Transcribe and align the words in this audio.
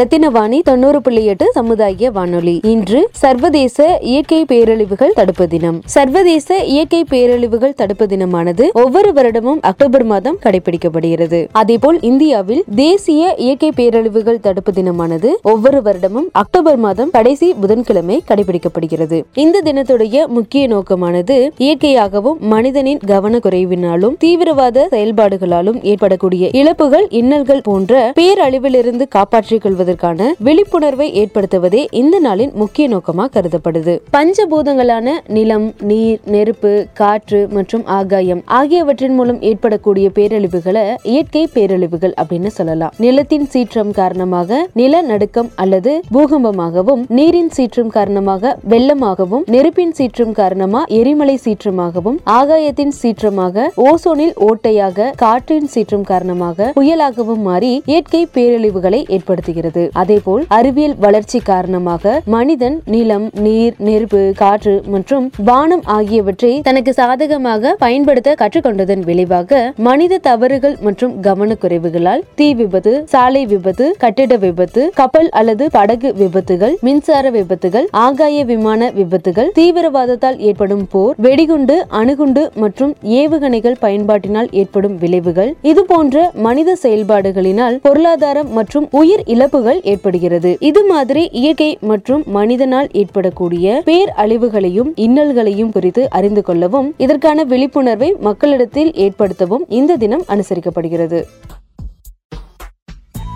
ரத்தினவாணி 0.00 0.58
தொண்ணூறு 0.62 0.98
புள்ளி 1.00 1.22
எட்டு 1.30 1.46
சமுதாய 1.54 2.10
வானொலி. 2.10 2.60
இன்று 2.72 3.00
சர்வதேச 3.22 3.98
இயற்கை 4.10 4.38
பேரழிவுகள் 4.50 5.12
தடுப்பு 5.18 5.48
தினம். 5.48 5.78
சர்வதேச 5.94 6.58
இயற்கை 6.64 7.00
பேரழிவுகள் 7.10 7.74
தடுப்பு 7.80 8.06
தினமானது 8.06 8.64
ஒவ்வொரு 8.82 9.10
வருடமும் 9.12 9.58
அக்டோபர் 9.70 10.04
மாதம் 10.04 10.38
கடைபிடிக்கப்படுகிறது. 10.44 11.40
அதேபோல் 11.52 11.98
இந்தியாவில் 12.10 12.62
தேசிய 12.74 13.34
இயற்கை 13.38 13.70
பேரழிவுகள் 13.76 14.40
தடுப்பு 14.40 14.72
தினமானது 14.72 15.32
ஒவ்வொரு 15.52 15.80
வருடமும் 15.88 16.28
அக்டோபர் 16.42 16.80
மாதம் 16.84 17.10
கடைசி 17.10 17.48
புதன்கிழமை 17.52 18.22
கடைபிடிக்கப்படுகிறது. 18.30 19.20
இந்த 19.34 19.62
தினத்துடைய 19.68 20.28
முக்கிய 20.28 20.68
நோக்கமானது 20.74 21.38
இயற்கையாகவும் 21.66 22.40
மனிதனின் 22.54 23.02
கவனக்குறைவினாலும் 23.12 24.16
தீவிரவாத 24.24 24.86
செயல்பாடுகளாலும் 24.94 25.82
ஏற்படக்கூடிய 25.82 26.50
இழப்புகள் 26.62 27.08
இன்னல்கள் 27.22 27.66
போன்ற 27.70 28.12
பேரழிவிலிருந்து 28.20 29.06
காப்பாற்றிக் 29.08 29.62
கொள்வது 29.62 29.88
கொள்வதற்கான 29.90 30.34
விழிப்புணர்வை 30.46 31.06
ஏற்படுத்துவதே 31.20 31.82
இந்த 32.00 32.16
நாளின் 32.26 32.52
முக்கிய 32.60 32.84
நோக்கமா 32.92 33.24
கருதப்படுது. 33.36 33.94
பஞ்சபூதங்களான 34.16 35.14
நிலம் 35.36 35.66
நீர் 35.90 36.20
நெருப்பு 36.34 36.72
காற்று 37.00 37.40
மற்றும் 37.56 37.84
ஆகாயம் 37.98 38.42
ஆகியவற்றின் 38.58 39.16
மூலம் 39.18 39.40
ஏற்படக்கூடிய 39.50 40.06
பேரழிவுகளை 40.16 40.84
இயற்கை 41.12 41.44
பேரழிவுகள் 41.54 42.14
அப்படின்னு 42.22 42.50
சொல்லலாம். 42.58 42.94
நிலத்தின் 43.04 43.46
சீற்றம் 43.54 43.92
காரணமாக 44.00 44.60
நிலநடுக்கம் 44.80 45.50
அல்லது 45.64 45.92
பூகம்பமாகவும் 46.16 47.02
நீரின் 47.18 47.52
சீற்றம் 47.58 47.92
காரணமாக 47.96 48.54
வெள்ளமாகவும் 48.74 49.44
நெருப்பின் 49.54 49.94
சீற்றம் 50.00 50.34
காரணமா 50.40 50.82
எரிமலை 51.00 51.36
சீற்றமாகவும் 51.46 52.18
ஆகாயத்தின் 52.38 52.94
சீற்றமாக 53.00 53.68
ஓசோனில் 53.88 54.34
ஓட்டையாக 54.48 55.10
காற்றின் 55.24 55.70
சீற்றம் 55.74 56.08
காரணமாக 56.12 56.72
புயலாகவும் 56.78 57.44
மாறி 57.48 57.72
இயற்கை 57.92 58.22
பேரழிவுகளை 58.34 59.02
ஏற்படுத்துகிறது. 59.16 59.79
அதேபோல் 59.94 60.44
அறிவியல் 60.48 60.96
வளர்ச்சி 60.98 61.40
காரணமாக 61.42 62.14
மனிதன் 62.26 62.76
நிலம் 62.86 63.26
நீர் 63.40 63.76
நெருப்பு 63.78 64.22
காற்று 64.36 64.74
மற்றும் 64.86 65.26
வானம் 65.44 65.84
ஆகியவற்றை 65.88 66.52
தனக்கு 66.60 66.94
சாதகமாக 66.94 67.74
பயன்படுத்த 67.78 68.34
கற்றுக்கொண்டதன் 68.34 69.04
விளைவாக 69.04 69.60
மனித 69.78 70.20
தவறுகள் 70.20 70.76
மற்றும் 70.80 71.14
கவனக்குறைவுகளால் 71.22 72.24
தீ 72.34 72.48
விபத்து 72.54 72.92
சாலை 73.04 73.42
விபத்து 73.46 73.86
கட்டிட 73.98 74.36
விபத்து 74.36 74.82
கப்பல் 74.94 75.30
அல்லது 75.30 75.64
படகு 75.70 76.08
விபத்துகள் 76.12 76.74
மின்சார 76.80 77.30
விபத்துகள் 77.30 77.86
ஆகாய 78.04 78.44
விமான 78.44 78.90
விபத்துகள் 78.90 79.50
தீவிரவாதத்தால் 79.54 80.38
ஏற்படும் 80.40 80.86
போர் 80.90 81.14
வெடிகுண்டு 81.18 81.76
அணுகுண்டு 82.00 82.42
மற்றும் 82.54 82.92
ஏவுகணைகள் 83.20 83.78
பயன்பாட்டினால் 83.80 84.48
ஏற்படும் 84.52 84.96
விளைவுகள். 84.98 85.50
இது 85.62 85.82
போன்ற 85.84 86.16
மனித 86.46 86.76
செயல்பாடுகளினால் 86.82 87.76
பொருளாதாரம் 87.80 88.50
மற்றும் 88.52 88.86
உயிர் 88.90 89.22
இழப்பு 89.26 89.59
இழப்புகள் 89.60 89.92
ஏற்படுகிறது. 89.92 90.50
இது 90.68 90.80
மாதிரி 90.90 91.22
இயற்கை 91.40 91.68
மற்றும் 91.90 92.22
மனிதனால் 92.36 92.88
ஏற்படக்கூடிய 93.00 93.82
பேர் 93.88 94.10
அழிவுகளையும் 94.22 94.90
இன்னல்களையும் 95.06 95.72
குறித்து 95.76 96.02
அறிந்து 96.18 96.42
கொள்ளவும் 96.42 96.88
இதற்கான 97.04 97.44
விழிப்புணர்வை 97.52 98.10
மக்களிடத்தில் 98.28 98.92
ஏற்படுத்தவும் 99.06 99.66
இந்த 99.80 99.96
தினம் 100.04 100.24
அனுசரிக்கப்படுகிறது. 100.28 101.20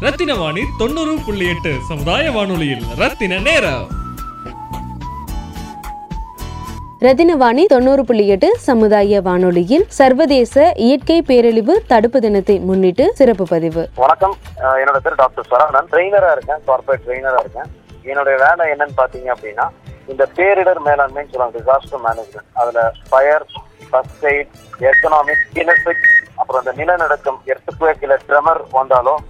ரத்தின 0.06 0.34
வாணி 0.34 0.64
தொண்ணூறு 0.78 1.16
புள்ளி 1.26 1.48
எட்டு 1.54 1.74
சமுதாய 1.90 2.30
வானொலியில் 2.30 2.86
ரத்தின 3.02 3.38
நேரம். 3.48 3.86
ரத்தினவாணி 7.04 7.62
தொண்ணூறு 7.72 8.02
புள்ளி 8.08 8.24
எட்டு 8.32 8.48
சமுதாய 8.66 9.20
வானொலியில் 9.26 9.84
சர்வதேச 9.96 10.54
இயற்கை 10.84 11.16
பேரழிவு 11.28 11.74
தடுப்பு 11.90 12.18
தினத்தை 12.24 12.56
முன்னிட்டு 12.68 13.04
சிறப்பு 13.18 13.44
பதிவு. 13.50 13.82
வணக்கம். 14.02 14.34
என்னோட 14.80 14.98
பேர் 15.06 15.16
டாக்டர் 15.22 15.48
சரவணன். 15.50 15.88
ட்ரெயினரா 15.92 16.30
இருக்கேன் 16.36 16.60
கார்பரேட் 16.68 17.02
ட்ரெயினரா 17.06 17.40
இருக்கேன். 17.44 17.68
என்னுடைய 18.10 18.36
வேலை 18.44 18.66
என்னன்னு 18.74 18.94
பாத்தீங்க 19.00 19.28
அப்படின்னா 19.34 19.66
இந்த 20.12 20.24
பேரிடர் 20.36 20.80
மேலாண்மைன்னு 20.88 21.32
சொல்லுவாங்க 21.32 21.56
டிசாஸ்டர் 21.58 22.02
மேனேஜ்மெண்ட் 22.06 22.48
அதுல 22.62 22.78
fire 23.10 23.44
first 23.90 24.24
aid 24.32 24.54
economic 24.90 25.44
kinesic 25.58 26.06
அப்புறம் 26.40 26.62
இந்த 26.64 26.74
நிலநடுக்கம் 26.80 27.40
எர்த்துக்குவேக் 27.52 28.06
இல்ல 28.08 28.18
ட்ரெமர் 28.28 28.62
வந்தாலும் 28.78 29.20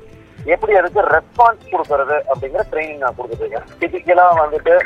எப்படி 0.54 0.72
அதுக்கு 0.82 1.02
ரெஸ்பான்ஸ் 1.16 1.72
கொடுக்கறது 1.72 2.18
அப்படிங்கிற 2.30 2.64
ட்ரைனிங் 2.74 3.02
நான் 3.06 3.18
கொடுத்துருக்கேன் 3.18 3.66
டிபிக்கலா 3.82 4.28
வந்துட்டு 4.42 4.76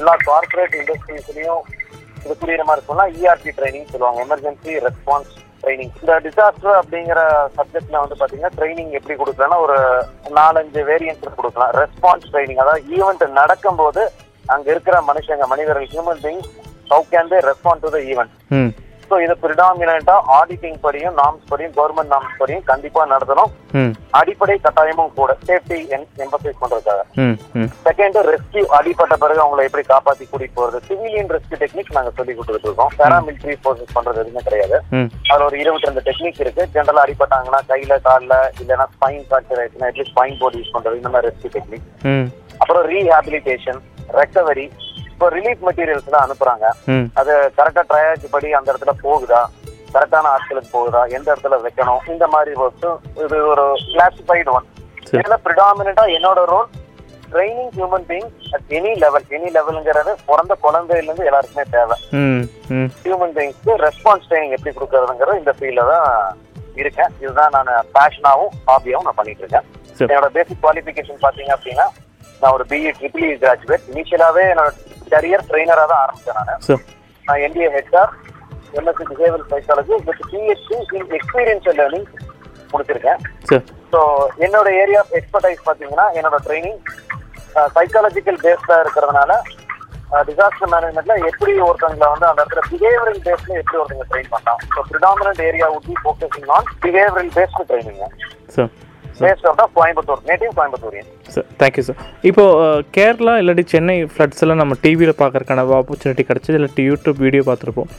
எல்லா 0.00 0.16
கார்பரேட் 0.30 0.74
இண்டஸ்ட்ரீஸ்லயும் 0.80 1.62
இது 2.24 2.34
புரியுற 2.42 2.64
மாதிரி 2.68 2.82
சொன்னா 2.88 3.04
இஆர்டி 3.18 3.52
ட்ரைனிங் 3.58 3.90
சொல்லுவாங்க 3.92 4.20
எமர்ஜென்சி 4.26 4.72
ரெஸ்பான்ஸ் 4.86 5.32
ட்ரைனிங் 5.62 5.92
இந்த 6.00 6.12
டிசாஸ்டர் 6.26 6.78
அப்படிங்கிற 6.80 7.20
சப்ஜெக்ட்ல 7.56 8.02
வந்து 8.02 8.18
பாத்தீங்கன்னா 8.20 8.52
ட்ரைனிங் 8.58 8.92
எப்படி 8.98 9.16
கொடுக்கலாம்னா 9.16 9.58
ஒரு 9.66 9.78
நாலஞ்சு 10.38 10.82
வேரியன்ஸ் 10.90 11.38
கொடுக்கலாம். 11.38 11.72
ரெஸ்பான்ஸ் 11.80 12.30
ட்ரைனிங் 12.32 12.62
அதாவது 12.64 12.84
ஈவெண்ட் 12.96 13.24
நடக்கும்போது 13.40 14.04
அங்க 14.44 14.66
இருக்கிற 14.74 14.96
மனுஷங்க 15.10 15.46
மனிதர்கள் 15.46 15.90
human 15.92 16.22
being 16.24 16.42
how 16.92 17.04
can 17.12 17.30
they 17.32 17.40
respond 17.48 17.84
to 17.84 17.90
the 17.96 18.00
event 18.12 18.32
so 19.10 19.16
இது 19.24 19.34
ப்ரிடாமினா 19.42 20.16
ஆடிட்டிங் 20.38 20.76
படியும் 20.84 21.16
நாம்ஸ் 21.20 21.48
படியும் 21.52 21.72
கவர்மெண்ட் 21.78 22.12
நாம்ஸ் 22.14 22.36
படியும் 22.40 22.64
கண்டிப்பா 22.70 23.00
நடத்தணும். 23.12 23.50
அடிப்படை 24.18 24.56
கட்டாயமும் 24.66 25.14
கூட 25.18 25.32
சேஃப்டி 25.48 25.78
எம்பசைஸ் 26.24 26.60
பண்றதுக்காக. 26.62 27.00
செகண்ட் 27.86 28.18
ரெஸ்கியூ 28.30 28.64
அடிப்பட்ட 28.78 29.14
பிறகு 29.22 29.40
அவங்களை 29.44 29.64
எப்படி 29.68 29.84
காப்பாத்தி 29.92 30.24
கூட்டிட்டு 30.26 30.58
போறது? 30.58 30.80
சிவிலியன் 30.88 31.32
ரெஸ்கியூ 31.36 31.58
டெக்னிக் 31.62 31.94
நாங்க 31.96 32.12
சொல்லி 32.18 32.34
கொடுத்துட்டு 32.38 32.68
இருக்கோம் 32.70 32.92
பேராமிலிட்டரி 33.00 33.56
ஃபோர்ஸஸ் 33.62 33.96
பண்றது 33.96 34.22
எதுவுமே 34.22 34.42
கிடையாது. 34.48 34.78
அதுல 35.30 35.46
ஒரு 35.48 35.58
இருபத்தி 35.62 35.88
ரெண்டு 35.88 36.04
டெக்னிக் 36.08 36.42
இருக்கு 36.44 36.68
ஜென்ரலா 36.76 37.04
அடிப்பட்டாங்கன்னா 37.06 37.60
கையில 37.72 37.98
கால்ல 38.08 38.34
இல்லைன்னா 38.62 38.86
ஸ்பைன் 38.94 39.24
ஃபிராக்சர் 39.28 39.60
ஆயிடுச்சுன்னா 39.62 39.90
எப்படி 39.92 40.08
ஸ்பைன் 40.12 40.38
போர்டு 40.42 40.60
யூஸ் 40.60 40.74
பண்றது 40.76 41.00
இந்த 41.02 41.12
மாதிரி 41.14 41.30
ரெஸ்கியூ 41.30 41.52
டெக்னிக் 41.56 41.88
அப்புறம் 42.62 42.86
ரீஹாபிலிட்டேஷன் 42.92 43.80
ரெக்கவரி 44.20 44.66
இப்போ 45.20 45.34
ரிலீஃப் 45.36 45.64
மெட்டீரியல்ஸ் 45.66 46.06
தான் 46.12 46.22
அனுப்புறாங்க. 46.26 46.66
அது 47.20 47.32
கரெக்டா 47.56 47.82
ட்ரையாஜ் 47.88 48.22
படி 48.34 48.48
அந்த 48.58 48.68
இடத்துல 48.72 48.92
போகுதா? 49.02 49.40
கரெக்டான 49.94 50.30
ஆட்களுக்கு 50.34 50.70
போகுதா? 50.76 51.00
எந்த 51.16 51.26
இடத்துல 51.32 51.56
வைக்கணும்? 51.64 52.00
இந்த 52.12 52.26
மாதிரி 52.34 52.52
ஒர்க்ஸ் 52.64 52.86
இது 53.24 53.38
ஒரு 53.50 53.64
கிளாசிஃபைடு 53.90 54.50
ஒன் 54.56 54.66
இதுல 55.18 55.38
ப்ரிடாமினா 55.46 56.06
என்னோட 56.16 56.46
role 56.52 56.68
training 57.34 57.70
human 57.76 58.08
being 58.10 58.30
at 58.56 58.74
any 58.78 58.92
level 59.04 59.28
any 59.38 59.50
லெவலுங்கிறது 59.58 60.14
பிறந்த 60.30 60.56
குழந்தையில 60.64 61.08
இருந்து 61.08 61.28
எல்லாருக்குமே 61.30 61.66
தேவை. 61.76 61.98
ஹியூமன் 63.06 63.34
பீங்ஸ்க்கு 63.38 63.80
ரெஸ்பான்ஸ் 63.86 64.28
ட்ரைனிங் 64.30 64.56
எப்படி 64.58 64.74
கொடுக்கறதுங்கிறது 64.78 65.40
இந்த 65.42 65.54
ஃபீல்ட்ல 65.58 65.84
தான் 65.94 66.08
இருக்கேன். 66.82 67.12
இதுதான் 67.24 67.54
நான் 67.56 67.74
பேஷனாவும் 67.98 68.54
ஹாபியாவும் 68.70 69.08
நான் 69.10 69.20
பண்ணிட்டு 69.20 69.44
இருக்கேன். 69.44 69.66
என்னோட 70.12 70.30
பேசிக் 70.38 70.64
குவாலிஃபிகேஷன் 70.64 71.24
பாத்தீங்க 71.26 71.52
அப்படின்னா 71.58 71.88
நான் 72.40 72.54
ஒரு 72.56 72.64
பிஇ 72.70 72.90
ட்ரிபிள் 72.98 73.26
இ 73.26 73.36
கிராஜுவேட் 73.42 73.86
இனிஷியலாவே 73.92 74.44
என்னோட 74.52 74.70
கரியர் 75.12 75.46
ட்ரெயினரா 75.48 75.84
தான் 75.90 76.02
ஆரம்பிச்சேன் 76.04 76.38
நான். 76.40 76.82
நான் 77.26 77.42
MBA 77.46 77.68
HR 77.76 78.12
MSc 78.78 79.04
behaviour 79.10 79.46
psychology 79.52 79.92
with 79.94 80.06
PhD 80.10 80.40
in 80.98 81.14
experiential 81.18 81.78
learning 81.80 82.08
முடிச்சிருக்கேன். 82.72 83.20
ஸோ 83.92 84.00
என்னோட 84.46 84.68
ஏரியா 84.82 85.00
ஆஃப் 85.04 85.14
எக்ஸ்பர்டைஸ் 85.20 85.64
பார்த்தீங்கன்னா 85.68 86.06
என்னோட 86.18 86.36
ட்ரைனிங் 86.46 86.80
சைக்காலஜிக்கல் 87.76 88.38
பேஸ்டா 88.44 88.76
இருக்கிறதுனால 88.84 89.32
டிசாஸ்டர் 90.28 90.70
மேனேஜ்மெண்ட்ல 90.72 91.16
எப்படி 91.30 91.52
ஒருத்தவங்களை 91.66 92.08
வந்து 92.12 92.26
அந்த 92.28 92.40
இடத்துல 92.42 92.62
பிஹேவியரல் 92.70 93.20
பேஸ்ல 93.26 93.58
எப்படி 93.60 93.78
ஒருத்தவங்க 93.80 94.06
ட்ரெயின் 94.12 94.30
பண்ணலாம். 94.32 94.60
So 94.74 94.80
predominant 94.88 95.42
area 95.48 95.66
would 95.72 95.86
be 95.90 95.96
focusing 96.06 96.46
on 96.56 96.70
behavioural 96.84 97.30
based 97.36 97.66
training 97.70 98.00
based 99.22 99.46
out 99.48 99.62
of 99.64 99.74
Coimbatore 99.80 100.22
native 100.30 100.52
Coimbatorian 100.58 101.08
sir 101.34 101.46
thank you 101.60 101.84
sir 101.88 101.98
இப்போ 102.30 102.44
கேரளா 102.96 103.34
இல்லாட்டி 103.42 103.64
சென்னை 103.74 103.96
ஃப்ளட்ஸ் 104.12 104.42
எல்லாம் 104.46 104.60
நம்ம 104.62 104.76
டிவியில் 104.84 105.20
பார்க்கறதுக்கான 105.22 105.66
ஆப்பர்ச்சுனிட்டி 105.80 106.24
கிடச்சி 106.30 106.56
இல்லாட்டி 106.58 106.84
யூடியூப் 106.90 107.22
வீடியோ 107.26 107.44
பார்த்துருப்போம். 107.48 107.90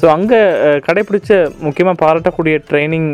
ஸோ 0.00 0.06
அங்கே 0.16 0.38
கடைப்பிடிச்ச 0.86 1.30
முக்கியமாக 1.64 2.00
பாராட்டக்கூடிய 2.02 2.54
ட்ரைனிங் 2.68 3.08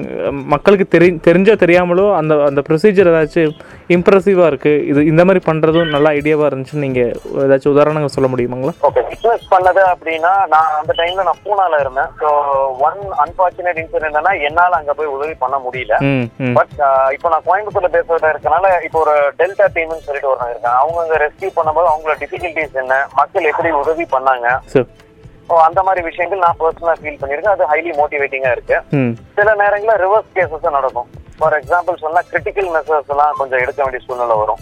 மக்களுக்கு 0.53 0.87
தெரி 0.95 1.09
தெரிஞ்சோ 1.27 1.55
தெரியாமலோ 1.63 2.05
அந்த 2.19 2.35
அந்த 2.49 2.61
ப்ரொசீஜர் 2.67 3.11
ஏதாச்சும் 3.13 3.55
இம்ப்ரெசிவாக 3.95 4.51
இருக்குது 4.51 4.83
இது 4.91 5.01
இந்த 5.13 5.23
மாதிரி 5.27 5.41
பண்ணுறதும் 5.49 5.93
நல்ல 5.95 6.09
ஐடியாவாக 6.19 6.49
இருந்துச்சுன்னு 6.51 6.85
நீங்கள் 6.87 7.13
ஏதாச்சும் 7.45 7.75
உதாரணங்கள் 7.75 8.15
சொல்ல 8.17 8.29
முடியுமாங்களா? 8.33 8.75
ஓகே 8.89 9.03
பிசினஸ் 9.11 9.47
பண்ணது 9.55 9.83
அப்படின்னா 9.93 10.33
நான் 10.55 10.75
அந்த 10.81 10.93
டைம்ல 11.01 11.25
நான் 11.29 11.43
பூனால 11.47 11.81
இருந்தேன். 11.85 12.11
ஸோ 12.21 12.29
ஒன் 12.89 13.01
அன்பார்ச்சுனேட் 13.25 13.81
இன்சிடென்ட் 13.83 14.11
என்னன்னா 14.11 14.35
என்னால 14.49 14.79
அங்க 14.81 14.95
போய் 14.99 15.15
உதவி 15.17 15.35
பண்ண 15.45 15.59
முடியல. 15.67 15.97
பட் 16.59 16.75
இப்போ 17.17 17.31
நான் 17.35 17.47
கோயம்புத்தூர்ல 17.49 17.91
பேசுறதா 17.97 18.33
இருக்கனால 18.35 18.69
இப்போ 18.89 19.01
ஒரு 19.05 19.17
டெல்டா 19.41 19.69
டீம்னு 19.77 20.07
சொல்லிட்டு 20.09 20.31
ஒருத்தங்க 20.33 20.55
இருக்காங்க 20.55 20.83
அவங்க 20.85 21.01
அங்க 21.05 21.19
ரெஸ்கியூ 21.25 21.51
பண்ணும்போது 21.59 21.91
அவங்களோட 21.93 22.17
டிஃபிகல்டிஸ் 22.25 22.81
என்ன? 22.85 23.01
மக்கள் 23.21 23.51
எப்படி 23.53 23.73
உதவி 23.83 24.07
பண்ணாங்க? 24.15 24.47
அந்த 25.67 25.81
மாதிரி 25.87 26.01
விஷயங்கள் 26.09 26.45
நான் 26.45 26.59
பர்சனலா 26.61 26.95
ஃபீல் 27.01 27.21
பண்ணியிருக்கேன். 27.21 27.57
அது 27.57 27.71
ஹைலி 27.73 27.93
மோட்டிவேட்டிங்கா 28.01 28.53
இருக்கு. 28.57 28.77
சில 29.39 29.55
நேரங்களில் 29.63 30.01
ரிவர்ஸ் 30.05 30.35
கேசஸ் 30.37 30.77
நடக்கும். 30.77 31.09
ஃபார் 31.39 31.57
எக்ஸாம்பிள் 31.59 32.03
சொன்னா 32.05 32.21
கிரிட்டிக்கல் 32.31 32.71
மெசர்ஸ் 32.77 33.11
எல்லாம் 33.15 33.39
கொஞ்சம் 33.41 33.63
எடுக்க 33.65 33.81
வேண்டிய 33.83 34.03
சூழ்நிலை 34.07 34.37
வரும். 34.43 34.61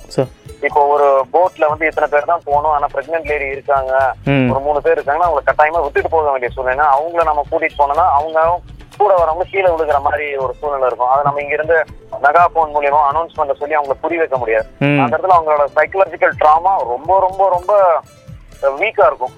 இப்போ 0.66 0.80
ஒரு 0.94 1.06
போட்ல 1.32 1.64
வந்து 1.70 1.88
இத்தனை 1.88 2.06
பேர் 2.12 2.30
தான் 2.30 2.44
போகணும். 2.46 2.74
ஆனா 2.76 2.86
பிரெக்னென்ட் 2.94 3.30
லேடி 3.30 3.48
இருக்காங்க. 3.54 3.92
ஒரு 4.52 4.60
மூணு 4.66 4.80
பேர் 4.84 4.96
இருக்காங்கன்னா 4.98 5.28
அவங்களை 5.28 5.44
கட்டாயமா 5.48 5.82
விட்டுட்டு 5.84 6.14
போக 6.14 6.30
வேண்டிய 6.30 6.50
சூழ்நிலை. 6.54 6.86
அவங்கள 6.96 7.24
நம்ம 7.30 7.44
கூட்டிட்டு 7.50 7.80
போனோம்னா 7.80 8.06
அவங்க 8.18 8.46
கூட 8.98 9.12
வரவங்க 9.20 9.44
கீழே 9.52 9.68
விழுகிற 9.70 9.98
மாதிரி 10.06 10.26
ஒரு 10.42 10.52
சூழ்நிலை 10.58 10.88
இருக்கும். 10.88 11.12
அதை 11.12 11.22
நம்ம 11.26 11.40
இங்க 11.44 11.54
இருந்து 11.58 11.78
மெகா 12.24 12.42
போன் 12.56 12.74
மூலியமா 12.74 13.00
அனௌன்ஸ் 13.10 13.38
பண்ண 13.38 13.54
சொல்லி 13.60 13.76
அவங்களை 13.78 13.96
புரிய 14.02 14.20
வைக்க 14.20 14.36
முடியாது. 14.42 14.68
அந்த 15.02 15.14
இடத்துல 15.14 15.36
அவங்களோட 15.36 15.64
சைக்கலாஜிக்கல் 15.78 16.36
ட்ராமா 16.42 16.74
ரொம்ப 16.92 17.18
ரொம்ப 17.26 17.48
ரொம்ப 17.56 17.72
வீக்கா 18.80 19.06
இருக்கும். 19.10 19.34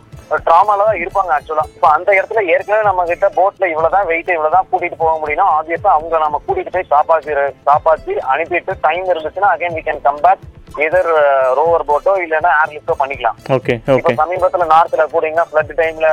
ட்ராமால 0.47 0.85
தான் 0.85 1.01
இருப்பாங்க 1.03 1.31
ஆக்சுவலா 1.35 1.65
இப்போ 1.69 1.89
அந்த 1.89 2.11
இடத்துல 2.13 2.43
ஏற்கனவே 2.53 2.83
நம்ம 2.83 3.07
கிட்ட 3.07 3.27
போட்ல 3.37 3.71
இவ்வளவுதான் 3.73 4.07
வெயிட் 4.07 4.35
இவ்வளவுதான் 4.35 4.69
கூட்டிட்டு 4.71 4.97
போக 4.97 5.15
முடியும்னா 5.19 5.47
ஆப்வியஸா 5.57 5.91
அவங்க 5.91 6.19
நம்ம 6.19 6.41
கூட்டிட்டு 6.47 6.75
போய் 6.77 6.91
காப்பாத்தி 6.91 7.35
காப்பாத்தி 7.67 8.15
அனுப்பிட்டு 8.33 8.75
டைம் 8.83 9.11
இருந்துச்சுன்னா 9.13 9.53
again 9.55 9.77
we 9.79 9.85
can 9.87 10.03
come 10.03 10.23
back 10.25 10.45
either 10.87 11.11
rover 11.59 11.85
photo 11.85 12.15
இல்லைன்னா 12.23 12.51
ஏர் 12.57 12.73
லிஃப்டோ 12.73 12.95
பண்ணிக்கலாம். 12.99 13.37
ஓகே 13.57 13.75
சமீபத்துல 14.19 14.67
நார்த்ல 14.73 15.07
கூடீங்கன்னா 15.13 15.47
ஃபிளட் 15.49 15.73
டைம்ல 15.79 16.09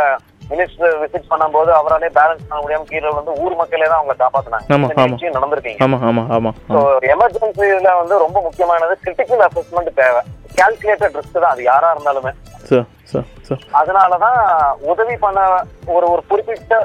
மினிஸ்டர் 0.53 0.95
விசிட் 1.03 1.29
பண்ணும்போது 1.33 1.71
அவராலே 1.79 2.09
பேலன்ஸ் 2.19 2.47
பண்ண 2.47 2.61
முடியாம 2.63 2.87
கீழே 2.91 3.11
வந்து 3.17 3.33
ஊர் 3.43 3.59
மக்களே 3.61 3.87
தான் 3.91 3.99
அவங்களை 3.99 4.15
காப்பாத்தினாங்க. 4.23 4.65
நடந்திருக்கீங்க. 5.37 5.79
எமர்ஜென்சில 7.13 7.91
வந்து 8.01 8.17
ரொம்ப 8.25 8.37
முக்கியமானது 8.47 8.95
கிரிட்டிக்கல் 9.05 9.45
அசஸ்மெண்ட் 9.49 9.93
தேவை. 10.01 10.23
கால்குலேட்டட் 10.59 11.15
ரிஸ்க் 11.19 11.39
தான். 11.43 11.53
அது 11.53 11.63
யாரா 11.71 11.87
இருந்தாலுமே. 11.95 12.33
அதனாலதான் 13.79 14.41
உதவி 14.91 15.15
பண்ண 15.23 15.39
ஒரு 15.95 16.05
ஒரு 16.11 16.21
குறிப்பிட்ட 16.29 16.75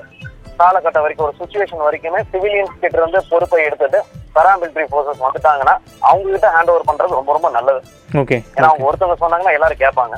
காலகட்டம் 0.61 1.05
வரைக்கும் 1.05 1.27
ஒரு 1.27 1.37
சுச்சுவேஷன் 1.41 1.85
வரைக்குமே 1.87 2.21
சிவிலியன்ஸ் 2.33 2.81
கிட்ட 2.85 2.97
இருந்து 3.01 3.21
பொறுப்பை 3.31 3.61
எடுத்துட்டு 3.67 3.99
பராமிலிட்டரி 4.37 4.87
ஃபோர்ஸஸ் 4.91 5.23
வந்துட்டாங்கன்னா 5.27 5.75
அவங்க 6.09 6.27
கிட்ட 6.33 6.49
ஹேண்ட் 6.55 6.71
ஓவர் 6.73 6.89
பண்றது 6.89 7.19
ரொம்ப 7.19 7.33
ரொம்ப 7.37 7.51
நல்லது. 7.57 7.81
ஓகே 8.23 8.37
ஏன்னா 8.57 8.69
அவங்க 8.71 8.87
ஒருத்தவங்க 8.89 9.19
சொன்னாங்கன்னா 9.23 9.57
எல்லாரும் 9.59 9.83
கேட்பாங்க. 9.85 10.17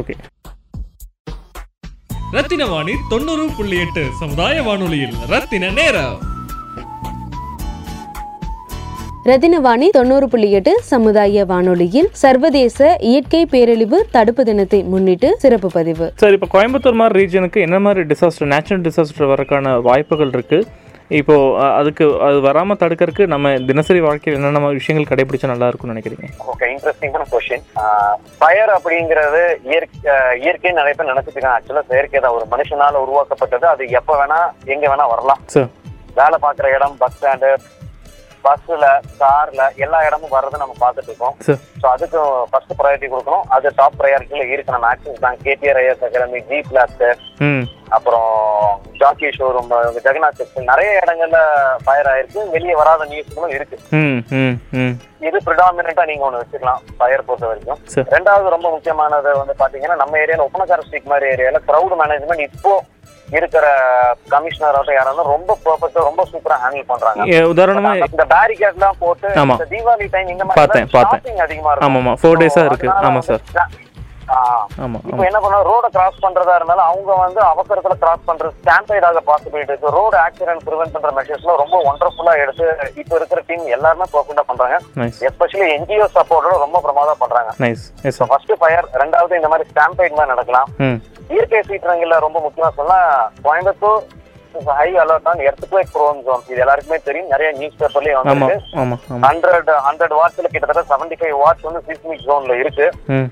ஓகே 0.00 0.14
ரத்தின 2.32 2.66
வாணி 2.66 2.92
தொண்ணூறு 3.08 3.48
புள்ளி 3.56 3.78
எட்டு 3.78 4.08
சமுதாய 4.20 4.62
வானொலியில். 4.62 5.12
ரத்தின 5.28 5.70
நேரம். 5.70 6.16
ரத்தினவாணி 9.24 9.88
தொண்ணூறு 9.88 10.28
புள்ளி 10.28 10.50
எட்டு 10.50 10.80
சமுதாய 10.82 11.44
வானொலியில் 11.44 12.08
சர்வதேச 12.12 12.96
இயற்கை 13.00 13.46
பேரழிவு 13.46 14.06
தடுப்பு 14.10 14.44
தினத்தை 14.44 14.82
முன்னிட்டு 14.82 15.36
சிறப்பு 15.38 15.70
பதிவு. 15.70 16.12
சார் 16.16 16.32
இப்போ 16.32 16.46
கோயம்புத்தூர் 16.54 16.94
மாதிரி 16.94 17.26
ரீஜனுக்கு 17.26 17.60
என்ன 17.60 17.78
மாதிரி 17.78 18.14
டிசாஸ்டர் 18.14 18.46
நேச்சுரல் 18.46 18.80
டிசாஸ்டர் 18.80 19.30
வரக்கான 19.34 19.82
வாய்ப்புகள் 19.82 20.30
இருக்குது 20.30 20.66
இப்போ 21.10 21.34
அ, 21.56 21.66
அதுக்கு 21.78 22.04
அது 22.26 22.38
வராமல் 22.46 22.78
தடுக்கிறதுக்கு 22.80 23.24
நம்ம 23.26 23.50
தினசரி 23.68 24.00
வாழ்க்கையில் 24.00 24.38
என்னென்ன 24.38 24.70
விஷயங்கள் 24.72 25.10
கடைபிடிச்சா 25.10 25.50
நல்லா 25.50 25.68
இருக்கும்னு 25.68 25.94
நினைக்கிறீங்க? 25.94 26.28
ஓகே 26.46 26.68
இன்ட்ரெஸ்டிங்கான 26.72 27.26
கொஸ்டின் 27.30 27.64
ஃபயர் 28.38 28.72
அப்படிங்கிறது 28.76 29.42
இயற்கை 29.68 30.14
இயற்கை 30.42 30.72
நிறைய 30.72 30.94
பேர் 30.94 31.10
நினைச்சிட்டு 31.12 31.36
இருக்காங்க 31.36 31.58
ஆக்சுவலா 31.58 31.84
செயற்கை 31.90 32.18
தான். 32.18 32.36
ஒரு 32.38 32.46
மனுஷனால 32.52 33.02
உருவாக்கப்பட்டது. 33.04 33.66
அது 33.68 33.84
எப்ப 33.98 34.16
வேணா 34.20 34.40
எங்க 34.74 34.84
வேணா 34.88 35.06
வரலாம். 35.12 35.42
சார் 35.54 35.70
வேலை 36.16 36.36
பார்க்குற 36.42 36.66
இடம் 36.74 36.98
பஸ் 36.98 37.16
ஸ்டாண்டு 37.16 37.48
பஸ்ல 38.46 38.86
கார்ல 39.22 39.62
எல்லா 39.84 40.00
இடமும் 40.08 40.34
வர்றதை 40.36 40.58
நம்ம 40.62 40.74
பார்த்துட்டு 40.82 41.10
இருக்கோம். 41.12 41.36
ஸோ 41.80 41.86
அதுக்கு 41.94 42.18
ஃபர்ஸ்ட் 42.50 42.76
ப்ரையாரிட்டி 42.80 43.08
கொடுக்கணும். 43.12 43.46
அது 43.56 43.74
டாப் 43.80 43.98
ப்ரையாரிட்டியில 44.00 44.46
இருக்கு 44.52 44.74
நம்ம 44.76 44.88
Axis 44.92 45.22
bank 45.24 45.42
KPR 45.46 45.80
IAS 45.82 46.04
academy 46.08 46.40
G 46.50 46.60
plus 46.70 47.02
ம். 47.48 47.64
அப்புறம் 47.96 48.30
ஜாக்கி 49.00 49.28
ஷோரூம் 49.36 49.72
ஜெகநாத் 50.06 50.40
நிறைய 50.70 50.90
இடங்கள்ல 51.02 51.40
ஃபயர் 51.84 52.08
ஆயிருக்கு. 52.12 52.40
வெளியே 52.54 52.74
வராத 52.80 53.04
நியூஸ்களும் 53.12 53.54
இருக்கு. 53.56 53.76
இது 55.28 55.38
ப்ரிடாமினா 55.46 56.06
நீங்க 56.10 56.24
ஒண்ணு 56.26 56.40
வச்சுக்கலாம் 56.42 56.82
ஃபயர் 56.98 57.26
பொறுத்த 57.28 57.46
வரைக்கும். 57.50 57.80
ரெண்டாவது 58.14 58.54
ரொம்ப 58.56 58.68
முக்கியமானது 58.74 59.30
வந்து 59.40 59.54
பாத்தீங்கன்னா 59.62 59.96
நம்ம 60.02 60.18
ஏரியால 60.24 60.46
ஒப்பனக்கார 60.48 60.84
ஸ்ட்ரீட் 60.86 61.10
மாதிரி 61.12 61.30
ஏரியால 61.34 61.60
கிரௌட் 61.68 61.94
மேனேஜ்மெண்ட் 62.02 62.46
இப்போ 62.48 62.74
இருக்கிற 63.28 63.66
கமிஷனர் 64.30 64.68
ஆகட்டும் 64.70 64.96
யாராவது 64.96 65.22
ரொம்ப 65.30 65.56
பெர்ஃபெக்ட்டா 65.64 66.02
ரொம்ப 66.04 66.22
சூப்பரா 66.30 66.56
ஹேண்டில் 66.62 66.88
பண்றாங்க 66.90 67.40
உதாரணமா 67.52 67.92
இந்த 68.06 68.26
பேரிகேட் 68.34 68.76
எல்லாம் 68.76 68.98
போட்டு 69.00 69.28
ஆமா. 69.42 69.56
தீபாவளி 69.72 70.08
டைம் 70.12 70.28
இந்த 70.28 70.44
பார்த்தேன், 70.50 70.68
மாதிரி 70.84 70.94
பார்த்தேன். 70.96 71.22
shopping 71.24 71.42
அதிகமா 71.46 71.72
இருக்கும் 71.72 72.20
ஃபோர் 72.22 72.40
டேஸாக 72.42 72.60
So, 72.60 72.68
இருக்குது 72.70 72.92
அதனால 72.92 73.08
ஆமாம் 73.10 73.26
சார் 73.28 73.42
இப்போ 75.10 75.24
என்ன 75.28 75.38
பண்ணா 75.42 75.58
ரோட 75.70 75.86
கிராஸ் 75.96 76.22
பண்றதா 76.24 76.54
இருந்தாலும் 76.58 76.86
அவங்க 76.90 77.10
வந்து 77.24 77.40
அவசரத்துல 77.50 77.94
கிராஸ் 78.02 78.24
பண்றது 78.28 78.54
ஸ்டாம்பைட் 78.60 79.06
ஆக 79.08 79.20
பாசிபிலிட்டி 79.28 79.72
இருக்கு. 79.72 79.92
ரோடு 79.98 80.16
ஆக்சிடென்ட் 80.24 80.64
ப்ரிவென்ட் 80.68 80.94
பண்ற 80.94 81.10
மெஷர்ஸ்லாம் 81.18 81.60
ரொம்ப 81.62 81.76
ஒண்டர்ஃபுல்லா 81.90 82.34
எடுத்து 82.44 82.66
இப்போ 83.02 83.14
இருக்கிற 83.20 83.42
டீம் 83.50 83.64
எல்லாருமே 83.76 84.06
பர்ஃபெக்டா 84.14 84.44
பண்றாங்க. 84.50 84.78
எஸ்பெஷலி 85.30 85.68
என்ஜிஓ 85.76 86.08
சப்போர்ட்டோட 86.18 86.56
ரொம்ப 86.66 86.80
பிரமாதம் 86.86 87.22
பண்றாங்க. 87.22 87.52
ஃபர்ஸ்ட் 88.32 88.54
ஃபயர் 88.62 88.88
ரெண்டாவது 89.02 89.40
இந்த 89.40 89.50
மாதிரி 89.54 89.68
ஸ்டாம்பைட் 89.72 90.18
மாதிரி 90.18 90.32
நடக்கலாம். 90.34 90.68
இயற்கை 91.34 91.62
சீற்றங்கள்ல 91.70 92.18
ரொம்ப 92.26 92.38
முக்கியமா 92.46 92.70
சொன்னா 92.80 92.98
Coimbatore 93.46 94.04
high 94.78 94.88
alert 95.02 95.28
on 95.30 95.42
earthquake 95.48 95.90
prone 95.94 96.20
zone 96.26 96.42
இது 96.50 96.60
எல்லாருக்குமே 96.64 96.98
தெரியும். 97.08 97.30
நிறைய 97.34 97.48
நியூஸ் 97.60 97.78
பேப்பர்லயும் 97.80 98.18
ஆமாம் 98.20 98.42
வந்து 98.44 98.56
ஹண்ட்ரட் 99.26 99.70
ஹண்ட்ரட் 99.86 100.14
வாட்ஸ்ல 100.18 100.50
கிட்டத்தட்ட 100.54 100.84
செவன்டி 100.92 101.18
ஃபைவ் 101.20 101.36
வாட்ஸ் 101.42 101.66
வந்து 101.68 101.82
சிஸ்மிக் 101.88 102.24
ஜோன்ல 102.28 102.56
இருக்கு. 102.62 102.86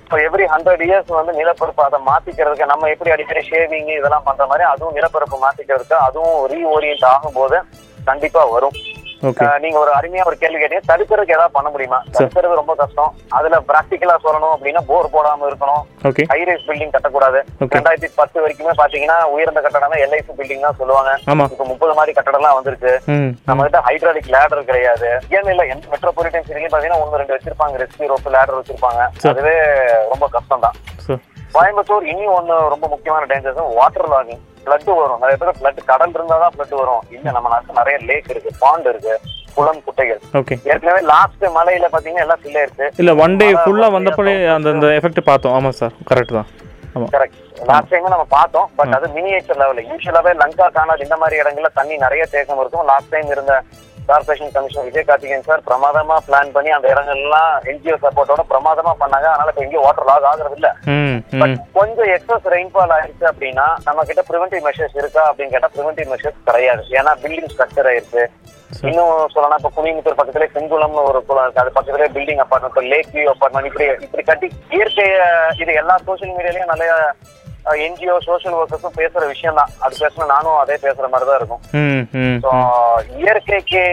இப்போ 0.04 0.18
எவ்ரி 0.28 0.46
ஹண்ட்ரட் 0.54 0.84
இயர்ஸ் 0.88 1.12
வந்து 1.20 1.34
நிலப்பரப்பு 1.40 1.84
அதை 1.88 2.00
மாத்திக்கிறதுக்கு 2.10 2.70
நம்ம 2.72 2.90
எப்படி 2.94 3.14
அடிக்கடி 3.16 3.43
ஷேவிங் 3.50 3.90
இதெல்லாம் 3.98 4.26
பண்ற 4.28 4.46
மாதிரி 4.52 4.66
அதுவும் 4.72 4.96
நிலப்பரப்பு 4.98 5.38
மாத்திக்கிறதுக்கு 5.46 5.98
அதுவும் 6.08 6.38
ரீஓரியன்ட் 6.54 7.08
ஆகும்போது 7.14 7.58
கண்டிப்பா 8.10 8.43
வரும். 8.54 8.76
நீங்க 9.64 9.78
ஒரு 9.82 9.93
அருமையா 9.98 10.24
ஒரு 10.31 10.36
கேள்வி 10.43 10.58
கேட்டீங்க. 10.60 10.84
தடுக்கிறதுக்கு 10.90 11.34
ஏதாவது 11.36 11.54
பண்ண 11.56 11.69
முடியுமா? 11.74 11.98
தடுக்கிறது 12.16 12.58
ரொம்ப 12.60 12.74
கஷ்டம். 12.81 13.12
அதுல 13.38 13.58
பிராக்டிக்கலா 13.70 14.16
சொல்லணும் 14.24 14.54
அப்படின்னா 14.56 14.82
போர் 14.90 15.12
போடாம 15.14 15.46
இருக்கணும். 15.50 15.82
ஹைரைஸ் 16.32 16.66
பில்டிங் 16.69 16.94
கட்டக்கூடாது. 16.94 17.40
ரெண்டாயிரத்தி 17.76 18.10
பத்து 18.20 18.43
வரைக்குமே 18.44 18.74
பாத்தீங்கன்னா 18.81 19.19
உயர்ந்த 19.34 19.62
கட்டடம் 19.66 19.96
எல்ஐசி 20.06 20.32
பில்டிங் 20.40 20.66
தான் 20.66 20.78
சொல்லுவாங்க. 20.81 21.12
இப்போ 21.54 21.66
முப்பது 21.72 21.94
மாதிரி 21.98 22.14
கட்டடம்லாம் 22.19 22.56
வந்திருக்கு. 22.58 22.94
ம் 23.14 23.31
நம்ம 23.50 23.69
கிட்ட 23.69 23.81
ஹைட்ராலிக் 23.88 24.32
லேடர் 24.36 24.69
கிடையாது. 24.70 25.10
ஏன்னு 25.36 25.52
இல்ல 25.54 25.66
எந்த 25.74 25.84
மெட்ரோபாலிட்டன் 25.94 26.46
சிட்டிலையும் 26.48 26.74
பாத்தீங்கன்னா 26.74 27.02
ஒன்னு 27.04 27.20
ரெண்டு 27.22 27.36
வச்சிருப்பாங்க. 27.36 27.76
ரெஸ்கியூ 27.84 28.10
ரோப் 28.14 28.32
லேடர் 28.36 28.58
வச்சிருப்பாங்க. 28.60 29.02
அதுவே 29.32 29.56
ரொம்ப 30.14 30.28
கஷ்டம் 30.36 30.66
தான் 30.66 30.76
கோயம்புத்தூர் 31.56 32.10
இனி 32.12 32.24
ஒண்ணு 32.38 32.54
ரொம்ப 32.72 32.86
முக்கியமான 32.93 33.26
டேஞ்சர்ஸ் 33.32 33.76
வாட்டர் 33.81 34.08
லாகிங் 34.12 34.43
ஃப்ளட் 34.64 34.90
வரும். 35.02 35.20
நிறைய 35.22 35.36
பேர் 35.40 35.56
ஃப்ளட் 35.60 35.80
கடல் 35.92 36.14
இருந்தா 36.18 36.36
தான் 36.42 36.54
ஃப்ளட் 36.56 36.74
வரும். 36.80 37.02
இல்ல 37.16 37.26
நம்ம 37.36 37.50
நாட்டுல 37.54 37.78
நிறைய 37.80 37.96
லேக் 38.10 38.30
இருக்கு 38.34 38.52
பாண்ட் 38.64 38.90
இருக்கு 38.92 39.14
குளம் 39.56 39.82
குட்டைகள். 39.86 40.20
ஓகே 40.40 40.54
ஏற்கனவே 40.70 41.00
லாஸ்ட் 41.12 41.44
மலையில 41.56 41.88
பாத்தீங்கன்னா 41.94 42.24
எல்லாம் 42.26 42.42
ஃபில் 42.42 42.62
இருக்கு. 42.64 42.86
இல்லை 43.02 43.12
ஒன் 43.24 43.36
டே 43.40 43.48
மழை 43.48 43.62
ஃபுல்லாக 43.64 43.94
வந்து 43.96 43.96
வந்தப்பலே 43.96 44.34
அந்த 44.56 44.68
அந்த 44.76 44.88
எஃபெக்ட் 44.98 45.28
பார்த்தோம். 45.30 45.56
ஆமாம் 45.58 45.76
சார் 45.80 45.94
கரெக்ட் 46.10 46.36
தான். 46.38 46.48
கரெக்ட் 47.14 47.40
லாஸ்ட் 47.68 47.90
டைம் 47.92 48.12
நம்ம 48.14 48.26
பார்த்தோம் 48.34 48.66
பட் 48.78 48.92
அது 48.96 49.06
மினியேச்சர் 49.16 49.58
லெவல் 49.62 49.80
யூஸ்வலாவே 49.90 50.32
லங்கா 50.42 50.66
கானாட் 50.76 51.04
இந்த 51.06 51.16
மாதிரி 51.22 51.40
இடங்கள்ல 51.42 51.70
தண்ணி 51.78 51.94
நிறைய 52.04 52.24
தேக்கம் 52.34 52.60
இருக்கும். 52.62 52.86
லாஸ்ட் 52.90 53.12
டைம் 53.14 53.30
இருந்த 53.34 53.54
corporation 54.08 54.55
commissioner 54.55 54.87
Vijay 54.89 55.06
Karthikeyan 55.08 55.46
sir 55.49 55.67
பிரமாதமா 55.69 56.17
பிளான் 56.29 56.53
பண்ணி 56.55 56.70
அந்த 56.77 56.87
இடங்கள்லாம் 56.94 57.53
என்ஜிஓ 57.73 57.96
சப்போர்ட்டோட 58.05 58.43
பிரமாதமா 58.53 58.93
பண்ணாங்க. 59.03 59.29
அதனால 59.32 59.53
இப்ப 59.53 59.65
எங்கேயும் 59.67 59.87
வாட்டர் 59.87 60.08
லாக் 60.11 60.29
ஆகுறது 60.31 60.56
இல்ல 60.61 60.70
பட் 61.43 61.55
கொஞ்சம் 61.79 62.11
எக்ஸஸ் 62.17 62.49
ரெயின்ஃபால் 62.55 62.94
ஆயிடுச்சு 62.96 63.27
அப்படின்னா 63.32 63.67
நம்ம 63.89 64.05
கிட்ட 64.08 64.25
ப்ரிவென்டிவ் 64.31 64.65
மெஷர்ஸ் 64.69 64.99
இருக்கா 65.03 65.25
அப்படின்னு 65.31 65.55
கேட்டா 65.55 65.70
ப்ரிவென்டிவ் 65.77 66.11
மெஷர்ஸ் 66.15 66.49
கிடையாது. 66.51 66.84
ஏன்னா 66.99 67.15
பில்டிங் 67.25 67.53
ஸ்ட்ரக்சர் 67.55 67.91
ஆயிருக்கு 67.93 68.25
இன்னும் 68.89 69.31
சொல்லலாம் 69.34 69.58
இப்ப 69.61 69.70
குனிமுத்தூர் 69.77 70.19
பக்கத்துல 70.20 70.46
செங்குளம்னு 70.55 71.03
ஒரு 71.11 71.20
குளம் 71.29 71.44
இருக்கு. 71.44 71.63
அது 71.63 71.75
பக்கத்துல 71.77 72.06
building 72.17 72.43
apartment 72.44 72.91
lake 72.93 73.13
view 73.17 73.27
apartment 73.34 73.69
இப்படி 73.70 73.87
இப்படி 74.06 74.25
கட்டி 74.31 74.49
இயற்கைய 74.77 75.15
இது 75.63 75.81
எல்லா 75.82 75.96
சோஷியல் 76.08 76.34
மீடியாலயும் 76.39 76.73
நிறைய 76.73 76.93
என்ஜிஓ 77.84 78.16
சோஷியல் 78.28 78.56
ஒர்க்கர்ஸும் 78.60 78.98
பேசுற 79.00 79.22
விஷயம் 79.32 79.58
தான் 79.60 79.72
அது 79.84 79.94
பேசணும் 80.02 80.32
நானும் 80.34 80.60
அதே 80.62 80.76
பேசுற 80.86 81.08
மாதிரி 81.12 81.28
தான் 81.30 81.40
இருக்கும் 81.40 81.62
ஸோ 82.44 82.50
இயற்கைக்கு 83.22 83.84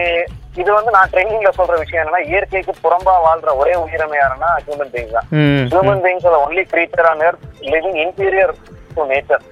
இது 0.62 0.70
வந்து 0.78 0.90
நான் 0.96 1.10
ட்ரைனிங்ல 1.12 1.50
சொல்ற 1.58 1.76
விஷயம் 1.82 2.02
என்னன்னா 2.02 2.22
இயற்கைக்கு 2.30 2.72
புறம்பா 2.84 3.14
வாழ்ற 3.26 3.52
ஒரே 3.60 3.74
உயிரினம் 3.84 4.18
யாருன்னா 4.20 4.50
ஹியூமன் 4.64 4.92
பீயிங்ஸ் 4.94 5.16
தான் 5.18 5.28
human 5.72 6.02
beings 6.06 6.28
only 6.44 6.64
creature 6.72 7.08
on 7.12 7.24
earth 7.28 7.46
living 7.74 7.98
interior 8.06 8.54
to 8.96 9.06
nature 9.12 9.44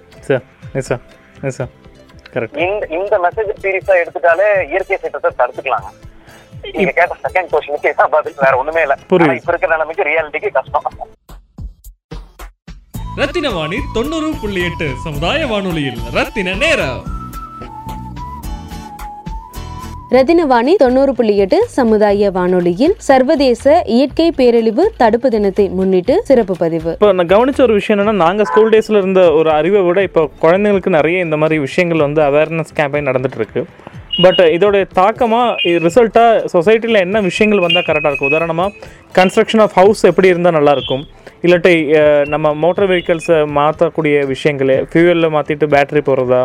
இந்த 2.64 2.84
இந்த 2.96 3.14
மெசேஜ் 3.24 3.50
சீரியஸா 3.62 3.94
எடுத்துட்டாலே 4.02 4.48
இயற்கை 4.72 4.96
சீற்றத்தை 5.02 5.30
தடுத்துக்கலாங்க. 5.40 5.88
நீங்க 6.76 6.92
கேட்ட 6.98 7.14
செகண்ட் 7.24 7.50
கொஸ்டினுக்கு 7.52 8.06
பதில் 8.14 8.42
வேற 8.44 8.52
ஒண்ணுமே 8.60 8.82
இல்ல. 8.86 8.94
இப்ப 9.38 9.52
இருக்கிற 9.52 9.72
நிலைமைக்கு 9.74 10.08
ரியாலிட்டிக்கு 10.10 10.50
கஷ்டம். 10.58 10.86
ரத்தின 13.16 13.50
வாணி 13.50 13.78
தொண்ணூறு 13.94 14.32
புள்ளி 14.40 14.62
எட்டு 14.62 14.92
சமுதாய 15.04 15.46
வானொலியில். 15.46 15.98
ரத்தின 16.12 16.54
நேரம். 16.54 17.00
ரத்தினவாணி 20.10 20.74
தொண்ணூறு 20.74 21.14
புள்ளி 21.14 21.36
எட்டு 21.36 21.68
சமுதாய 21.68 22.30
வானொலியில் 22.30 22.94
சர்வதேச 22.98 23.82
இயற்கை 23.86 24.30
பேரழிவு 24.30 24.92
தடுப்பு 24.96 25.30
தினத்தை 25.30 25.68
முன்னிட்டு 25.68 26.22
சிறப்பு 26.24 26.56
பதிவு. 26.56 26.92
இப்போ 26.92 27.12
நான் 27.12 27.26
கவனிச்ச 27.26 27.60
ஒரு 27.60 27.72
விஷயம் 27.72 28.00
என்னன்னா 28.00 28.12
நாங்கள் 28.12 28.46
ஸ்கூல் 28.46 28.68
டேஸில் 28.68 28.96
இருந்த 28.96 29.32
ஒரு 29.32 29.50
அறிவை 29.50 29.82
விட 29.82 30.02
இப்போ 30.02 30.28
குழந்தைங்களுக்கு 30.42 30.88
நிறைய 30.88 31.20
இந்த 31.20 31.36
மாதிரி 31.36 31.60
விஷயங்கள் 31.60 31.98
வந்து 31.98 32.22
அவேர்னஸ் 32.22 32.76
கேம்பெயின் 32.76 33.08
நடந்துட்டு 33.10 33.34
இருக்கு. 33.34 33.66
பட் 34.24 34.40
இதோடைய 34.54 34.84
தாக்கமாக 34.98 35.76
ரிசல்ட்டாக 35.86 36.40
சொசைட்டியில் 36.52 37.04
என்ன 37.06 37.20
விஷயங்கள் 37.26 37.64
வந்தால் 37.64 37.86
கரெக்டாக 37.88 38.10
இருக்கும்? 38.10 38.30
உதாரணமாக 38.32 38.74
கன்ஸ்ட்ரக்ஷன் 39.18 39.62
ஆஃப் 39.64 39.76
ஹவுஸ் 39.78 40.02
எப்படி 40.10 40.30
இருந்தால் 40.32 40.56
நல்லாயிருக்கும் 40.56 41.04
இல்லாட்டி 41.46 41.74
நம்ம 42.32 42.46
மோட்டார் 42.62 42.88
வெஹிக்கல்ஸை 42.90 43.36
மாற்றக்கூடிய 43.58 44.14
விஷயங்கள் 44.32 44.72
ஃபியூவலில் 44.90 45.32
மாற்றிட்டு 45.36 45.66
பேட்டரி 45.74 46.02
போடுறதா 46.08 46.42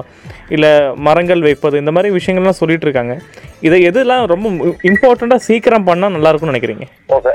இல்லை 0.55 0.71
மரங்கள் 1.07 1.45
வைப்பது 1.47 1.81
இந்த 1.83 1.93
மாதிரி 1.95 2.13
விஷயங்கள்லாம் 2.17 2.59
சொல்லிட்டு 2.61 2.87
இருக்காங்க. 2.87 3.15
இதை 3.67 3.79
எதெல்லாம் 3.89 4.23
ரொம்ப 4.33 4.49
இம்பார்ட்டண்ட்டாக 4.91 5.45
சீக்கிரம் 5.49 5.87
பண்ணால் 5.89 6.15
நல்லா 6.15 6.31
இருக்கும்னு 6.31 6.53
நினைக்கிறீங்க? 6.53 6.87
ஓகே 7.17 7.31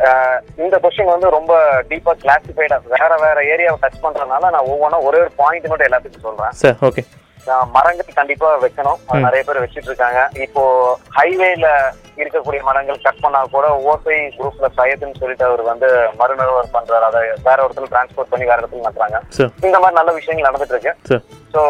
இந்த 0.64 0.76
கொஸ்டின் 0.84 1.12
வந்து 1.14 1.30
ரொம்ப 1.38 1.54
டீப்பா 1.90 2.14
கிளாசிஃபைடா 2.24 2.78
வேற 2.96 3.12
வேற 3.24 3.38
ஏரியாவை 3.54 3.78
டச் 3.84 4.04
பண்றதுனால 4.06 4.52
நான் 4.54 4.68
ஒவ்வொன்றா 4.72 5.00
ஒரே 5.08 5.20
ஒரு 5.24 5.32
பாயிண்ட் 5.42 5.68
மட்டும் 5.72 5.88
எல்லாத்துக்கும் 5.90 6.26
சொல்றேன். 6.28 6.54
சார் 6.62 6.78
ஓகே 6.90 7.04
மரங்கள் 7.74 8.18
கண்டிப்பா 8.18 8.48
வைக்கணும். 8.64 9.00
நிறைய 9.26 9.42
பேர் 9.46 9.62
வச்சிட்டு 9.62 9.90
இருக்காங்க. 9.90 10.20
இப்போ 10.46 10.62
ஹைவேல 11.18 11.68
இருக்கக்கூடிய 12.22 12.60
மரங்கள் 12.68 13.02
கட் 13.04 13.22
பண்ணா 13.22 13.40
கூட 13.54 13.66
ஓசை 13.90 14.16
குரூப்ல 14.38 14.68
சையதுன்னு 14.78 15.20
சொல்லிட்டு 15.20 15.46
அவர் 15.48 15.62
வந்து 15.70 15.88
மறுநிறுவர் 16.20 16.74
பண்றாரு. 16.76 17.04
அதை 17.08 17.22
வேற 17.48 17.58
இடத்துல 17.64 17.90
டிரான்ஸ்போர்ட் 17.92 18.32
பண்ணி 18.32 18.48
வேற 18.50 18.58
இடத்துல 18.60 18.86
நட்டுறாங்க 18.86 19.20
சார். 19.38 19.52
இந்த 19.66 19.76
மாதிரி 19.80 19.98
நல்ல 20.00 20.12
விஷயங்கள் 20.18 20.48
நடந்துட்டு 20.48 20.76
இருக்கு. 20.76 20.94
ஸோ 21.54 21.62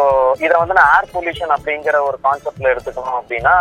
இதை 0.46 0.54
வந்து 0.62 0.78
நான் 0.80 0.92
ஏர் 0.96 1.12
பொல்யூஷன் 1.14 1.56
அப்படிங்கிற 1.56 1.98
ஒரு 2.10 2.20
கான்செப்ட்ல 2.26 2.72
எடுத்துக்கணும் 2.74 3.18
அப்படின்னா 3.20 3.56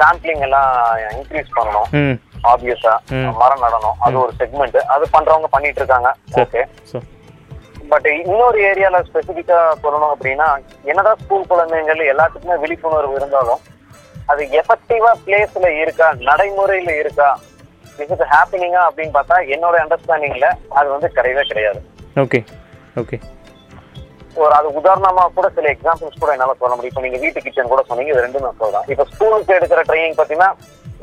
சாம்பிளிங் 0.00 0.44
எல்லாம் 0.46 0.70
இன்க்ரீஸ் 1.16 1.56
பண்ணணும். 1.56 1.88
ஆப்வியஸா. 2.50 2.92
மரம் 3.40 3.64
நடணும். 3.64 3.96
அது 4.04 4.16
ஒரு 4.24 4.32
செக்மெண்ட் 4.40 4.78
அது 4.94 5.06
பண்றவங்க 5.16 5.48
பண்ணிட்டு 5.54 5.80
இருக்காங்க. 5.82 6.10
ஓகே 6.42 6.62
பட் 7.92 8.08
இன்னொரு 8.22 8.58
ஏரியால 8.70 8.98
ஸ்பெசிபிக்கா 9.08 9.58
சொல்லணும் 9.82 10.12
அப்படின்னா 10.14 10.48
என்னதான் 10.90 11.20
ஸ்கூல் 11.22 11.50
குழந்தைங்கள் 11.52 12.02
எல்லாத்துக்குமே 12.12 12.56
விழிப்புணர்வு 12.64 13.18
இருந்தாலும் 13.20 13.62
அது 14.32 14.42
எஃபெக்டிவா 14.60 15.12
பிளேஸ்ல 15.24 15.68
இருக்கா 15.82 16.08
நடைமுறையில 16.28 16.92
இருக்கா 17.02 17.28
இஸ் 18.02 18.12
இட் 18.14 18.28
ஹேப்பனிங்கா 18.32 18.82
அப்படின்னு 18.88 19.14
பார்த்தா 19.16 19.36
என்னோட 19.54 19.76
அண்டர்ஸ்டாண்டிங்ல 19.84 20.48
அது 20.78 20.88
வந்து 20.94 21.08
கிடையவே 21.16 21.42
கிடையாது. 21.50 21.80
ஓகே 22.24 22.38
ஓகே 23.02 23.16
ஒரு 24.42 24.52
அது 24.58 24.68
உதாரணமா 24.80 25.22
கூட 25.38 25.46
சில 25.56 25.68
எக்ஸாம்பிள்ஸ் 25.74 26.20
கூட 26.22 26.30
என்னால 26.34 26.54
சொல்ல 26.60 26.74
முடியும். 26.76 26.92
இப்போ 26.92 27.02
நீங்க 27.06 27.18
வீட்டு 27.24 27.42
கிச்சன் 27.46 27.72
கூட 27.72 27.82
சொன்னீங்க 27.88 28.12
இது 28.12 28.24
ரெண்டும் 28.26 28.46
நான் 28.46 28.60
சொல்றேன். 28.62 28.86
இப்போ 28.92 29.04
ஸ்கூலுக்கு 29.12 29.56
எடுக்கிற 29.58 29.82
ட்ரைனிங் 29.88 30.16
பாத்தீங்கன்னா 30.20 30.50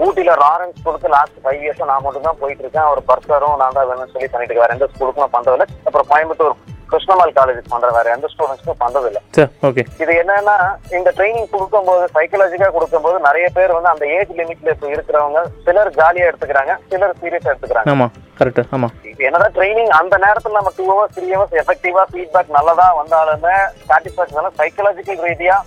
ஊட்டில 0.05 0.31
லாரன்ஸ் 0.43 0.79
ஸ்கூலுக்கு 0.79 1.13
லாஸ்ட் 1.17 1.37
ஃபைவ் 1.43 1.61
இயர்ஸ் 1.65 1.83
நான் 1.91 2.05
மட்டும் 2.05 2.27
தான் 2.29 2.39
போயிட்டு 2.41 2.63
இருக்கேன். 2.65 2.87
ஒரு 2.93 3.01
பர்சரும் 3.09 3.59
நான் 3.61 3.77
தான் 3.77 3.87
வேணும்னு 3.89 4.13
சொல்லி 4.15 4.29
பண்ணிட்டு 4.33 4.53
இருக்கேன். 4.53 4.75
எந்த 4.77 4.89
ஸ்கூலுக்கும் 4.93 5.25
நான் 5.25 5.35
பண்றதில்ல 5.37 5.67
அப்புறம் 5.87 6.09
கோயம்புத்தூர் 6.13 6.57
கிருஷ்ணமால் 6.91 7.33
காலேஜ் 7.39 7.71
பண்ற 7.73 7.87
வேற 7.97 8.13
எந்த 8.15 8.27
ஸ்டூடெண்ட்ஸ்க்கும் 8.33 8.81
பண்றதில்ல. 8.83 9.19
ஓகே 9.67 9.83
இது 10.03 10.11
என்னன்னா 10.21 10.55
இந்த 10.97 11.09
ட்ரைனிங் 11.17 11.49
கொடுக்கும்போது 11.53 12.03
சைக்கலாஜிக்கா 12.15 12.69
கொடுக்கும்போது 12.75 13.17
நிறைய 13.27 13.47
பேர் 13.57 13.75
வந்து 13.77 13.91
அந்த 13.93 14.05
ஏஜ் 14.17 14.33
லிமிட்ல 14.39 14.73
இப்போ 14.75 14.89
இருக்கிறவங்க 14.95 15.41
சிலர் 15.67 15.91
ஜாலியா 15.99 16.27
எடுத்துக்கிறாங்க 16.29 16.75
சிலர் 16.91 17.17
சீரியஸா 17.21 17.51
எடுத்துக்கிறாங்க. 17.53 17.91
ஆமாம் 17.93 18.13
கரெக்டு 18.39 18.63
இது 19.11 19.27
என்னதான் 19.27 19.55
ட்ரைனிங் 19.57 19.93
அந்த 19.99 20.15
நேரத்துல 20.25 20.57
நம்ம 20.59 20.71
டூ 20.77 20.85
ஹவர்ஸ் 20.91 21.15
த்ரீ 21.15 21.27
ஹவர்ஸ் 21.35 21.57
எஃபெக்டிவா 21.63 22.03
ஃபீட்பேக் 22.11 22.55
நல்லதா 22.57 22.87
வந்தாலுமே 22.99 23.55
சாட்டிஸ்பாக்சன் 23.89 24.57
சைக்கலாஜிக்கல் 24.61 25.25
ரீதியா 25.29 25.57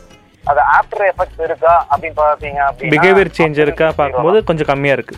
அது 0.44 0.60
ஆஃப்டர் 0.76 1.06
எஃபெக்ட்ஸ் 1.06 1.46
இருக்கா 1.46 1.74
அப்படின்னு 1.92 2.26
அப்படின்னா 2.26 2.66
பிஹேவியர் 2.92 3.36
சேஞ்ச் 3.38 3.64
இருக்கா 3.64 3.88
பார்க்கும்போது 3.98 4.38
கொஞ்சம் 4.44 4.70
கம்மியாக 4.70 4.98
இருக்கு. 4.98 5.16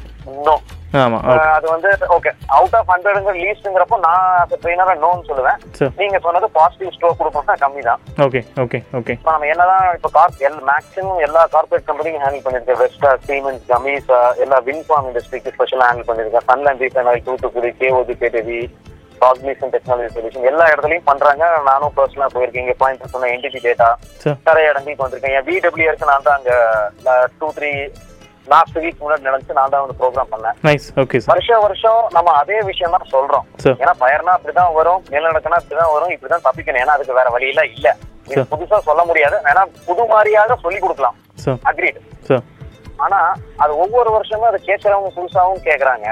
அது 1.56 1.66
வந்து 1.66 1.90
ஓகே 2.16 2.30
அவுட் 2.56 2.74
ஆஃப் 2.78 2.90
ஹண்ட்ரட்ங்கிற 2.92 3.34
லீஸ்ட்ங்கிறப்போ 3.38 3.96
நான் 4.06 4.26
ட்ரெயினரா 4.62 4.94
நோன்னு 5.04 5.28
சொல்லுவேன். 5.28 5.58
நீங்க 6.00 6.18
சொன்னது 6.26 6.48
பாசிட்டிவ் 6.56 6.92
ஸ்டோர் 6.96 7.16
கொடுக்கணும்னா 7.20 7.56
கம்மி 7.62 7.82
தான் 7.86 8.00
ஓகே 8.26 8.40
ஓகே 8.64 8.78
ஓகே 8.98 9.14
இப்போ 9.16 9.32
நம்ம 9.32 9.48
என்னதான் 9.52 9.86
இப்போ 9.96 10.10
கார் 10.16 10.36
எல் 10.48 10.60
மேக்ஸிமம் 10.70 11.22
எல்லா 11.26 11.42
கார்பரேட் 11.54 11.88
கம்பெனியும் 11.88 12.22
ஹேண்டில் 12.24 12.44
பண்ணிருக்கேன் 12.46 12.80
வெஸ்டா 12.82 13.12
சீமென்ஸ் 13.28 13.64
கமீஸ் 13.72 14.12
எல்லா 14.44 14.58
வின்ஃபார்ம் 14.68 15.08
இண்டஸ்ட்ரிக்கு 15.10 15.54
ஸ்பெஷலாக 15.56 15.88
ஹேண்டில் 15.90 16.08
பண்ணிருக்கேன் 16.10 16.48
சன்லேண்ட் 16.50 16.84
ரீஃபைனரி 16.86 17.22
தூத்துக்குடி 17.28 17.72
கேஓதி 17.80 18.16
கேடிவி 18.22 18.60
காக்னிசன் 19.22 19.72
டெக்னாலஜி 19.74 20.10
சொல்யூஷன் 20.14 20.48
எல்லா 20.50 20.64
இடத்துலையும் 20.72 21.08
பண்றாங்க. 21.10 21.44
நானும் 21.70 21.96
பர்சனலா 21.98 22.28
போயிருக்கேன். 22.36 22.64
இங்க 22.66 22.76
பாயிண்ட் 22.84 23.12
சொன்ன 23.14 23.30
என்டிடி 23.34 23.60
டேட்டா 23.66 23.88
நிறைய 24.48 24.70
இடங்களுக்கு 24.72 25.04
வந்திருக்கேன் 25.04 25.36
என் 25.40 25.46
பிடபிள்யூஆருக்கு 25.48 26.10
நான் 26.12 26.26
தான் 26.28 26.38
அங்க 26.38 26.52
டூ 27.40 27.50
த்ரீ 27.58 27.72
லாஸ்ட் 28.52 28.78
வீக் 28.82 29.02
முன்னாடி 29.02 29.26
நினைச்சு 29.28 29.58
நான் 29.58 29.72
தான் 29.72 29.82
வந்து 29.82 29.98
ப்ரோக்ராம் 29.98 30.32
பண்ணேன். 30.32 30.56
வருஷம் 31.32 31.62
வருஷம் 31.66 32.00
நம்ம 32.16 32.32
அதே 32.38 32.56
விஷயம் 32.70 32.94
தான் 32.96 33.12
சொல்றோம். 33.12 33.44
ஏன்னா 33.82 33.92
பயர்னா 34.00 34.32
அப்படிதான் 34.36 34.72
வரும் 34.78 35.04
நிலநடுக்கனா 35.12 35.60
அப்படிதான் 35.60 35.92
வரும் 35.96 36.14
இப்படிதான் 36.14 36.46
தப்பிக்கணும். 36.46 36.82
ஏன்னா 36.84 36.96
அதுக்கு 36.96 37.18
வேற 37.20 37.30
வழியெல்லாம் 37.34 37.70
இல்ல. 37.76 37.88
புதுசா 38.54 38.80
சொல்ல 38.88 39.02
முடியாது. 39.10 39.36
ஏன்னா 39.50 39.62
புது 39.86 40.02
மாதிரியாக 40.14 40.56
சொல்லி 40.64 40.80
கொடுக்கலாம். 40.86 41.16
அக்ரீட் 41.70 42.00
ஆனா 43.04 43.20
அது 43.62 43.72
ஒவ்வொரு 43.84 44.10
வருஷமும் 44.16 44.48
அதை 44.50 44.58
கேட்கறவங்க 44.66 45.08
புதுசாவும் 45.18 45.64
கேக்குறாங்க. 45.68 46.08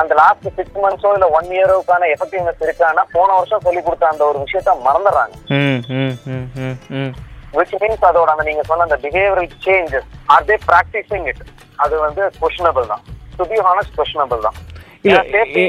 அந்த 0.00 0.12
லாஸ்ட் 0.20 0.46
சிக்ஸ் 0.58 0.80
மந்த்ஸோ 0.84 1.10
இல்ல 1.16 1.26
ஒன் 1.38 1.48
இயரோக்கான 1.56 2.08
எஃபெக்டிவ்னஸ் 2.14 2.62
இருக்கான்னா 2.66 3.04
போன 3.16 3.28
வருஷம் 3.38 3.64
சொல்லி 3.66 3.82
கொடுத்த 3.86 4.06
அந்த 4.12 4.22
ஒரு 4.30 4.38
விஷயத்த 4.44 4.74
மறந்துடுறாங்க. 4.86 5.34
ம் 5.58 5.80
ம் 6.00 6.14
ம் 6.34 6.46
ம் 6.66 6.76
ம். 7.00 7.12
விச் 7.58 7.74
மீன்ஸ் 7.82 8.06
அதோட 8.10 8.30
அந்த 8.34 8.44
நீங்க 8.48 8.64
சொன்ன 8.70 8.86
அந்த 8.88 8.98
behavioural 9.04 9.50
changes 9.66 10.08
are 10.34 10.46
they 10.50 10.56
practising 10.70 11.26
it 11.32 11.42
அது 11.84 11.94
வந்து 12.06 12.22
கொஸ்டினபிள் 12.42 12.86
தான். 12.92 13.02
டு 13.38 13.46
பி 13.52 13.58
ஹானஸ்ட் 13.68 13.94
கொஸ்டினபிள் 14.00 14.42
தான். 14.48 14.58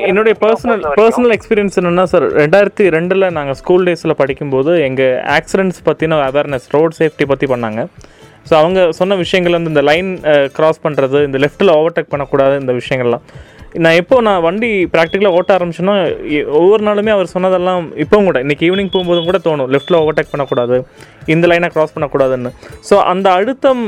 என்னுடைய 0.10 0.34
பர்சனல் 0.44 0.84
பர்சனல் 1.00 1.34
எக்ஸ்பீரியன்ஸ் 1.36 1.76
என்னன்னா 1.80 2.06
சார் 2.12 2.26
ரெண்டாயிரத்தி 2.42 2.86
ரெண்டில் 2.96 3.26
நாங்கள் 3.38 3.58
ஸ்கூல் 3.60 3.86
டேஸில் 3.88 4.20
படிக்கும்போது 4.22 4.72
எங்கள் 4.88 5.18
ஆக்சிடென்ட்ஸ் 5.38 5.82
பற்றின 5.88 6.18
அவேர்னஸ் 6.30 6.66
ரோட் 6.76 6.96
சேஃப்டி 7.00 7.26
பற்றி 7.32 7.48
பண்ணாங்க. 7.54 7.82
ஸோ 8.50 8.54
அவங்க 8.62 8.80
சொன்ன 9.00 9.18
விஷயங்கள் 9.22 9.58
வந்து 9.58 9.72
இந்த 9.74 9.84
லைன் 9.90 10.10
கிராஸ் 10.58 10.84
பண்ணுறது 10.86 11.20
இந்த 11.28 11.38
லெஃப்ட்டில் 11.44 11.74
ஓவர்டேக் 11.78 12.12
பண்ணக்கூடாது 12.14 12.56
இந்த 12.64 12.74
விஷயங்கள்லாம். 12.80 13.26
நான் 13.84 13.98
எப்போ 14.02 14.16
நான் 14.28 14.44
வண்டி 14.46 14.70
ப்ராக்டிக்கலாக 14.94 15.38
ஓட்ட 15.38 15.52
ஆரம்பிச்சேன்னா 15.56 15.96
ஒவ்வொரு 16.60 16.84
நாளுமே 16.88 17.12
அவர் 17.16 17.32
சொன்னதெல்லாம் 17.34 17.84
இப்போவும் 18.04 18.28
கூட 18.30 18.40
இன்னைக்கு 18.46 18.68
ஈவினிங் 18.68 18.92
போகும்போதும் 18.94 19.28
கூட 19.30 19.40
தோணும். 19.48 19.70
லெஃப்ட்டில் 19.74 19.98
ஓவர்டேக் 20.00 20.32
பண்ணக்கூடாது. 20.34 20.78
இந்த 21.34 21.46
லைனை 21.52 21.70
கிராஸ் 21.74 21.94
பண்ணக்கூடாதுன்னு. 21.96 22.52
ஸோ 22.90 22.96
அந்த 23.12 23.28
அழுத்தம் 23.38 23.84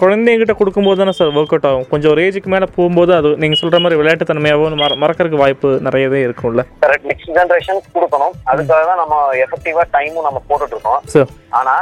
குழந்தைங்கிட்ட 0.00 0.54
கொடுக்கும்போது 0.60 1.00
தானே 1.02 1.14
சார் 1.18 1.34
ஒர்க் 1.40 1.54
அவுட் 1.54 1.68
ஆகும். 1.70 1.86
கொஞ்சம் 1.92 2.12
ஒரு 2.12 2.22
ஏஜுக்கு 2.26 2.52
மேலே 2.54 2.68
போகும்போது 2.76 3.12
அது 3.18 3.32
நீங்கள் 3.44 3.60
சொல்கிற 3.62 3.80
மாதிரி 3.84 4.00
விளையாட்டுத்தன்மையாகவும் 4.02 4.80
மற 4.84 4.94
மறக்கறதுக்கு 5.04 5.42
வாய்ப்பு 5.44 5.70
நிறையவே 5.88 6.20
இருக்கும்ல. 6.28 6.64
கரெக்ட் 6.86 7.08
நெக்ஸ்ட் 7.12 7.34
ஜெனரேஷன் 7.38 7.82
கொடுக்கணும். 7.96 8.34
அதுக்காக 8.52 8.82
தான் 8.90 9.00
நம்ம 9.02 9.20
எஃபெக்டிவா 9.44 9.84
டைமும் 9.98 10.26
நம்ம 10.28 10.42
போட்டுட்டு 10.48 10.76
இருக்கோம். 10.76 11.00
சார் 11.14 11.30
ஆனா 11.60 11.76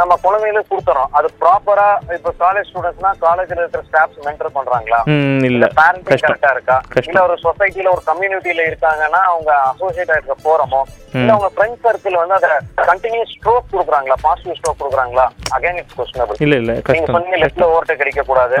நம்ம 0.00 0.12
குழந்தைகளுக்கு 0.24 0.70
கொடுத்துறோம். 0.72 1.10
அது 1.18 1.28
ப்ராப்பரா 1.40 1.86
இப்ப 2.16 2.32
காலேஜ் 2.42 2.68
ஸ்டூடெண்ட்ஸ்னா 2.70 3.10
காலேஜ்ல 3.24 3.60
இருக்கிற 3.62 3.82
ஸ்டாஃப்ஸ் 3.88 4.20
மென்டர் 4.26 4.54
பண்றாங்களா? 4.58 5.00
இல்ல. 5.48 5.64
பேரண்டிங். 5.80 6.22
கரெக்டா 6.24 6.50
இருக்கா. 6.56 6.76
இல்ல 7.08 7.20
ஒரு 7.28 7.36
சொசைட்டில 7.46 7.92
ஒரு 7.94 8.02
கம்யூனிட்டில 8.10 8.66
இருக்காங்கன்னா 8.70 9.22
அவங்க 9.32 9.50
அசோசியேட் 9.70 10.12
ஆயிருக்க 10.14 10.36
போறோமோ? 10.46 10.82
இல்ல 11.18 11.30
அவங்க 11.36 11.50
ஃப்ரெண்ட் 11.54 11.80
சர்க்கிள் 11.86 12.20
வந்து 12.22 12.36
அத 12.38 12.48
கண்டினியூஸ் 12.90 13.32
ஸ்ட்ரோக் 13.36 13.72
கொடுக்குறாங்களா? 13.74 14.18
பாசிட்டிவ் 14.26 14.58
ஸ்ட்ரோக் 14.58 14.80
கொடுக்குறாங்களா? 14.82 15.26
அகைன் 15.56 15.80
இட்ஸ் 15.82 15.98
கொஸ்டினபிள் 16.00 16.42
இல்லை 16.46 16.58
இல்லை. 16.62 16.76
நீங்க 16.96 17.10
சொன்னீங்க 17.16 17.40
லெஃப்ட்ல 17.44 17.68
ஓவர்டேக் 17.72 18.04
அடிக்க 18.06 18.24
கூடாது 18.30 18.56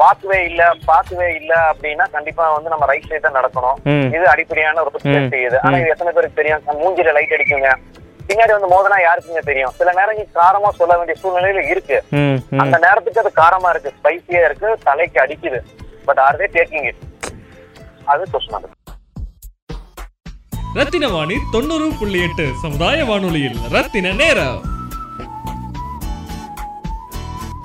வாக்குவே 0.00 0.38
இல்ல 0.48 0.62
பாத்துவே 0.88 1.28
இல்ல 1.38 1.52
அப்படின்னா 1.68 2.06
கண்டிப்பா 2.16 2.44
வந்து 2.56 2.72
நம்ம 2.72 2.86
ரைட் 2.90 3.08
சைடு 3.10 3.22
தான் 3.26 3.38
நடக்கணும். 3.38 3.78
இது 4.16 4.24
அடிப்படையான 4.32 4.82
ஒரு 4.86 5.00
சேஃப்டி 5.04 5.38
இது. 5.48 5.58
ஆனா 5.64 5.78
இது 5.82 5.92
எத்தனை 5.94 6.12
பேருக்கு 6.16 6.40
தெரியும்? 6.40 6.66
மூஞ்சில 6.82 7.12
லைட் 7.18 7.34
அடிக்குங்க. 7.36 7.70
பின்னாடி 8.28 8.52
வந்து 8.54 8.70
மோதனா 8.72 8.98
யாருக்குங்க 9.06 9.42
தெரியும்? 9.48 9.72
சில 9.78 9.92
நேரங்கள் 9.98 10.28
காரமா 10.40 10.70
சொல்ல 10.80 10.92
வேண்டிய 10.98 11.16
சூழ்நிலையில 11.22 11.62
இருக்கு. 11.72 11.98
அந்த 12.62 12.76
நேரத்துக்கு 12.86 13.22
அது 13.24 13.32
காரமா 13.42 13.70
இருக்கு. 13.74 13.92
ஸ்பைசியா 13.98 14.42
இருக்கு 14.48 14.68
தலைக்கு 14.88 15.20
அடிக்குது. 15.24 15.60
But 16.08 16.22
are 16.26 16.38
they 16.42 16.48
taking 16.58 16.86
it 16.90 17.02
அது 18.12 18.24
கொஸ்டின் 18.34 18.70
ரத்தின 20.78 21.08
வாணி 21.14 21.36
தொண்ணூறு 21.54 21.86
புள்ளி 22.00 22.20
எட்டு 22.26 22.44
சமுதாய 22.60 22.98
வானொலியில் 23.08 23.58
ரத்தின 23.74 24.12
நேரம். 24.20 24.60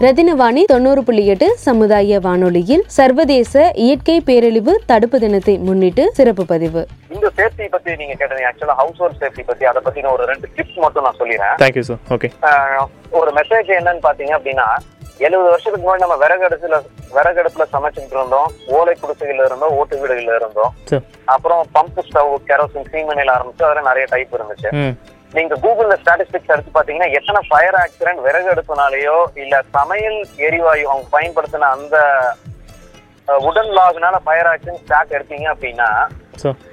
ரத்தினவாணி 0.03 0.63
தொண்ணூறு 0.63 1.03
புள்ளி 1.03 1.25
எட்டு 1.27 1.47
சமுதாய 1.57 2.19
வானொலியில் 2.19 2.83
சர்வதேச 2.87 3.71
இயற்கை 3.73 4.21
பேரழிவு 4.21 4.73
தடுப்பு 4.85 5.19
தினத்தை 5.19 5.57
முன்னிட்டு 5.57 6.03
சிறப்பு 6.17 6.45
பதிவு. 6.45 6.81
இந்த 7.09 7.31
சேஃப்டி 7.37 7.65
பத்தி 7.69 7.95
நீங்க 7.95 8.13
கேட்டீங்க 8.19 8.45
ஆக்சுவலா 8.49 8.75
ஹவுஸ் 8.81 8.97
ஹோல்ட் 8.97 9.17
சேஃப்டி 9.21 9.43
பத்தி 9.45 9.65
அதை 9.65 9.81
பத்தி 9.83 10.03
ஒரு 10.03 10.25
ரெண்டு 10.25 10.49
டிப்ஸ் 10.57 10.77
மட்டும் 10.85 11.03
நான் 11.03 11.17
சொல்லிடுறேன். 11.19 11.57
தேங்க்யூ 11.63 11.79
சார் 11.79 11.97
ஓகே 12.09 12.29
ஆஹ் 12.41 12.85
ஒரு 13.09 13.31
மெசேஜ் 13.31 13.71
என்னன்னு 13.79 14.05
பாத்தீங்க 14.07 14.35
அப்படின்னா 14.37 14.67
எழுபது 15.17 15.49
வருஷத்துக்கு 15.49 15.85
முன்னாடி 15.85 16.05
நம்ம 16.05 16.17
விறகடுப்புல 16.25 16.81
விறகடுப்புல 17.17 17.65
சமைச்சுட்டு 17.75 18.17
இருந்தோம். 18.17 18.49
ஓலை 18.67 18.95
குடிசைகள்ல 19.01 19.45
இருந்தோம் 19.45 19.75
ஓட்டு 19.77 19.95
வீடுகள்ல 20.01 20.39
இருந்தோம். 20.41 20.73
அப்புறம் 21.25 21.65
பம்ப் 21.75 22.01
ஸ்டவ் 22.09 22.33
கெரோசின் 22.49 22.89
சீமனையில 22.93 23.37
ஆரம்பிச்சு 23.37 23.67
அதுல 23.69 23.81
நிறைய 23.81 24.07
டைப் 24.09 24.35
இருந்துச்சு. 24.35 24.71
நீங்க 25.35 25.53
கூகுள்ல 25.63 25.95
ஸ்டாட்டிஸ்டிக்ஸ் 26.01 26.53
எடுத்து 26.53 26.71
பாத்தீங்கன்னா 26.75 27.09
எத்தனை 27.17 27.39
ஃபயர் 27.47 27.77
ஆக்சிடென்ட் 27.81 28.23
விறகு 28.25 28.51
அடுப்புனாலயோ 28.51 29.17
இல்ல 29.43 29.55
சமையல் 29.77 30.19
எரிவாயு 30.47 30.83
அவங்க 30.91 31.07
பயன்படுத்தின 31.15 31.69
அந்த 31.77 31.97
உடன் 33.47 33.71
லாக்னால 33.77 34.17
ஃபயர் 34.25 34.49
ஆக்சிடென்ட் 34.51 34.83
ஸ்டாக் 34.83 35.15
எடுத்தீங்க 35.17 35.47
அப்படின்னா 35.53 35.89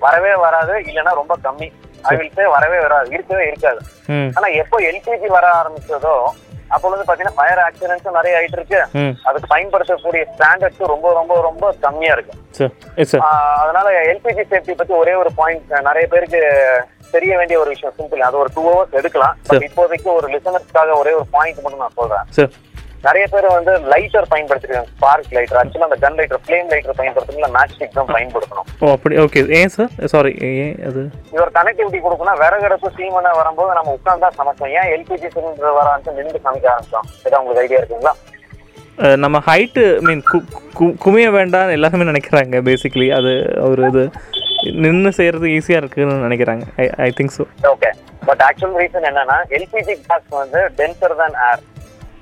வரவே 0.05 0.35
வராது 0.45 0.75
இல்லைன்னா 0.89 1.13
ரொம்ப 1.21 1.35
கம்மி. 1.47 1.69
சே 2.37 2.45
வரவே 2.55 2.79
வராது 2.85 3.09
இருக்கவே 3.17 3.45
இருக்காது. 3.51 3.81
ஆனா 4.37 4.49
எப்போ 4.63 4.77
எல்பிஜி 4.89 5.29
வர 5.37 5.47
ஆரம்பிச்சதோ 5.61 6.15
அப்போ 6.75 6.87
வந்து 6.93 7.07
பாத்தீங்கன்னா 7.09 7.37
ஃபயர் 7.39 7.63
ஆக்சிடென்ட்ஸும் 7.67 8.17
நிறைய 8.19 8.39
ஆயிட்டு 8.39 8.59
இருக்கு. 8.61 8.81
அதுக்கு 9.29 9.53
பயன்படுத்தக்கூடிய 9.55 10.23
ஸ்டாண்டர்ட்ஸும் 10.33 10.93
ரொம்ப 10.95 11.13
ரொம்ப 11.21 11.35
ரொம்ப 11.49 11.73
கம்மியா 11.87 12.15
இருக்கு. 12.17 12.35
அதனால 13.63 13.87
எல்பிஜி 14.13 14.45
சேஃப்டி 14.53 14.75
பத்தி 14.81 14.95
ஒரே 15.03 15.15
ஒரு 15.23 15.33
பாயிண்ட் 15.41 15.73
நிறைய 15.89 16.05
பேருக்கு 16.15 16.43
தெரிய 17.15 17.33
வேண்டிய 17.39 17.57
ஒரு 17.63 17.71
விஷயம் 17.75 17.97
சிம்பிள் 17.99 18.27
அது 18.29 18.37
ஒரு 18.43 18.51
டூ 18.55 18.63
ஹவர்ஸ் 18.69 18.99
எடுக்கலாம். 19.01 19.35
இப்போதைக்கு 19.67 20.09
ஒரு 20.19 20.29
லிசனர்ஸ்க்காக 20.35 20.95
ஒரே 21.01 21.13
ஒரு 21.19 21.27
பாயிண்ட் 21.35 21.61
மட்டும் 21.65 21.85
நான் 21.85 21.99
சொல்றேன். 22.01 22.25
நிறைய 23.07 23.25
பேர் 23.33 23.47
வந்து 23.57 23.73
லைட்டர் 23.93 24.27
பயன்படுத்திருக்காங்க. 24.33 24.91
ஸ்பார்க் 24.97 25.33
லைட்டர் 25.37 25.59
ஆக்சுவலா 25.61 25.87
அந்த 25.89 25.99
கன் 26.05 26.19
லைட்டர் 26.19 26.43
ஃபிளேம் 26.45 26.69
லைட்டர் 26.73 26.99
பயன்படுத்தணும்ல 27.01 27.49
மேட்ச் 27.57 27.75
ஸ்டிக் 27.77 27.97
தான் 27.99 28.13
பயன்படுத்தணும். 28.17 28.69
ஓ 28.83 28.93
அப்படி 28.97 29.19
ஓகே 29.25 29.41
ஏன் 29.61 29.73
சார் 29.77 29.91
சாரி 30.13 30.33
ஏன் 30.51 30.77
அது? 30.91 31.03
இது 31.33 31.43
ஒரு 31.47 31.53
கனெக்டிவிட்டி 31.59 32.01
கொடுக்கணும் 32.07 32.41
விறகடுப்பு 32.43 32.91
சீமனை 32.99 33.33
வரும்போது 33.41 33.77
நம்ம 33.79 33.97
உட்கார்ந்தா 33.99 34.31
சமைச்சோம். 34.39 34.73
ஏன் 34.79 34.91
எல்பிஜி 34.95 35.29
சிலிண்டர் 35.35 35.77
வர 35.79 35.87
ஆரம்பிச்சு 35.93 36.17
நின்று 36.21 36.45
சமைக்க 36.47 36.73
ஆரம்பிச்சோம்? 36.75 37.09
இதான் 37.27 37.43
உங்களுக்கு 37.43 37.65
ஐடியா 37.65 37.81
இருக்குங்களா? 37.83 38.15
நம்ம 39.25 39.37
ஹைட்டு 39.49 39.85
மீன் 40.07 40.25
குமிய 41.05 41.29
வேண்டாம்னு 41.37 41.77
எல்லாருமே 41.77 42.05
நினைக்கிறாங்க 42.11 42.59
பேசிக்கலி 42.69 43.09
அது 43.19 43.33
ஒரு 43.69 43.83
இது 43.91 44.03
நின்று 44.85 45.11
செய்கிறது 45.17 45.47
ஈஸியாக 45.57 45.81
இருக்குன்னு 45.83 46.25
நினைக்கிறாங்க. 46.27 46.65
I 46.83 46.85
I 47.07 47.09
think 47.19 47.35
so 47.37 47.45
okay 47.73 47.91
but 48.29 48.43
actual 48.49 48.77
reason 48.83 49.09
என்னன்னா 49.11 49.39
எல்பிஜி 49.57 49.95
கேஸ் 50.09 50.29
வந்து 50.43 50.61
டென்சர் 50.79 51.17
தான் 51.23 51.35
ஏர் 51.49 51.63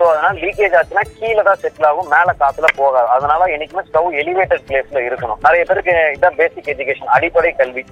ஸோ 0.02 0.06
அதனால 0.12 0.34
லீக்கேஜ் 0.44 0.72
ஆச்சுன்னா 0.76 1.02
கீழே 1.16 1.42
தான் 1.48 1.58
செட்டில் 1.62 1.86
ஆகும் 1.88 2.08
மேல 2.12 2.30
காத்துல 2.40 2.68
போகாது. 2.78 3.08
அதனால 3.16 3.46
என்னைக்குமே 3.54 3.82
ஸ்டவ் 3.88 4.16
எலிவேட்டட் 4.22 4.64
பிளேஸ்ல 4.68 5.00
இருக்கணும். 5.08 5.38
நிறைய 5.44 5.62
பேருக்கு 5.68 5.92
இதான் 6.14 6.38
பேசிக் 6.40 6.70
எஜுகேஷன் 6.72 7.12
அடிப்படை 7.16 7.50
கல்வி. 7.60 7.82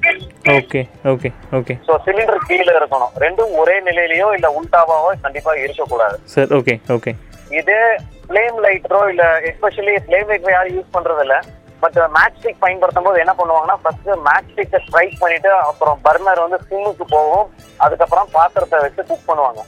Okay 0.56 0.80
okay 1.12 1.30
okay 1.58 1.74
so 1.88 1.98
cylinder 2.06 2.46
கீழே 2.48 2.72
இருக்கணும். 2.78 3.12
ரெண்டும் 3.24 3.52
ஒரே 3.62 3.76
நிலையிலயோ 3.88 4.28
இல்ல 4.36 4.48
உல்டாவாவோ 4.58 5.12
கண்டிப்பா 5.26 5.54
இருக்கக்கூடாது. 5.64 6.18
சார் 6.34 6.54
ஓகே 6.58 6.76
ஓகே 6.96 7.14
இதே 7.60 7.80
ஃப்ளேம் 8.26 8.58
லைட்டரோ 8.66 9.02
இல்ல 9.12 9.24
எஸ்பெஷலி 9.50 9.94
ஃப்ளேம் 10.06 10.28
லைட்டர் 10.32 10.56
யாரும் 10.56 10.76
யூஸ் 10.78 10.94
பண்றது 10.96 11.22
இல்ல 11.26 11.36
பட் 11.82 11.98
மேட்ச் 12.16 12.38
ஸ்டிக் 12.40 12.62
பயன்படுத்தும் 12.64 13.06
போது 13.06 13.22
என்ன 13.22 13.32
பண்ணுவாங்கன்னா 13.38 13.76
ஃபர்ஸ்ட் 13.82 14.08
மேட்ச் 14.26 14.50
ஸ்டிக்கை 14.52 14.80
ஸ்ட்ரைக் 14.86 15.14
பண்ணிட்டு 15.22 15.50
அப்புறம் 15.68 15.98
பர்னர் 16.06 16.42
வந்து 16.44 16.58
சிம்முக்கு 16.68 17.04
போகும். 17.14 17.46
அதுக்கப்புறம் 17.84 18.28
பாத்திரத்தை 18.36 18.78
வச்சு 18.84 19.02
குக் 19.10 19.28
பண்ணுவாங்க. 19.28 19.60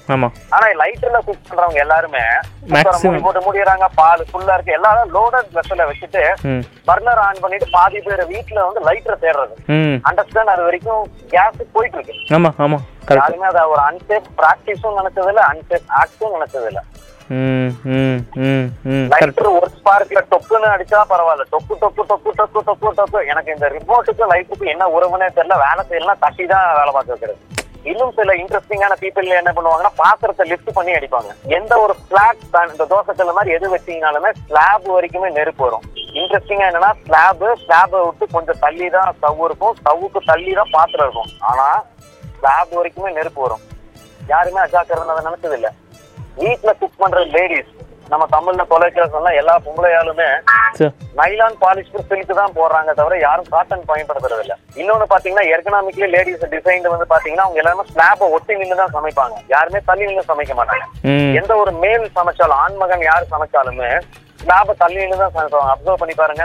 ஆனா 0.55 0.65
லைட்டர்ல 0.83 1.21
குக் 1.29 1.47
பண்றவங்க 1.49 1.81
எல்லாருமே. 1.85 2.25
மூடி 3.05 3.21
போட்டு 3.27 3.45
மூடிடுறாங்க 3.47 3.87
பால் 4.01 4.27
ஃபுல்லா 4.31 4.57
இருக்கு 4.57 4.77
எல்லாரும் 4.79 5.13
லோடட் 5.17 5.51
வெசல 5.59 5.87
வச்சுட்டு 5.91 6.23
பர்னர் 6.89 7.23
ஆன் 7.27 7.43
பண்ணிட்டு 7.45 7.69
பாதி 7.77 8.01
பேர் 8.07 8.25
வீட்ல 8.33 8.59
வந்து 8.69 8.83
லைட்டர் 8.89 9.23
தேடுறது. 9.25 9.55
அண்டர்ஸ்டாண்ட் 10.11 10.55
அது 10.55 10.65
வரைக்கும் 10.69 11.03
கேஸ் 11.35 11.73
போயிட்டு 11.77 11.99
இருக்கு. 11.99 12.17
ஆமாம் 12.67 12.85
கரெக்ட் 13.09 13.23
யாருமே 13.23 13.49
அதை 13.53 13.63
ஒரு 13.75 13.83
அன்சேஃப் 13.89 14.29
பிராக்டிஸும் 14.41 14.99
நினைச்சது 15.01 15.31
இல்ல 15.33 15.45
அன்சேஃப் 15.53 15.89
ஆக்டும் 16.03 16.37
நினைச்சது 16.39 16.69
இல்ல 16.73 16.83
லைட்டர் 19.13 19.49
ஒரு 19.59 19.69
ஸ்பார்க்ல 19.77 20.21
டொக்குன்னு 20.33 20.69
அடிச்சா 20.75 21.01
பரவாயில்ல. 21.13 21.45
டொக்கு 21.55 21.75
டொக்கு 21.83 22.03
டொக்கு 22.11 22.31
டொக்கு 22.41 22.61
டொக்கு 22.69 22.91
டொக்கு. 22.99 23.21
எனக்கு 23.33 23.55
இந்த 23.55 23.69
ரிமோட்டுக்கு 23.77 24.31
லைட்டுக்கு 24.33 24.67
என்ன 24.75 24.85
உறவுனே 24.97 25.29
தெரியல. 25.39 25.57
வேலை 25.67 25.83
செய்யலாம் 25.91 26.23
தட்டி 26.25 26.47
தான் 26.53 26.67
வேலை 26.81 26.93
பார்க்க 26.97 27.15
வைக்கிறது 27.15 27.41
இன்னும் 27.91 28.13
சில 28.17 28.35
இன்ட்ரெஸ்டிங்கான 28.41 28.97
பீப்புள் 29.01 29.31
என்ன 29.39 29.53
பண்ணுவாங்கன்னா 29.55 29.93
பாத்திரத்தை 30.03 30.45
லிஃப்ட் 30.51 30.77
பண்ணி 30.77 30.93
அடிப்பாங்க. 30.97 31.31
எந்த 31.57 31.73
ஒரு 31.85 31.95
பிளாட் 32.11 32.45
இந்த 32.73 32.85
தோசைக்கல்ல 32.93 33.33
மாதிரி 33.39 33.55
எது 33.57 33.73
வச்சீங்கனாலுமே 33.73 34.31
ஸ்லாப் 34.49 34.87
வரைக்குமே 34.97 35.31
நெருப்பு 35.39 35.65
வரும். 35.67 35.87
இன்ட்ரெஸ்டிங்கா 36.21 36.69
என்னன்னா 36.71 36.93
ஸ்லாப் 37.07 37.43
ஸ்லாபை 37.65 38.01
விட்டு 38.07 38.25
கொஞ்சம் 38.37 38.61
தள்ளி 38.65 38.89
தான் 38.97 39.11
ஸ்டவ் 39.17 39.45
இருக்கும். 39.49 39.75
ஸ்டவ்வுக்கு 39.81 40.23
தள்ளி 40.31 40.53
தான் 40.61 40.73
பாத்திரம் 40.77 41.07
இருக்கும். 41.09 41.33
ஆனா 41.51 41.67
ஸ்லாப் 42.39 42.75
வரைக்குமே 42.79 43.13
நெருப்பு 43.19 43.43
வரும். 43.47 43.65
யாருமே 44.33 44.61
அஜாக்கிரதை 44.67 45.13
அதை 45.15 45.25
நினைச்சது 45.29 45.57
இல்ல. 45.61 45.71
வீட்டுல 46.41 46.73
குக் 46.81 47.01
பண்ற 47.03 47.21
லேடிஸ் 47.37 47.71
நம்ம 48.13 48.25
தமிழ்ல 48.33 48.63
தொலைக்கிற 48.71 49.05
சொன்னா 49.13 49.31
எல்லா 49.41 49.53
பொம்பளையாலுமே 49.65 50.27
நைலான் 51.19 51.57
பாலிஸ்டர் 51.63 52.07
சில்க் 52.11 52.33
தான் 52.41 52.55
போடுறாங்க 52.57 52.91
தவிர 52.99 53.19
யாரும் 53.23 53.49
காட்டன் 53.55 53.87
பயன்படுத்துறது 53.91 54.43
இல்ல 54.45 54.55
இன்னொன்னு 54.81 55.07
பாத்தீங்கன்னா 55.13 55.45
எர்கனாமிக்லி 55.55 56.09
லேடிஸ் 56.15 56.45
டிசைன் 56.55 56.91
வந்து 56.95 57.07
பாத்தீங்கன்னா 57.13 57.47
அவங்க 57.47 57.63
எல்லாருமே 57.63 57.87
ஸ்லாப 57.93 58.29
ஒட்டி 58.37 58.59
நின்று 58.61 58.81
தான் 58.83 58.95
சமைப்பாங்க. 58.97 59.37
யாருமே 59.55 59.81
தள்ளி 59.89 60.09
நின்று 60.11 60.29
சமைக்க 60.33 60.55
மாட்டாங்க. 60.61 60.85
எந்த 61.41 61.53
ஒரு 61.63 61.73
மேல் 61.85 62.07
சமைச்சாலும் 62.19 62.61
ஆண்மகன் 62.65 63.07
யார் 63.11 63.31
சமைச்சாலுமே 63.35 63.91
ஸ்லாப 64.45 64.77
தள்ளி 64.85 65.01
நின்று 65.03 65.23
தான் 65.25 65.35
சமைப்பாங்க. 65.39 65.73
அப்சர்வ் 65.75 66.01
பண்ணி 66.03 66.17
பாருங்க. 66.23 66.45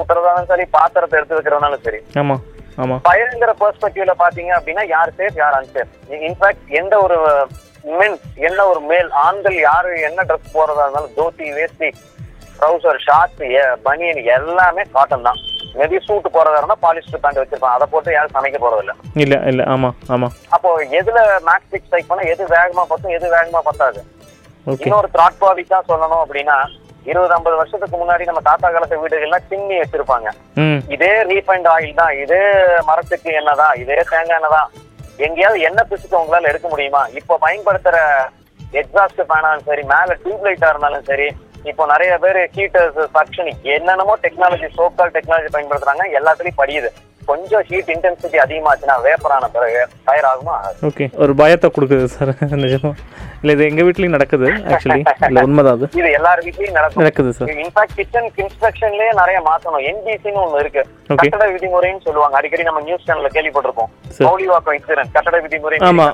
ஊத்துறதாலும் 0.00 0.50
சரி 0.52 0.66
பாத்திரத்தை 0.76 1.18
எடுத்து 1.20 1.38
வைக்கிறதுனாலும் 1.38 1.84
சரி. 1.88 2.00
பயங்கர 3.08 3.50
பெர்ஸ்பெக்டிவ்ல 3.62 4.14
பாத்தீங்க 4.24 4.52
அப்படின்னா 4.58 4.84
யார் 4.96 5.16
சேஃப் 5.18 5.40
யார் 5.44 5.58
அன்சேஃப் 5.60 5.92
இன்ஃபேக்ட் 6.28 6.64
எந்த 6.82 6.94
ஒரு 7.06 7.18
மென் 7.98 8.16
என்ன 8.48 8.60
ஒரு 8.70 8.80
மேல்? 8.90 9.08
ஆண்கள் 9.26 9.58
யாரு? 9.68 9.92
என்ன 10.08 10.24
ட்ரெஸ் 10.28 10.54
போறதா 10.56 10.84
இருந்தாலும் 10.86 11.14
தோத்தி 11.18 11.46
வேஷ்டி 11.58 11.88
ட்ரௌசர் 12.58 12.98
ஷார்ட்ஸ் 13.06 13.42
பனியன் 13.86 14.20
எல்லாமே 14.36 14.82
காட்டன் 14.96 15.26
தான். 15.28 15.38
மேபி 15.78 15.98
சூட் 16.06 16.26
போறதா 16.36 16.58
இருந்தா 16.60 16.76
பாலிஸ்டர் 16.84 17.22
பேண்ட் 17.24 17.40
வச்சிருப்பாங்க. 17.40 17.76
அதை 17.78 17.86
போட்டு 17.92 18.16
யாரும் 18.16 18.36
சமைக்க 18.36 18.58
போறது 18.64 18.82
இல்ல 18.84 18.94
இல்லை. 19.24 19.38
இல்லை 19.50 19.64
ஆமாம் 19.74 19.96
ஆமாம் 20.14 20.34
அப்போ 20.56 20.70
எதுல 21.00 21.20
மேக்ஸ் 21.48 21.84
ஸ்ட்ரைக் 21.86 22.10
பண்ணா 22.10 22.26
எது 22.34 22.42
வேகமா 22.56 22.84
பத்தும் 22.92 23.16
எது 23.18 23.26
வேகமா 23.36 23.62
பத்தாது. 23.70 24.00
இன்னொரு 24.84 25.08
த்ராட் 25.14 25.40
ப்ராடிக்டா 25.42 25.80
சொல்லணும் 25.90 26.22
அப்படின்னா 26.24 26.58
இருபது 27.10 27.34
ஐம்பது 27.36 27.56
வருஷத்துக்கு 27.60 27.96
முன்னாடி 28.00 28.24
நம்ம 28.28 28.40
தாத்தா 28.48 28.68
காலத்து 28.72 29.02
வீடுகள்லாம் 29.02 29.46
சிம்மி 29.50 29.76
வச்சிருப்பாங்க. 29.82 30.28
இதே 30.94 31.12
ரீஃபைண்ட் 31.30 31.68
ஆயில் 31.74 31.98
தான் 32.00 32.12
இதே 32.22 32.42
மரத்துக்கு 32.88 33.30
எண்ணெய் 33.38 33.60
தான் 33.62 33.74
இதே 33.82 33.98
தேங்காய் 34.10 34.38
எண்ணெய் 34.38 34.56
தான். 34.58 34.68
எங்கேயாவது 35.26 35.60
என்ன 35.68 35.80
பிசுக்கு 35.90 36.20
உங்களால 36.20 36.50
எடுக்க 36.50 36.68
முடியுமா? 36.68 37.02
இப்போ 37.18 37.34
பயன்படுத்துற 37.46 37.96
எக்ஸாஸ்ட் 38.80 39.22
ஃபேனாலும் 39.28 39.68
சரி 39.68 39.82
மேல 39.92 40.16
டியூப் 40.24 40.44
லைட்டா 40.46 40.68
இருந்தாலும் 40.72 41.06
சரி 41.10 41.28
இப்போ 41.70 41.84
நிறைய 41.86 42.12
பேர் 42.18 42.38
ஹீட்டர்ஸ் 42.56 43.00
சக்ஷன் 43.16 43.50
என்னென்னமோ 43.74 44.14
டெக்னாலஜி 44.24 44.68
சோக்கால் 44.76 45.14
டெக்னாலஜி 45.16 45.48
பயன்படுத்துறாங்க. 45.54 46.04
எல்லாத்துலயும் 46.18 46.60
படியுது. 46.62 46.90
கொஞ்சம் 47.28 47.64
ஹீட் 47.68 47.90
இன்டென்சிட்டி 47.94 48.38
அதிகமாச்சுன்னா 48.44 48.94
வேப்பரான 49.06 49.48
பிறகு 49.56 49.80
டயர் 50.06 50.28
ஆகுமா? 50.30 50.54
ஓகே 50.88 51.06
ஒரு 51.24 51.32
பயத்தை 51.40 51.70
கொடுக்குது 51.70 52.06
சார் 52.14 52.32
நிஜமா. 52.64 52.92
இல்லை 53.42 53.52
இது 53.56 53.66
எங்கள் 53.70 53.86
வீட்லேயும் 53.86 54.14
நடக்குது 54.16 54.46
ஆக்சுவலி 54.70 55.02
இல்லை 55.28 55.42
உண்மைதான் 55.46 55.76
அது. 55.76 55.86
இது 56.00 56.08
எல்லார் 56.18 56.40
வீட்லயும் 56.46 56.76
நடக்கும். 56.78 57.00
நடக்குது 57.02 57.30
சார் 57.36 57.52
இன்ஃபேக்ட் 57.64 57.94
கிச்சன் 57.98 58.28
இன்ஸ்பெக்ஷன்லயே 58.42 59.12
நிறைய 59.20 59.38
மாத்தணும். 59.48 59.84
என்ஜிசின்னு 59.90 60.42
ஒண்ணு 60.44 60.62
இருக்கு. 60.64 60.82
கட்டட 61.20 61.46
விதிமுறைன்னு 61.54 62.04
சொல்லுவாங்க. 62.06 62.36
அடிக்கடி 62.40 62.66
நம்ம 62.68 62.82
நியூஸ் 62.88 63.06
சேனல்ல 63.06 63.30
கேள்விப்பட்டிருப்போம். 63.36 63.90
மௌலிவாக்கம் 64.26 64.76
இன்சிடென்ட் 64.78 65.14
கட்டட 65.16 65.38
விதிமுறை 65.46 65.78
ஆமா. 65.90 66.06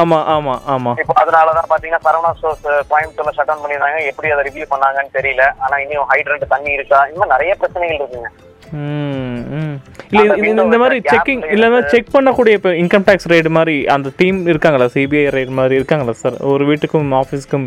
ஆமாம் 0.00 0.60
ஆமாம் 0.74 0.98
இப்போ 1.02 1.16
அதனாலதான் 1.22 1.70
பாத்தீங்கன்னா 1.72 2.04
சரவணா 2.06 2.30
ஸ்டோர்ஸ் 2.38 2.64
கோயம்புத்தூர்ல 2.92 3.34
ஷட் 3.38 3.50
டவுன் 3.50 3.64
பண்ணிருந்தாங்க 3.64 4.04
எப்படி 4.12 4.30
அதை 4.36 4.44
ரிவ்யூ 4.50 4.66
பண்ணாங்கன்னு 4.74 5.16
தெரியல. 5.18 5.46
ஆனா 5.64 5.76
இன்னும் 5.84 6.08
ஹைட்ரண்ட் 6.12 6.52
தண்ணி 6.54 6.72
இருக்கா? 6.78 7.00
இந்த 7.10 7.20
மாதிரி 7.20 7.34
நிறைய 7.36 7.54
பிரச்சனைகள் 7.62 8.00
இருக்குங்க. 8.00 8.30
இல்லை 10.10 10.36
இந்த 10.50 10.64
மாதிரி 10.64 11.02
செக்கிங் 11.12 11.40
ல 11.40 11.52
இல்லாமல் 11.52 11.82
இருந்து- 11.82 11.86
செக் 11.86 12.12
பண்ணக்கூடிய 12.12 12.48
இப்போ 12.48 12.70
இன்கம் 12.70 13.04
டேக்ஸ் 13.06 13.28
ரேட் 13.28 13.48
மாதிரி 13.48 13.86
அந்த 13.86 14.08
டீம் 14.16 14.46
இருக்காங்களா? 14.46 14.84
சிபிஐ 14.84 15.24
ரேட் 15.36 15.48
மாதிரி 15.48 15.74
இருக்காங்களா 15.74 16.12
சார் 16.12 16.36
ஒரு 16.52 16.64
வீட்டுக்கும் 16.66 17.20
ஆஃபீஸ்க்கும் 17.20 17.66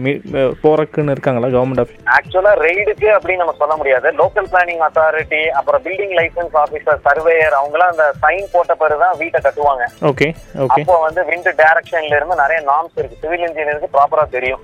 போறக்குன்னு 0.63 1.12
இருக்காங்களா 1.12 1.48
கவர்மெண்ட் 1.48 1.82
ஆஃபீஸ் 1.84 2.00
ஆக்சுவலா 2.13 2.54
ரெய்டுக்கு 2.66 3.08
அப்படின்னு 3.18 3.36
நம்ம 3.36 3.56
சொல்ல 3.58 3.76
முடியாது. 3.76 4.12
லோக்கல் 4.12 4.48
பிளானிங் 4.52 4.84
அத்தாரிட்டி 4.88 5.48
அப்புறம் 5.60 5.84
பில்டிங் 5.84 6.16
லைசன்ஸ் 6.20 6.56
ஆபீசர் 6.63 7.02
சர்வேயர் 7.06 7.56
அவங்களாம் 7.62 7.92
அந்த 7.94 8.13
சைன் 8.22 8.46
போட்ட 8.52 8.76
பிறகுதான் 8.76 9.18
வீட்டை 9.18 9.42
கட்டுவாங்க. 9.44 9.84
ஓகே 10.02 10.28
ஓகே 10.58 10.66
அப்போ 10.68 10.98
வந்து 10.98 11.22
விண்ட் 11.22 11.52
டைரக்ஷன்ல 11.62 12.16
இருந்து 12.16 12.36
நிறைய 12.36 12.63
நார்ம்ஸ் 12.72 13.00
இருக்கு. 13.00 13.18
சிவில் 13.22 13.46
இன்ஜினியருக்கு 13.48 13.89
ப்ராப்பரா 13.94 14.30
தெரியும். 14.30 14.60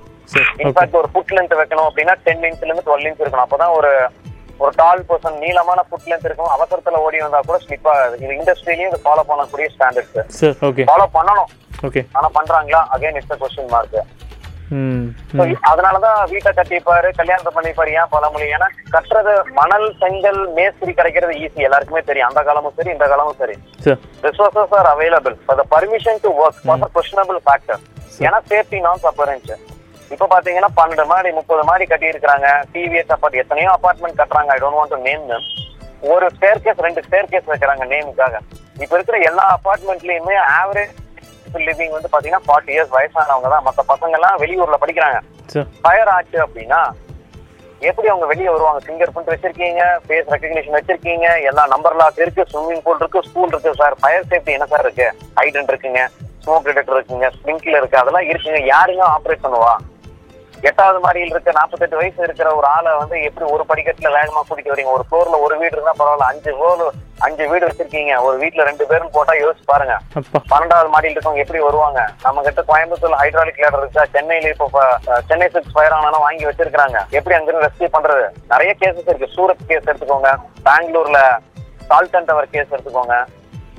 இன்ஃபேக்ட் 0.58 0.91
ஒரு 0.91 1.08
ஃபுட் 1.13 1.34
லென்த் 1.36 1.58
வைக்கணும் 1.62 1.88
அப்படின்னா 1.89 2.15
டென் 2.23 2.41
இன்ச்ல 2.41 2.65
இருந்து 2.65 2.84
டுவெல் 2.86 3.02
இன்ச் 3.02 3.21
இருக்கணும். 3.23 3.45
அப்பதான் 3.47 3.73
ஒரு 3.78 3.91
ஒரு 4.63 4.71
டால் 4.81 5.03
பர்சன் 5.09 5.41
நீளமான 5.43 5.79
ஃபுட் 5.87 6.07
லென்த் 6.11 6.27
இருக்கும். 6.29 6.53
அவசரத்துல 6.55 7.01
ஓடி 7.07 7.19
வந்தா 7.25 7.41
கூட 7.49 7.59
ஸ்லிப் 7.65 7.89
ஆகாது 7.93 8.15
இது 8.23 8.31
இண்டஸ்ட்ரியிலயும் 8.39 8.91
இது 8.91 9.03
ஃபாலோ 9.07 9.25
பண்ணக்கூடிய 9.31 9.67
ஸ்டாண்டர்ட்ஸ் 9.75 10.63
ஓகே 10.69 10.85
ஃபாலோ 10.91 11.07
பண்ணணும். 11.17 11.51
ஓகே 11.87 12.01
ஆனா 12.17 12.29
பண்றாங்களா? 12.39 12.81
அகைன் 12.95 13.19
இட்ஸ் 13.21 13.41
கொஸ்டின் 13.43 13.73
மார்க் 13.75 13.99
அதனாலதான் 15.69 16.19
வீட்டை 16.31 16.51
கட்டிப்பாரு 16.57 17.09
கல்யாணத்தை 17.19 17.51
பண்ணிப்பாரு 17.55 17.91
ஏன் 17.99 18.11
பழமொழி 18.11 18.47
ஏன்னா 18.55 18.67
கட்டுறது 18.95 19.33
மணல் 19.59 19.87
செங்கல் 20.01 20.41
மேஸ்திரி 20.57 20.91
கிடைக்கிறது 20.99 21.33
ஈஸி 21.43 21.65
எல்லாருக்குமே 21.67 22.01
தெரியும். 22.09 22.29
அந்த 22.29 22.41
காலமும் 22.49 22.75
சரி 22.77 22.91
இந்த 22.95 23.07
காலமும் 23.13 23.39
சரி. 23.41 23.55
The 25.59 25.65
permission 25.73 26.15
to 26.25 26.29
work 26.41 26.57
was 26.69 26.81
a 26.87 26.91
questionable 26.97 27.39
factor. 27.49 27.77
ஏன்னா 28.27 28.39
சேஃப்டி 28.51 28.79
நாம்ஸ் 28.85 29.07
அப்ப 29.09 29.25
இருந்துச்சு 29.25 29.57
இப்ப 30.13 30.27
பாத்தீங்கன்னா 30.33 30.69
பன்னெண்டு 30.77 31.03
மாடி 31.11 31.29
முப்பது 31.39 31.63
மாடி 31.69 31.85
கட்டி 31.89 32.07
இருக்காங்க 32.13 32.47
டிவிஎஸ் 32.73 33.11
அப்பார்ட் 33.15 33.41
எத்தனையோ 33.41 33.69
அபார்ட்மெண்ட் 33.77 34.19
கட்டுறாங்க. 34.21 34.53
I 34.55 34.59
don't 34.61 34.79
want 34.79 34.95
to 34.95 35.01
name 35.09 35.27
ஒரு 36.13 36.25
ஸ்டேர் 36.35 36.61
கேஸ் 36.65 36.85
ரெண்டு 36.85 37.01
ஸ்டேர் 37.07 37.29
கேஸ் 37.33 37.51
வைக்கிறாங்க 37.51 37.85
நேமுக்காக 37.91 38.37
இப்ப 38.83 38.91
இருக்கிற 38.97 39.17
எல்லா 39.29 39.45
அபார்ட்மெண்ட்லயுமே 39.57 40.35
ஆவரேஜ் 40.59 40.95
லிவிங் 41.67 41.93
வந்து 41.97 42.09
பாத்தீங்கன்னா 42.13 42.45
ஃபார்ட்டி 42.47 42.71
இயர்ஸ் 42.75 42.95
வயசானவங்க 42.95 43.49
தான். 43.53 43.65
மத்த 43.67 43.83
பசங்க 43.91 44.17
எல்லாம் 44.19 44.39
வெளியூர்ல 44.43 44.77
படிக்கிறாங்க. 44.83 45.19
ஃபயர் 45.83 46.11
ஆச்சு 46.15 46.37
அப்படின்னா 46.45 46.81
எப்படி 47.89 48.07
அவங்க 48.11 48.25
வெளியே 48.31 48.49
வருவாங்க? 48.53 48.79
ஃபிங்கர் 48.85 49.11
பிரிண்ட் 49.13 49.31
வச்சிருக்கீங்க 49.33 49.83
ஃபேஸ் 50.05 50.31
ரெக்கக்னிஷன் 50.33 50.77
வச்சிருக்கீங்க 50.77 51.27
எல்லா 51.49 51.63
நம்பர் 51.73 51.97
லாக் 52.01 52.23
இருக்கு 52.23 52.47
ஸ்விம்மிங் 52.51 52.81
பூல் 52.87 53.01
இருக்கு 53.03 53.21
ஸ்கூல் 53.27 53.53
இருக்கு 53.53 53.71
சார் 53.81 53.95
ஃபயர் 54.01 54.27
சேஃப்டி 54.31 54.55
என்ன 54.57 54.67
சார் 54.73 54.85
இருக்கு? 54.85 55.07
ஹைட்ரண்ட் 55.39 55.71
இருக்குங்க 55.73 56.01
ஸ்மோக் 56.43 56.67
டிடெக்டர் 56.67 56.97
இருக்குங்க 56.97 57.29
ஸ்ப்ரிங்க்லர் 57.37 57.81
இருக்கு 57.81 58.01
அதெல்லாம் 58.01 58.27
இருக்குங்க. 58.31 58.59
யாருங்க 58.73 59.05
ஆப்ரேட் 59.15 59.45
பண்ணுவா? 59.45 59.73
எட்டாவது 60.67 60.99
மாடியில் 61.03 61.33
இருக்க 61.33 61.51
நாற்பத்தெட்டு 61.57 61.99
வயசு 61.99 62.19
இருக்கிற 62.23 62.49
ஒரு 62.55 62.67
ஆளை 62.67 62.91
வந்து 63.01 63.17
எப்படி 63.27 63.45
ஒரு 63.55 63.63
படிக்கட்டுல 63.69 64.09
வேகமா 64.15 64.41
கூட்டிட்டு 64.47 64.73
வரீங்க? 64.73 64.91
ஒரு 64.97 65.03
ஃப்ளோர்ல 65.07 65.37
ஒரு 65.45 65.55
வீடு 65.61 65.75
இருந்தா 65.77 65.93
பரவாயில்ல. 65.99 66.27
அஞ்சு 66.31 66.51
ஃப்ளோர் 66.55 66.83
அஞ்சு 67.27 67.43
வீடு 67.51 67.67
வச்சிருக்கீங்க. 67.67 68.13
ஒரு 68.25 68.35
வீட்டுல 68.41 68.65
ரெண்டு 68.69 68.85
பேரும் 68.89 69.13
போட்டா 69.15 69.33
யோசிச்சு 69.43 69.65
பாருங்க. 69.71 69.95
பன்னெண்டாவது 70.51 70.89
மாடியில் 70.93 71.15
இருக்கவங்க 71.15 71.43
எப்படி 71.45 71.63
வருவாங்க? 71.67 71.99
நம்ம 72.25 72.43
கிட்ட 72.47 72.63
கோயம்புத்தூர்ல 72.71 73.19
ஹைட்ராலிக் 73.21 73.61
லேடர் 73.63 73.83
இருக்கா? 73.83 74.05
சென்னையில 74.15 74.53
இப்போ 74.53 74.85
சென்னை 75.31 75.49
சிக்ஸ் 75.55 75.73
ஃபயர் 75.73 75.97
ஆனாலும் 75.97 76.25
வாங்கி 76.27 76.45
வச்சிருக்காங்க 76.49 76.99
எப்படி 77.17 77.37
அங்கிருந்து 77.39 77.67
ரெஸ்கியூ 77.67 77.89
பண்றது? 77.97 78.27
நிறைய 78.53 78.75
கேசஸ் 78.81 79.11
இருக்கு. 79.11 79.33
சூரத் 79.37 79.67
கேஸ் 79.71 79.89
எடுத்துக்கோங்க. 79.91 80.31
பெங்களூர்ல 80.69 81.21
சால்டன் 81.89 82.29
டவர் 82.31 82.53
கேஸ் 82.55 82.73
எடுத்துக்கோங்க. 82.75 83.15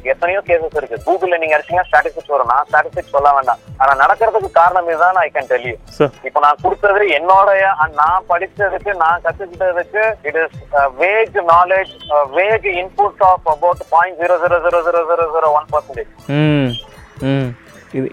எத்தனையோ 0.04 0.40
கேசஸ் 0.46 0.76
இருக்கு. 0.76 0.98
கூகுள்ல 1.06 1.38
நீங்க 1.38 1.56
அடிச்சீங்கன்னா 1.56 1.88
ஸ்டாட்டிஸ்டிக்ஸ் 1.88 2.32
வரும். 2.32 2.50
நான் 2.52 2.66
ஸ்டாட்டிஸ்டிக்ஸ் 2.68 3.14
சொல்ல 3.16 3.32
வேண்டாம். 3.32 3.60
ஆனா 3.78 3.92
நடக்கிறதுக்கு 4.00 4.50
காரணம் 4.52 4.88
இதுதான் 4.88 5.18
ஐ 5.18 5.28
கேன் 5.34 5.48
டெல் 5.48 5.66
யூ 5.66 5.74
இப்ப 6.24 6.40
நான் 6.40 6.60
கொடுத்தது 6.62 7.02
என்னோடைய 7.18 7.62
அஹ், 7.76 7.92
நான் 7.94 8.26
படிச்சதுக்கு 8.28 8.92
நான் 8.96 9.22
கத்துக்கிட்டதுக்கு 9.22 10.02
it 10.24 10.40
is 10.42 10.56
vague 10.98 11.38
knowledge 11.50 11.94
vague 12.34 12.68
input 12.76 13.24
of 13.28 13.48
about 13.48 13.82
point 13.90 14.20
zero 14.20 14.36
zero 14.44 14.58
zero 14.64 14.80
zero 14.82 15.02
zero 15.10 15.26
zero 15.34 15.50
one 15.58 15.68
percentage 15.72 16.12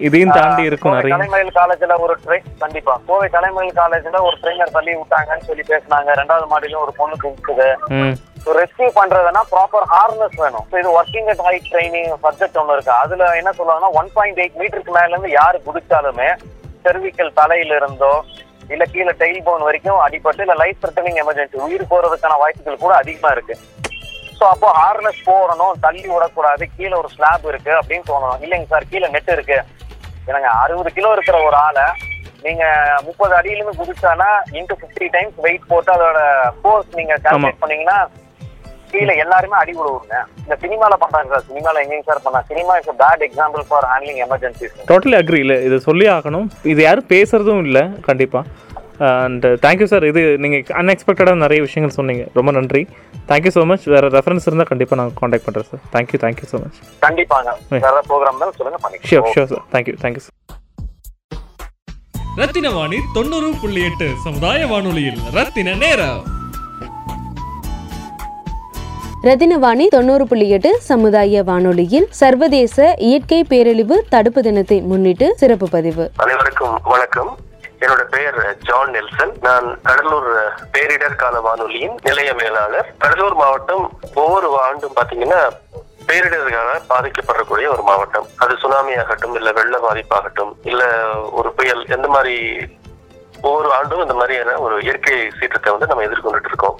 இதையும் 0.06 0.32
தாண்டி 0.32 0.62
இருக்கும் 0.62 0.94
நிறைய. 0.94 1.12
கலைமயில் 1.14 1.50
காலேஜ்ல 1.52 1.96
ஒரு 2.00 2.14
ட்ரெயின் 2.24 2.46
கண்டிப்பா. 2.58 2.94
கோவை 3.06 3.28
கலைமயில் 3.28 3.76
காலேஜ்ல 3.76 4.20
ஒரு 4.22 4.36
ட்ரெயினர் 4.42 4.72
தள்ளி 4.72 4.92
விட்டாங்கன்னு 4.94 5.46
சொல்லி 5.46 5.64
பேசினாங்க. 5.68 6.08
ரெண்டாவது 6.20 6.46
மாடியில 6.50 6.80
ஒரு 6.80 6.92
பொண்ணு 6.96 7.16
ம். 7.98 8.16
ரெஸ்கியூ 8.60 8.88
பண்றதுன்னா 8.98 9.42
ப்ராப்பர் 9.52 9.86
ஹார்னஸ் 9.92 10.36
வேணும். 10.42 10.66
So 10.70 10.76
இது 10.82 10.90
working 10.98 11.28
at 11.32 11.42
height 11.46 11.68
training 11.72 12.10
subject 12.24 12.58
ஒன்று 12.60 12.74
இருக்கு. 12.76 12.92
அதுல 13.02 13.30
என்ன 13.40 13.50
சொல்லுவாங்கன்னா 13.58 13.90
ஒன் 14.00 14.10
பாயிண்ட் 14.16 14.40
எயிட் 14.42 14.58
மீட்டருக்கு 14.60 14.96
மேல 14.98 15.12
இருந்து 15.14 15.30
யாரு 15.40 15.58
குதிச்சாலுமே 15.66 16.28
செர்விக்கல் 16.84 17.32
தலையில 17.40 17.78
இருந்தோ 17.80 18.12
இல்ல 18.74 18.84
கீழே 18.92 19.12
டெயில் 19.22 19.46
போன் 19.46 19.66
வரைக்கும் 19.68 20.00
அடிபட்டு 20.06 20.42
இல்ல 20.44 20.54
லைஃப் 20.62 20.80
த்ரெட்டனிங் 20.82 21.20
எமர்ஜென்சி 21.22 21.58
உயிர் 21.66 21.90
போறதுக்கான 21.92 22.36
வாய்ப்புகள் 22.42 22.82
கூட 22.84 22.92
அதிகமா 23.02 23.30
இருக்கு. 23.36 23.54
சோ 24.38 24.44
அப்போ 24.54 24.68
ஹார்னஸ் 24.80 25.22
போடணும் 25.30 25.78
தள்ளி 25.84 26.08
விடக்கூடாது 26.14 26.64
கீழே 26.76 26.94
ஒரு 27.00 27.08
ஸ்லாப் 27.14 27.46
இருக்கு 27.52 27.72
அப்படின்னு 27.78 28.08
தோணணும். 28.10 28.42
இல்லைங்க 28.46 28.68
சார் 28.74 28.90
கீழே 28.92 29.08
நெட் 29.14 29.32
இருக்கு. 29.36 29.58
எனக்கு 30.30 30.48
அறுபது 30.62 30.90
கிலோ 30.98 31.10
இருக்கிற 31.16 31.36
ஒரு 31.48 31.58
ஆளை 31.66 31.86
நீங்க 32.44 32.64
முப்பது 33.06 33.32
அடியிலுமே 33.36 33.72
குதிச்சானா 33.78 34.28
இன்டு 34.58 34.74
பிப்டி 34.82 35.06
டைம்ஸ் 35.14 35.38
வெயிட் 35.44 35.68
போட்டு 35.70 35.90
அதோட 35.94 36.20
ஃபோர்ஸ் 36.58 36.90
நீங்க 36.98 37.14
கால்குலேட் 37.24 37.62
பண்ணீங்கன்னா 37.62 37.98
கீழே 38.92 39.14
எல்லாருமே 39.24 39.56
அடி 39.62 39.72
விடுவாங்க 39.78 40.14
இந்த 40.44 40.54
சினிமால 40.64 40.96
பண்றாங்க 41.02 41.30
சார். 41.32 41.46
சினிமால 41.50 41.82
எங்கேயும் 41.84 42.06
சார் 42.08 42.24
பண்ணா 42.26 42.40
cinema 42.50 42.74
is 42.80 42.94
bad 43.02 43.24
example 43.26 43.64
for 43.68 43.86
handling 43.90 44.22
emergencies 44.26 44.74
totally 44.90 45.16
agree 45.20 45.40
இல்லை 45.44 45.58
இது 45.66 45.78
சொல்லி 45.88 46.08
ஆகணும். 46.16 46.48
இது 46.72 46.82
யாரும் 46.88 47.10
பேசுறதும் 47.14 47.62
இல்லை 47.68 47.84
கண்டிப்பாக 48.08 48.44
அண்ட் 49.24 49.44
தேங்க்யூ 49.64 49.86
சார் 49.92 50.04
இது 50.10 50.22
நீங்கள் 50.44 50.76
அன்எக்ஸ்பெக்டடாக 50.80 51.38
நிறைய 51.42 51.58
விஷயங்கள் 51.66 51.96
சொன்னீங்க. 51.98 52.24
ரொம்ப 52.38 52.50
நன்றி. 52.58 52.82
தேங்க்யூ 53.30 53.52
ஸோ 53.56 53.62
மச் 53.70 53.84
வேறு 53.92 54.08
ரெஃபரன்ஸ் 54.16 54.46
இருந்தால் 54.48 54.70
கண்டிப்பாக 54.70 54.98
நான் 55.00 55.12
காண்டாக்ட் 55.20 55.46
பண்ணுறேன் 55.48 55.68
sir 55.70 55.82
thank you 55.94 56.20
thank you 56.24 56.48
so 56.52 56.58
much 56.64 56.80
கண்டிப்பாங்க. 57.04 57.52
வேற 57.86 58.00
ப்ரோக்ராம் 58.08 58.42
தான் 58.44 58.56
சொல்லுங்க 58.58 58.78
ஷியோர் 58.80 58.86
பண்ணிக்கலாம் 58.86 59.34
sure 59.36 59.52
sir 59.52 59.64
thank you 59.74 59.94
thank you 60.04 60.24
sir 60.26 60.34
Rathina 62.40 62.70
Vani 62.78 62.98
தொண்ணூறு 63.14 63.48
புள்ளி 63.62 63.80
எட்டு 63.90 64.08
சமுதாய 64.24 64.66
வானொலியில் 64.72 65.22
ரத்தின 65.38 65.76
நேரம். 65.84 66.20
ரத்தினவாணி 69.28 69.86
தொண்ணூறு 69.88 70.26
புள்ளி 70.26 70.50
எட்டு 70.50 70.70
சமுதாய 70.80 71.42
வானொலியில் 71.42 72.06
சர்வதேச 72.10 72.94
இயற்கை 72.98 73.44
பேரழிவு 73.44 73.96
தடுப்பு 74.08 74.42
தினத்தை 74.42 74.80
முன்னிட்டு 74.80 75.26
சிறப்பு 75.36 75.68
பதிவு. 75.70 76.10
அனைவருக்கும் 76.16 76.80
வணக்கம். 76.84 77.36
என்னோட 77.80 78.02
பெயர் 78.10 78.56
ஜான் 78.62 78.90
நெல்சன். 78.90 79.34
நான் 79.40 79.66
கடலூர் 79.82 80.28
பேரிடர் 80.72 81.16
கால 81.16 81.40
வானொலியின் 81.40 81.94
நிலைய 82.02 82.34
மேலாளர். 82.34 82.94
கடலூர் 82.98 83.34
மாவட்டம் 83.34 83.84
ஒவ்வொரு 84.14 84.60
ஆண்டும் 84.60 84.96
பாத்தீங்கன்னா 85.00 85.40
பேரிடர்களால 86.06 86.80
பாதிக்கப்படக்கூடிய 86.94 87.68
ஒரு 87.74 87.82
மாவட்டம். 87.82 88.26
அது 88.36 88.56
சுனாமி 88.56 88.94
ஆகட்டும் 88.94 89.34
இல்ல 89.34 89.52
வெள்ள 89.52 89.78
பாதிப்பாகட்டும் 89.88 90.54
இல்ல 90.62 90.84
ஒரு 91.32 91.52
புயல் 91.52 91.84
எந்த 91.88 92.08
மாதிரி 92.08 92.36
ஒவ்வொரு 93.42 93.72
ஆண்டும் 93.72 94.00
இந்த 94.00 94.14
மாதிரியான 94.14 94.58
ஒரு 94.58 94.82
இயற்கை 94.82 95.30
சீற்றத்தை 95.40 95.72
வந்து 95.72 95.86
நம்ம 95.86 96.04
எதிர்கொண்டுட்டு 96.04 96.52
இருக்கோம். 96.52 96.78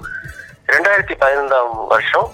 ரெண்டாயிரத்தி 0.73 1.15
பதினைந்தாம் 1.21 1.73
வருஷம் 1.91 2.27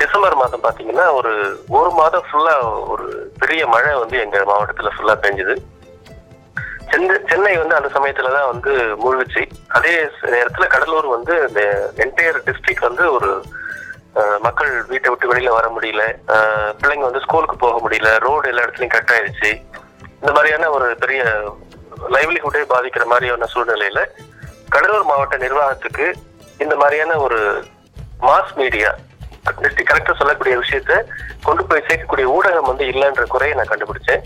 டிசம்பர் 0.00 0.36
மாதம் 0.40 0.62
பார்த்தீங்கன்னா 0.64 1.06
ஒரு 1.18 1.32
ஒரு 1.78 1.90
மாதம் 1.98 2.24
ஃபுல்லா 2.28 2.54
ஒரு 2.92 3.06
பெரிய 3.40 3.62
மழை 3.72 3.92
வந்து 4.02 4.16
எங்க 4.24 4.38
மாவட்டத்துல 4.50 4.92
ஃபுல்லா 4.94 5.14
பெஞ்சுது. 5.24 5.54
சென்னை 6.90 7.14
சென்னை 7.30 7.52
வந்து 7.60 7.76
அந்த 7.78 7.88
சமயத்துல 7.96 8.32
தான் 8.36 8.50
வந்து 8.52 8.72
மூழ்கிச்சு. 9.02 9.42
அதே 9.76 9.94
நேரத்துல 10.34 10.66
கடலூர் 10.74 11.08
வந்து 11.16 11.34
இந்த 11.48 11.62
என்டையர் 12.04 12.40
டிஸ்ட்ரிக்ட் 12.48 12.88
வந்து 12.88 13.04
ஒரு 13.16 13.30
மக்கள் 14.46 14.72
வீட்டை 14.90 15.08
விட்டு 15.10 15.30
வெளியில 15.30 15.54
வர 15.58 15.68
முடியல. 15.76 16.02
பிள்ளைங்க 16.80 17.06
வந்து 17.08 17.24
ஸ்கூலுக்கு 17.24 17.56
போக 17.64 17.78
முடியல. 17.84 18.10
ரோடு 18.26 18.50
எல்லா 18.52 18.64
இடத்துலயும் 18.66 18.96
கட் 18.96 19.14
ஆயிடுச்சு. 19.16 19.50
இந்த 20.20 20.32
மாதிரியான 20.36 20.70
ஒரு 20.76 20.86
பெரிய 21.02 21.22
லைவ்லிஹுட்டே 22.16 22.62
பாதிக்கிற 22.74 23.04
மாதிரியான 23.14 23.48
சூழ்நிலையில 23.54 24.00
கடலூர் 24.74 25.10
மாவட்ட 25.10 25.36
நிர்வாகத்துக்கு 25.46 26.06
இந்த 26.62 26.74
மாதிரியான 26.76 27.18
ஒரு 27.26 27.38
மாஸ் 28.26 28.54
மீடியா 28.60 28.90
டிஸ்ட்ரிக்ட் 29.62 30.18
சொல்லக்கூடிய 30.20 30.54
விஷயத்த 30.62 30.92
கொண்டு 31.46 31.62
போய் 31.70 31.86
சேர்க்கக்கூடிய 31.88 32.26
ஊடகம் 32.36 32.70
வந்து 32.70 32.84
இல்லைன்ற 32.92 33.24
குறையை 33.32 33.54
நான் 33.56 33.70
கண்டுபிடிச்சேன். 33.72 34.22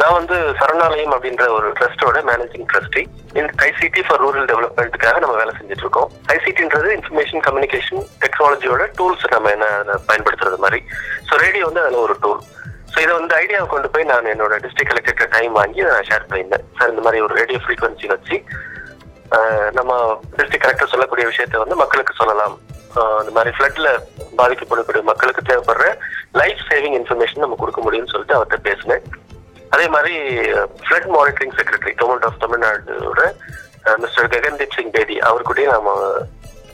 நான் 0.00 0.16
வந்து 0.18 0.36
சரணாலயம் 0.60 1.14
அப்படின்ற 1.14 1.44
ஒரு 1.56 1.68
ட்ரஸ்டோட 1.78 2.18
மேனேஜிங் 2.28 2.66
ட்ரஸ்டி 2.70 3.02
இந்த 3.38 3.50
ஐசிடி 3.66 4.02
ஃபார் 4.06 4.22
ரூரல் 4.24 4.48
டெவலப்மெண்ட்டுக்காக 4.50 5.20
நம்ம 5.24 5.34
வேலை 5.40 5.52
செஞ்சுட்டு 5.58 5.84
இருக்கோம் 5.84 6.08
ஐசிடின்றது 6.36 6.88
இன்ஃபர்மேஷன் 6.96 7.44
கம்யூனிகேஷன் 7.46 8.02
டெக்னாலஜியோட 8.24 8.84
டூல்ஸ் 8.98 9.26
நம்ம 9.34 9.50
என்ன 9.56 9.66
பயன்படுத்துறது 10.08 10.58
மாதிரி. 10.64 10.80
ஸோ 11.28 11.40
ரேடியோ 11.44 11.66
வந்து 11.70 11.84
அதில் 11.84 12.04
ஒரு 12.06 12.16
டூல் 12.24 12.42
ஸோ 12.92 12.98
இதை 13.04 13.12
வந்து 13.18 13.34
ஐடியாவை 13.42 13.66
கொண்டு 13.68 13.90
போய் 13.92 14.10
நான் 14.12 14.32
என்னோட 14.32 14.54
டிஸ்ட்ரிக்ட் 14.64 14.92
கலெக்டர் 14.92 15.32
டைம் 15.36 15.52
வாங்கி 15.60 15.82
அதை 15.84 15.92
நான் 15.96 16.08
ஷேர் 16.10 16.26
பண்ணியிருந்தேன். 16.30 16.66
சார் 16.78 16.92
இந்த 16.94 17.04
மாதிரி 17.06 17.22
ஒரு 17.26 17.34
ரேடியோ 17.40 17.60
ஃப்ரீக்வன்சி 17.64 18.08
வச்சு 18.14 18.36
நம்ம 19.78 19.92
டிஸ்ட்ரிக்ட் 20.36 20.64
கலெக்டர் 20.64 20.92
சொல்லக்கூடிய 20.92 21.26
விஷயத்த 21.30 21.62
வந்து 21.62 21.76
மக்களுக்கு 21.82 22.14
சொல்லலாம். 22.20 22.54
இந்த 23.20 23.32
மாதிரி 23.36 23.50
ஃப்ளட்ல 23.56 23.88
பாதிக்கப்படக்கூடிய 24.40 25.02
மக்களுக்கு 25.10 25.42
தேவைப்படுற 25.50 25.86
லைஃப் 26.40 26.60
சேவிங் 26.70 26.96
இன்ஃபர்மேஷன் 27.00 27.44
நம்ம 27.44 27.58
கொடுக்க 27.62 27.80
முடியும்னு 27.84 28.12
சொல்லிட்டு 28.14 28.36
அவர்கிட்ட 28.38 28.58
பேசினேன். 28.68 29.04
அதே 29.74 29.86
மாதிரி 29.94 30.16
flood 30.84 31.08
monitoring 31.14 31.56
secretary 31.58 31.94
government 32.00 32.26
of 32.28 32.42
தமிழ்நாடோட 32.44 33.22
mister 34.02 34.30
Gagandeep 34.34 34.76
Singh 34.76 34.92
Bedi 34.96 35.16
அவர் 35.28 35.48
கூடயும் 35.50 35.74
நம்ம 35.76 35.96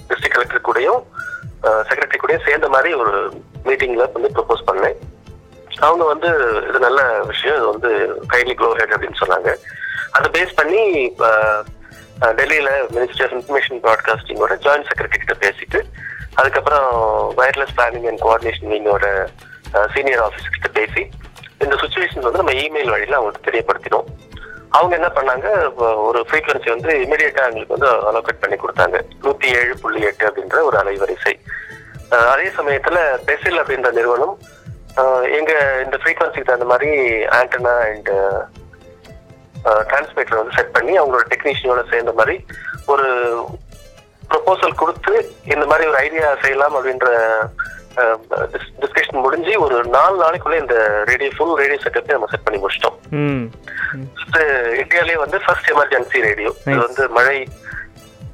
டிஸ்ட்ரிக்ட் 0.08 0.36
கலெக்டர் 0.36 0.66
கூடயும் 0.68 1.00
செக்ரட்டரி 1.88 2.18
கூடயும் 2.22 2.46
சேர்ந்த 2.48 2.68
மாதிரி 2.74 2.90
ஒரு 3.02 3.14
மீட்டிங்ல 3.68 4.04
வந்து 4.16 4.34
ப்ரொபோஸ் 4.36 4.68
பண்ணேன். 4.68 4.98
அவங்க 5.86 6.04
வந்து 6.12 6.28
இது 6.68 6.78
நல்ல 6.88 7.00
விஷயம் 7.32 7.56
இது 7.58 7.66
வந்து 7.72 7.90
கைண்ட்லி 8.32 8.54
க்ளோ 8.60 8.68
ஹெட் 8.78 8.94
அப்படின்னு 8.94 9.22
சொன்னாங்க. 9.22 9.50
அதை 10.16 10.28
பேஸ் 10.36 10.58
பண்ணி 10.60 10.82
இப்போ 11.08 11.28
டெல்லியில் 12.38 12.70
மினிஸ்ட்ரி 12.94 13.24
ஆஃப் 13.26 13.34
இன்ஃபர்மேஷன் 13.36 13.80
ப்ராட்காஸ்டிங்கோட 13.84 14.54
ஜாயின்ட் 14.64 14.88
செக்ரட்டரி 14.88 15.20
கிட்ட 15.22 15.34
பேசிட்டு 15.44 15.80
அதுக்கப்புறம் 16.40 16.88
வயர்லெஸ் 17.40 17.76
பிளானிங் 17.76 18.08
அண்ட் 18.10 18.22
கோஆர்டினேஷன் 18.24 18.70
விங்கோட 18.72 19.06
சீனியர் 19.94 20.22
ஆஃபீஸர் 20.26 20.56
கிட்ட 20.56 20.70
பேசி 20.80 21.02
இந்த 21.64 21.74
சுச்சுவேஷன் 21.82 22.26
வந்து 22.26 22.40
நம்ம 22.42 22.54
இமெயில் 22.64 22.92
வழியில் 22.94 23.16
அவங்களுக்கு 23.18 23.48
தெரியப்படுத்தினோம். 23.48 24.08
அவங்க 24.76 24.92
என்ன 24.98 25.08
பண்ணாங்க 25.16 25.46
ஒரு 26.08 26.20
ஃப்ரீக்வன்சி 26.28 26.68
வந்து 26.74 26.90
இமீடியட்டா 27.04 27.44
எங்களுக்கு 27.48 27.76
வந்து 27.76 27.90
அலோகேட் 28.10 28.42
பண்ணி 28.42 28.56
கொடுத்தாங்க. 28.62 28.96
நூத்தி 29.24 29.48
ஏழு 29.60 29.74
புள்ளி 29.82 30.00
எட்டு 30.08 30.26
அப்படின்ற 30.28 30.58
ஒரு 30.68 30.76
அலைவரிசை. 30.82 31.34
அதே 32.32 32.46
சமயத்துல 32.58 32.98
பெசில் 33.28 33.60
அப்படின்ற 33.62 33.90
நிறுவனம் 33.98 34.36
எங்க 35.38 35.52
இந்த 35.84 35.96
ஃப்ரீக்வன்சிக்கு 36.02 36.48
தகுந்த 36.48 36.68
மாதிரி 36.72 36.90
ஆண்டனா 37.38 37.74
அண்ட் 37.90 38.10
டிரான்ஸ்மிட்டர் 39.88 40.40
வந்து 40.40 40.56
செட் 40.58 40.74
பண்ணி 40.76 40.92
அவங்களோட 40.98 41.24
டெக்னீஷியனோட 41.32 41.82
சேர்ந்த 41.92 42.14
மாதிரி 42.20 42.36
ஒரு 42.94 43.08
ப்ரொபோசல் 44.32 44.80
கொடுத்து 44.82 45.14
இந்த 45.54 45.64
மாதிரி 45.70 45.88
ஒரு 45.90 45.98
ஐடியா 46.06 46.28
செய்யலாம் 46.44 46.76
அப்படின்ற 46.78 47.08
டிஸ்கஷன் 48.82 49.24
முடிஞ்சு 49.24 49.52
ஒரு 49.64 49.76
நாலு 49.94 50.16
நாளைக்குள்ள 50.24 50.58
இந்த 50.64 50.76
ரேடியோ 51.10 51.30
ஃபுல் 51.36 51.56
ரேடியோ 51.60 51.78
செட்டப்பை 51.84 52.14
நம்ம 52.16 52.28
செட் 52.32 52.44
பண்ணி 52.46 52.60
முடிச்சிட்டோம். 52.62 52.98
இந்தியாலேயே 54.82 55.18
வந்து 55.22 55.38
ஃபர்ஸ்ட் 55.44 55.72
எமர்ஜென்சி 55.74 56.20
ரேடியோ 56.28 56.52
இது 56.66 56.78
வந்து 56.86 57.04
மழை 57.16 57.38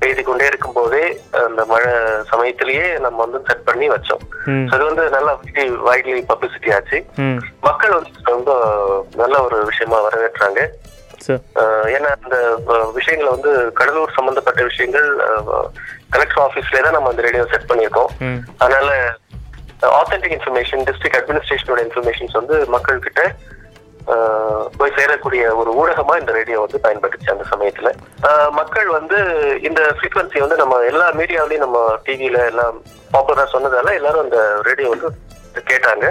பெய்து 0.01 0.23
கொண்டே 0.23 0.47
இருக்கும் 0.51 0.77
போதே 0.79 1.05
அந்த 1.45 1.63
மழை 1.73 1.93
சமயத்திலேயே 2.31 2.87
நம்ம 3.05 3.19
வந்து 3.25 3.39
செட் 3.49 3.67
பண்ணி 3.69 3.87
வச்சோம். 3.93 4.25
இது 4.75 4.83
வந்து 4.89 5.05
நல்லா 5.17 5.33
வைட்லி 5.89 6.17
பப்ளிசிட்டி 6.33 6.71
ஆச்சு. 6.77 6.99
மக்கள் 7.69 7.97
வந்து 7.99 8.25
ரொம்ப 8.35 8.51
நல்ல 9.23 9.35
ஒரு 9.47 9.59
விஷயமா 9.71 10.01
வரவேற்றாங்க. 10.09 10.61
ஏன்னா 11.95 12.11
அந்த 12.17 12.37
விஷயங்களை 12.99 13.31
வந்து 13.37 13.51
கடலூர் 13.81 14.17
சம்பந்தப்பட்ட 14.19 14.63
விஷயங்கள் 14.71 15.09
கலெக்டர் 16.15 16.45
ஆபீஸ்ல 16.47 16.83
தான் 16.87 16.97
நம்ம 16.99 17.11
அந்த 17.13 17.25
ரேடியோ 17.27 17.45
செட் 17.53 17.71
பண்ணியிருக்கோம். 17.71 18.11
அதனால 18.65 18.91
ஆத்தென்டிக் 20.01 20.37
இன்ஃபர்மேஷன் 20.37 20.85
டிஸ்ட்ரிக்ட் 20.89 21.19
அட்மினிஸ்ட்ரேஷனோட 21.21 21.81
இன்ஃபர்மேஷன்ஸ் 21.87 22.39
வந்து 22.41 22.57
மக்கள் 22.77 23.05
கிட்ட 23.09 23.23
போய் 24.79 24.97
சேரக்கூடிய 24.97 25.43
ஒரு 25.61 25.71
ஊடகமா 25.81 26.15
இந்த 26.21 26.33
ரேடியோ 26.39 26.59
வந்து 26.65 26.79
பயன்பட்டுச்சு 26.87 27.33
அந்த 27.35 27.45
சமயத்துல. 27.53 27.91
மக்கள் 28.59 28.89
வந்து 28.97 29.19
இந்த 29.69 29.81
ஃப்ரீக்வன்சி 29.99 30.39
வந்து 30.45 30.57
நம்ம 30.63 30.81
எல்லா 30.91 31.07
மீடியாவிலயும் 31.21 31.65
நம்ம 31.67 31.79
டிவில 32.07 32.43
எல்லாம் 32.51 32.77
பாப்புலரா 33.15 33.47
சொன்னதால 33.55 33.95
எல்லாரும் 34.01 34.25
அந்த 34.27 34.41
ரேடியோ 34.69 34.89
வந்து 34.95 35.11
கேட்டாங்க. 35.71 36.07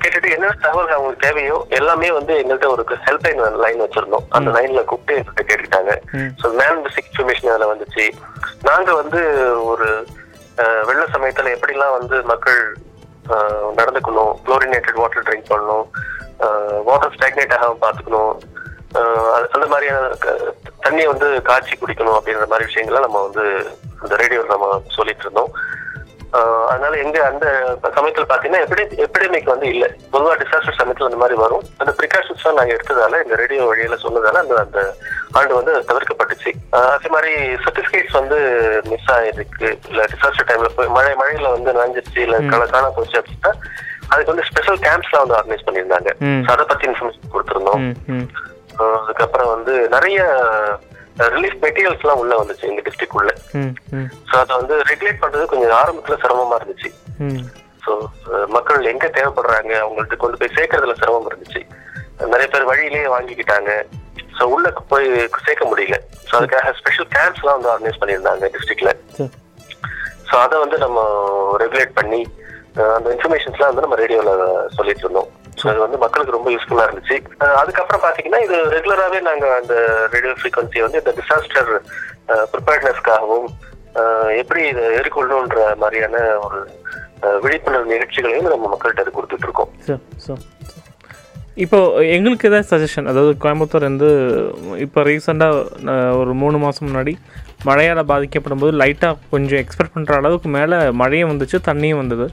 கேட்டுட்டு 0.00 0.28
என்ன 0.34 0.50
தகவல் 0.64 0.94
அவங்களுக்கு 0.96 1.24
தேவையோ 1.26 1.56
எல்லாமே 1.78 2.08
வந்து 2.18 2.32
எங்கள்கிட்ட 2.40 2.68
ஒரு 2.74 2.82
ஹெல்ப்லைன் 3.06 3.40
லைன் 3.64 3.84
வச்சிருந்தோம். 3.84 4.26
அந்த 4.38 4.50
லைன்ல 4.56 4.82
கூப்பிட்டு 4.90 5.16
எங்கள்கிட்ட 5.18 5.44
கேட்டுக்கிட்டாங்க. 5.48 5.94
ஸோ 6.42 6.52
மேன் 6.60 6.82
பேசிக் 6.84 7.08
இன்ஃபர்மேஷன் 7.10 7.52
அதில் 7.54 7.72
வந்துச்சு. 7.72 8.06
நாங்க 8.68 8.90
வந்து 9.00 9.22
ஒரு 9.72 9.88
வெள்ள 10.90 11.02
சமயத்துல 11.14 11.54
எப்படிலாம் 11.56 11.96
வந்து 11.98 12.16
மக்கள் 12.32 12.60
நடந்துக்கணும் 13.78 14.32
குளோரினேட்டட் 14.44 15.00
வாட்டர் 15.00 15.26
ட்ரிங்க் 15.26 15.50
பண்ணணும் 15.50 15.86
வாட்டர் 16.88 17.14
ஸ்டாக்னேட் 17.16 17.56
ஆகாம 17.56 17.78
பார்த்துக்கணும் 17.84 18.32
அந்த 19.54 19.66
மாதிரியான 19.72 20.06
தண்ணியை 20.84 21.08
வந்து 21.12 21.28
காய்ச்சி 21.48 21.74
குடிக்கணும் 21.80 22.16
அப்படின்ற 22.18 22.46
மாதிரி 22.52 22.68
விஷயங்களை 22.68 23.00
நம்ம 23.06 23.22
வந்து 23.26 23.44
அந்த 24.02 24.14
ரேடியோவில் 24.22 24.54
நம்ம 24.54 24.68
சொல்லிட்டு 24.96 25.24
இருந்தோம். 25.26 25.50
அதனால 26.70 26.94
எங்க 27.02 27.18
அந்த 27.28 27.46
சமயத்துல 27.96 28.24
பாத்தீங்கன்னா 28.30 28.62
எபிடி 28.64 28.82
எபிடமிக் 29.04 29.52
வந்து 29.52 29.66
இல்ல. 29.74 29.84
பொதுவா 30.12 30.32
டிசாஸ்டர் 30.40 30.78
சமயத்துல 30.80 31.08
அந்த 31.10 31.20
மாதிரி 31.22 31.36
வரும். 31.42 31.64
அந்த 31.80 31.92
ப்ரிகாஷன்ஸ் 32.00 32.42
எல்லாம் 32.42 32.58
நாங்க 32.58 32.74
எடுத்ததால 32.76 33.20
இந்த 33.24 33.36
ரேடியோ 33.42 33.62
வழியில 33.70 33.98
சொன்னதால 34.04 34.42
அந்த 34.44 34.56
அந்த 34.64 34.80
ஆண்டு 35.38 35.58
வந்து 35.58 35.72
தவிர்க்கப்பட்டுச்சு. 35.90 36.50
அதே 36.94 37.10
மாதிரி 37.14 37.32
சர்டிபிகேட்ஸ் 37.64 38.18
வந்து 38.20 38.38
மிஸ் 38.90 39.10
ஆயிருக்கு. 39.16 39.70
இல்ல 39.90 40.02
டிசாஸ்டர் 40.12 40.48
டைம்ல 40.50 40.70
போய் 40.76 40.94
மழை 40.98 41.14
மழையில 41.22 41.54
வந்து 41.56 41.76
நனைஞ்சிருச்சு. 41.78 42.20
இல்ல 42.26 42.66
காண 42.74 42.84
போச்சு 42.98 43.20
அப்படின்னா 43.20 43.52
அதுக்கு 44.12 44.32
வந்து 44.32 44.46
ஸ்பெஷல் 44.50 44.84
கேம்ப்ஸ்லாம் 44.84 45.24
வந்து 45.24 45.38
ஆர்கனைஸ் 45.38 45.66
பண்ணியிருந்தாங்க. 45.66 46.12
அதை 46.52 46.62
பத்தி 46.68 46.86
இன்ஃபர்மேஷன் 46.90 47.34
கொடுத்துருந்தோம். 47.34 47.82
அதுக்கப்புறம் 49.00 49.52
வந்து 49.54 49.74
நிறைய 49.96 50.20
ரிலீஃப் 51.34 51.62
மெட்டீரியல்ஸ் 51.64 52.02
எல்லாம் 52.04 52.20
உள்ள 52.22 52.34
வந்துச்சு 52.40 52.68
எங்க 52.70 52.82
டிஸ்ட்ரிக்ட் 52.86 53.18
உள்ள. 53.20 53.32
ஸோ 54.28 54.34
அதை 54.42 54.52
வந்து 54.60 54.74
ரெகுலேட் 54.90 55.22
பண்றது 55.22 55.50
கொஞ்சம் 55.52 55.76
ஆரம்பத்துல 55.80 56.18
சிரமமா 56.24 56.58
இருந்துச்சு. 56.60 56.90
ஸோ 57.84 57.92
மக்கள் 58.56 58.90
எங்க 58.92 59.06
தேவைப்படுறாங்க 59.16 59.72
அவங்கள்ட்ட 59.84 60.18
கொண்டு 60.22 60.40
போய் 60.40 60.56
சேர்க்கறதுல 60.58 60.96
சிரமம் 61.02 61.28
இருந்துச்சு. 61.30 61.62
நிறைய 62.32 62.46
பேர் 62.52 62.70
வழியிலேயே 62.70 63.08
வாங்கிக்கிட்டாங்க. 63.14 63.72
ஸோ 64.38 64.44
உள்ள 64.54 64.68
போய் 64.92 65.06
சேர்க்க 65.46 65.64
முடியல. 65.72 65.96
ஸோ 66.28 66.32
அதுக்காக 66.38 66.72
ஸ்பெஷல் 66.80 67.08
கேம்ப்ஸ்லாம் 67.16 67.56
வந்து 67.58 67.72
ஆர்கனைஸ் 67.74 68.00
பண்ணியிருந்தாங்க 68.02 68.50
டிஸ்ட்ரிக்ட்ல 68.56 68.92
ஸோ 70.28 70.34
அதை 70.44 70.56
வந்து 70.62 70.78
நம்ம 70.84 71.00
ரெகுலேட் 71.64 71.92
பண்ணி 71.98 72.20
அந்த 72.96 73.08
இன்ஃபர்மேஷன்ஸ்லாம் 73.14 73.70
வந்து 73.70 73.84
நம்ம 73.84 73.96
ரேடியோவில் 74.00 74.42
சொல்லிட்டு 74.76 75.04
இருந்தோம். 75.04 75.30
அது 75.70 75.78
வந்து 75.84 75.98
மக்களுக்கு 76.02 76.36
ரொம்ப 76.36 76.50
யூஸ்ஃபுல்லாக 76.54 76.88
இருந்துச்சு. 76.88 77.16
அதுக்கப்புறம் 77.60 78.02
பார்த்தீங்கன்னா 78.04 78.40
இது 78.46 78.56
ரெகுலராகவே 78.76 79.20
நாங்கள் 79.28 79.56
அந்த 79.60 79.74
ரேடியோ 80.14 80.34
ஃப்ரீக்வன்சி 80.40 80.84
வந்து 80.86 81.00
இந்த 81.02 81.12
டிசாஸ்டர் 81.18 81.70
ப்ரிப்பேர்ட்னஸ்க்காகவும் 82.52 83.48
எப்படி 84.40 84.62
இதை 84.70 84.84
எதிர்கொள்ளணுன்ற 84.92 85.60
மாதிரியான 85.82 86.16
ஒரு 86.46 86.60
விழிப்புணர்வு 87.44 87.92
நிகழ்ச்சிகளையும் 87.94 88.52
நம்ம 88.52 88.68
மக்கள்கிட்ட 88.72 89.04
அது 89.04 89.16
கொடுத்துட்டு 89.16 89.48
இருக்கோம் 89.48 89.72
சார் 90.26 90.42
இப்போ 91.64 91.78
எங்களுக்கு 92.16 92.48
ஏதாவது 92.48 92.68
சஜஷன் 92.72 93.08
அதாவது 93.12 93.32
கோயம்புத்தூர் 93.44 93.88
வந்து 93.88 94.08
இப்போ 94.84 95.00
ரீசெண்டாக 95.08 95.94
ஒரு 96.20 96.32
மூணு 96.42 96.56
மாதம் 96.64 96.86
முன்னாடி 96.88 97.14
மழையால் 97.68 98.08
பாதிக்கப்படும் 98.10 98.62
போது 98.62 98.72
லைட்டாக 98.82 99.18
கொஞ்சம் 99.32 99.60
எக்ஸ்பெக்ட் 99.62 99.94
பண்ணுற 99.94 100.14
அளவுக்கு 100.20 100.48
மேலே 100.58 100.76
மழையும் 101.00 101.30
வந்துச்சு 101.32 101.58
தண்ணியும் 101.68 102.00
வந்தது. 102.02 102.26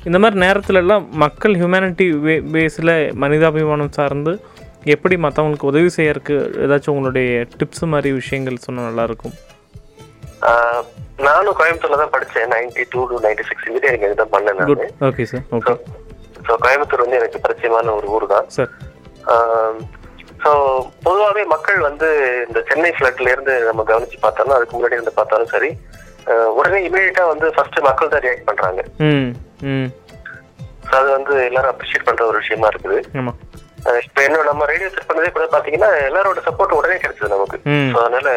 இந்த 0.00 0.18
மாதிரி 0.22 0.36
நேரத்துல 0.44 0.80
எல்லாம் 0.82 1.04
மக்கள் 1.22 1.54
ஹியூமனிட்டி 1.60 2.06
வே 2.26 2.34
பேஸில் 2.54 2.92
மனிதாபிமானம் 3.22 3.94
சார்ந்து 3.98 4.32
எப்படி 4.94 5.14
மற்றவங்களுக்கு 5.24 5.70
உதவி 5.70 5.90
செய்யறதுக்கு 5.96 6.34
ஏதாச்சும் 6.64 6.94
உங்களுடைய 6.94 7.30
டிப்ஸ் 7.58 7.84
மாதிரி 7.94 8.10
விஷயங்கள் 8.20 8.64
சொன்னால் 8.66 8.88
நல்லாயிருக்கும் 8.88 9.34
நானும் 11.26 11.56
கோயம்புத்தூர்ல 11.58 11.98
தான் 12.02 12.14
படித்தேன் 12.14 12.50
ninety 12.52 12.84
two 12.92 13.00
to 13.10 13.16
ninety 13.24 13.44
six 13.48 13.66
engineering 13.68 14.20
தான் 14.20 14.32
பண்ணேன் 14.34 14.58
நான். 14.60 14.70
Okay 15.08 15.24
sir 15.32 15.44
okay 15.58 15.74
so 16.46 16.52
Coimbatore 16.64 17.04
வந்து 17.04 17.18
எனக்கு 17.20 17.42
பரிச்சயமான 17.44 17.92
ஒரு 17.98 18.08
ஊர் 18.14 18.26
தான். 18.32 18.46
சார் 18.56 18.70
ஸோ 20.44 20.50
பொதுவாகவே 21.04 21.42
மக்கள் 21.52 21.80
வந்து 21.88 22.08
இந்த 22.46 22.60
சென்னை 22.70 22.92
ஃபிளட்ல 22.96 23.32
இருந்து 23.34 23.54
நம்ம 23.68 23.84
கவனிச்சு 23.90 24.18
பார்த்தாலும் 24.24 24.56
அதுக்கு 24.56 24.74
முன்னாடி 24.76 24.98
இருந்து 24.98 25.18
பார்த்தாலும் 25.18 25.52
சரி 25.54 25.70
உடனே 26.56 26.80
இமீடியட்டா 26.88 27.26
வந்து 27.32 27.46
ஃபர்ஸ்ட் 27.54 27.78
மக்கள் 27.88 28.12
தான் 28.12 28.24
ரியாக்ட் 28.24 28.48
பண்றாங்க. 28.48 28.80
அது 30.96 31.08
வந்து 31.16 31.32
எல்லாரும் 31.48 31.72
அப்ரிஷியேட் 31.72 32.08
பண்ற 32.08 32.22
ஒரு 32.30 32.38
விஷயமா 32.42 32.68
இருக்குது. 32.72 32.98
இப்ப 34.06 34.22
என்ன 34.26 34.42
நம்ம 34.48 34.66
ரேடியோ 34.70 34.88
செட் 34.94 35.08
பண்ணதே 35.10 35.30
கூட 35.36 35.44
பாத்தீங்கன்னா 35.52 35.90
எல்லாரோட 36.08 36.40
சப்போர்ட் 36.48 36.78
உடனே 36.78 36.96
கிடைச்சது 37.02 37.34
நமக்கு. 37.36 37.58
அதனால 38.00 38.28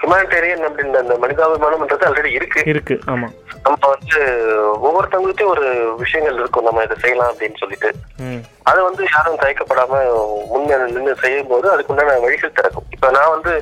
ஹியூமானிட்டேரியன் 0.00 0.64
அப்படின்ற 0.68 0.98
அந்த 1.02 1.14
மனிதாபிமானம்ன்றது 1.22 2.06
ஆல்ரெடி 2.08 2.30
இருக்கு. 2.38 2.60
இருக்கு 2.72 2.94
ஆமாம் 3.12 3.34
நம்ம 3.64 3.88
வந்து 3.94 4.20
ஒவ்வொருத்தவங்களுக்கும் 4.86 5.52
ஒரு 5.54 5.66
விஷயங்கள் 6.00 6.38
இருக்கும். 6.40 6.66
நம்ம 6.68 6.82
இதை 6.86 6.96
செய்யலாம் 7.02 7.30
அப்படின்னு 7.32 7.60
சொல்லிட்டு. 7.62 7.90
அதை 8.70 8.80
வந்து 8.88 9.02
யாரும் 9.12 9.40
தயக்கப்படாம 9.42 10.00
முன்ன 10.52 10.78
நின்று 10.94 11.14
செய்யும் 11.24 11.50
போது 11.52 11.66
அதுக்குண்டான 11.74 12.18
வழிகள் 12.24 12.56
திறக்கும். 12.58 12.88
இப்ப 12.96 13.10
நான் 13.18 13.34
வந்து 13.36 13.52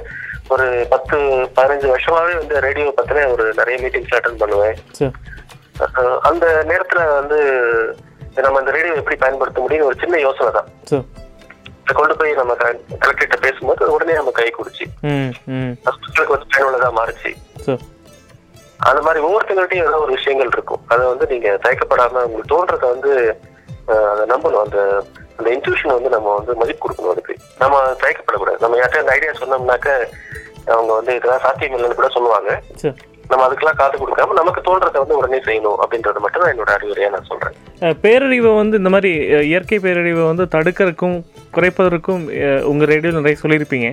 ஒரு 0.54 0.66
பத்து 0.92 1.16
பதினஞ்சு 1.56 1.88
வருஷமாவே 1.92 2.33
வந்து 2.38 2.54
ரேடியோ 2.66 2.94
பத்தின 3.00 3.26
ஒரு 3.35 3.44
நிறைய 3.61 3.76
மீட்டிங்ஸ் 3.83 4.16
அட்டன் 4.18 4.40
பண்ணுவேன். 4.44 4.78
அந்த 6.29 6.47
நேரத்துல 6.71 7.01
வந்து 7.19 7.38
நம்ம 8.45 8.61
இந்த 8.62 8.73
ரேடியோ 8.77 8.95
எப்படி 9.01 9.16
பயன்படுத்த 9.23 9.61
முடியும் 9.61 9.87
ஒரு 9.87 9.97
சின்ன 10.03 10.19
யோசனை 10.27 10.51
தான். 10.59 10.69
கொண்டு 11.99 12.14
போய் 12.19 12.40
நம்ம 12.40 12.53
கலெக்டர்கிட்ட 12.55 13.37
பேசும்போது 13.45 13.93
உடனே 13.95 14.12
நம்ம 14.19 14.31
கை 14.31 14.49
குடிச்சு 14.57 14.85
வந்து 16.35 16.51
பயனுள்ளதா 16.53 16.90
மாறுச்சு. 16.99 17.31
அந்த 18.88 19.01
மாதிரி 19.07 19.21
ஒவ்வொருத்தங்கள்ட்டையும் 19.27 19.88
ஏதோ 19.88 19.99
ஒரு 20.05 20.12
விஷயங்கள் 20.19 20.53
இருக்கும். 20.57 20.83
அதை 20.93 21.03
வந்து 21.07 21.27
நீங்க 21.33 21.49
தயக்கப்படாம 21.64 22.23
உங்களுக்கு 22.27 22.53
தோன்றத 22.53 22.85
வந்து 22.95 23.12
அதை 24.12 24.25
நம்பணும். 24.33 24.62
அந்த 24.66 24.79
அந்த 25.38 25.49
இன்ட்யூஷன் 25.57 25.97
வந்து 25.97 26.11
நம்ம 26.14 26.35
வந்து 26.38 26.55
மதிப்பு 26.61 26.83
கொடுக்கணும் 26.85 27.12
அதுக்கு. 27.14 27.35
நம்ம 27.62 27.83
தயக்கப்படக்கூடாது. 28.05 28.62
நம்ம 28.64 28.79
யார்கிட்ட 28.81 29.05
அந்த 29.05 29.14
ஐடியா 29.16 29.33
சொன்னோம்னாக்க 29.43 29.88
அவங்க 30.75 30.93
வந்து 30.99 31.12
இதெல்லாம் 31.19 31.45
சாத்தியம் 31.45 31.77
இல்லைன்னு 31.77 32.01
கூட 32.01 32.09
சொல்லுவாங்க. 32.16 32.51
நம்ம 33.31 33.43
அதுக்கெல்லாம் 33.47 33.79
காத்து 33.81 33.97
கொடுக்காம 33.99 34.37
நமக்கு 34.40 34.61
தோன்றதை 34.69 34.99
வந்து 35.03 35.19
உடனே 35.19 35.38
செய்யணும் 35.49 35.79
அப்படின்றது 35.83 36.23
மட்டும் 36.25 36.43
தான் 36.43 36.53
என்னோட 36.53 36.71
அறிவுரையா 36.77 37.11
நான் 37.14 37.29
சொல்றேன். 37.31 37.57
பேரழிவை 38.05 38.53
வந்து 38.61 38.81
இந்த 38.81 38.90
மாதிரி 38.95 39.12
இயற்கை 39.51 39.79
பேரழிவை 39.85 40.25
வந்து 40.31 40.47
தடுக்கிறதுக்கும் 40.55 41.16
குறைப்பதற்கும் 41.57 42.25
உங்க 42.71 42.85
ரேடியோவில் 42.90 43.21
நிறைய 43.21 43.38
சொல்லியிருப்பீங்க. 43.43 43.88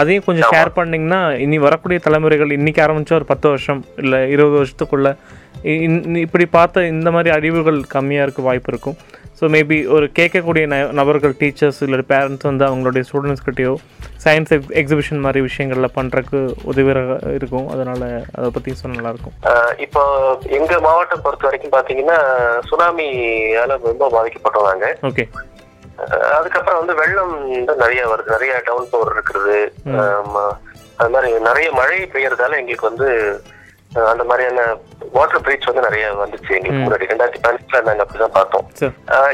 அதையும் 0.00 0.26
கொஞ்சம் 0.26 0.50
ஷேர் 0.54 0.76
பண்ணிங்கன்னா 0.78 1.20
இனி 1.44 1.56
வரக்கூடிய 1.66 1.98
தலைமுறைகள் 2.06 2.56
இன்னைக்கு 2.58 2.82
ஆரம்பிச்சா 2.86 3.18
ஒரு 3.20 3.28
பத்து 3.32 3.46
வருஷம் 3.52 3.80
இல்லை 4.02 4.20
இருபது 4.34 4.56
வருஷத்துக்குள்ள 4.60 5.10
இப்படி 6.26 6.44
பார்த்த 6.56 6.86
இந்த 6.94 7.08
மாதிரி 7.14 7.30
அழிவுகள் 7.38 7.80
கம்மியாக 7.94 8.26
இருக்க 8.26 8.42
வாய்ப்பு 8.46 8.70
இருக்கும். 8.72 8.96
ஸோ 9.38 9.44
மேபி 9.54 9.76
ஒரு 9.94 10.06
கேட்கக்கூடிய 10.18 10.64
ந 10.72 10.76
நபர்கள் 10.98 11.34
டீச்சர்ஸ் 11.40 11.80
இல்லை 11.84 11.98
பேரண்ட்ஸ் 12.10 12.48
வந்து 12.48 12.64
அவங்களுடைய 12.68 13.02
ஸ்டூடெண்ட்ஸ் 13.08 13.44
கிட்டேயோ 13.46 13.72
சயின்ஸ் 14.24 14.52
எக்ஸிபிஷன் 14.80 15.22
மாதிரி 15.24 15.40
விஷயங்களில் 15.46 15.94
பண்ணுறதுக்கு 15.96 16.40
உதவியாக 16.70 17.16
இருக்கும். 17.38 17.66
அதனால் 17.74 18.04
அதை 18.36 18.48
பற்றி 18.56 18.74
சொன்னால் 18.80 18.98
நல்லாயிருக்கும். 18.98 19.36
இப்போ 19.86 20.02
எங்க 20.58 20.72
மாவட்டம் 20.88 21.24
பொறுத்த 21.24 21.48
வரைக்கும் 21.48 21.74
பாத்தீங்கன்னா 21.76 22.18
சுனாமியால 22.68 23.78
ரொம்ப 23.88 24.10
பாதிக்கப்பட்டோம் 24.16 24.68
நாங்க 24.70 24.88
ஓகே 25.10 25.26
அதுக்கப்புறம் 26.36 26.80
வந்து 26.82 26.94
வெள்ளம் 27.00 27.34
தான் 27.70 27.82
நிறைய 27.84 28.02
வருது. 28.12 28.34
நிறைய 28.36 28.52
டவுன் 28.68 28.92
பவர் 28.92 29.14
இருக்கிறது. 29.14 29.58
அது 31.00 31.10
மாதிரி 31.14 31.28
நிறைய 31.48 31.68
மழை 31.80 31.98
பெய்யறதால 32.14 32.58
எங்களுக்கு 32.60 32.90
வந்து 32.90 33.08
அந்த 34.12 34.24
மாதிரியான 34.28 34.60
வாட்டர் 35.14 35.42
பிரீச் 35.46 35.68
வந்து 35.68 35.84
நிறைய 35.86 36.04
வந்துச்சு 36.20 36.50
எங்களுக்கு 36.56 36.82
முன்னாடி. 36.82 37.08
ரெண்டாயிரத்தி 37.10 37.42
பதினெட்டுல 37.44 37.82
நாங்க 37.88 38.04
அப்படிதான் 38.04 38.36
பார்த்தோம். 38.38 38.66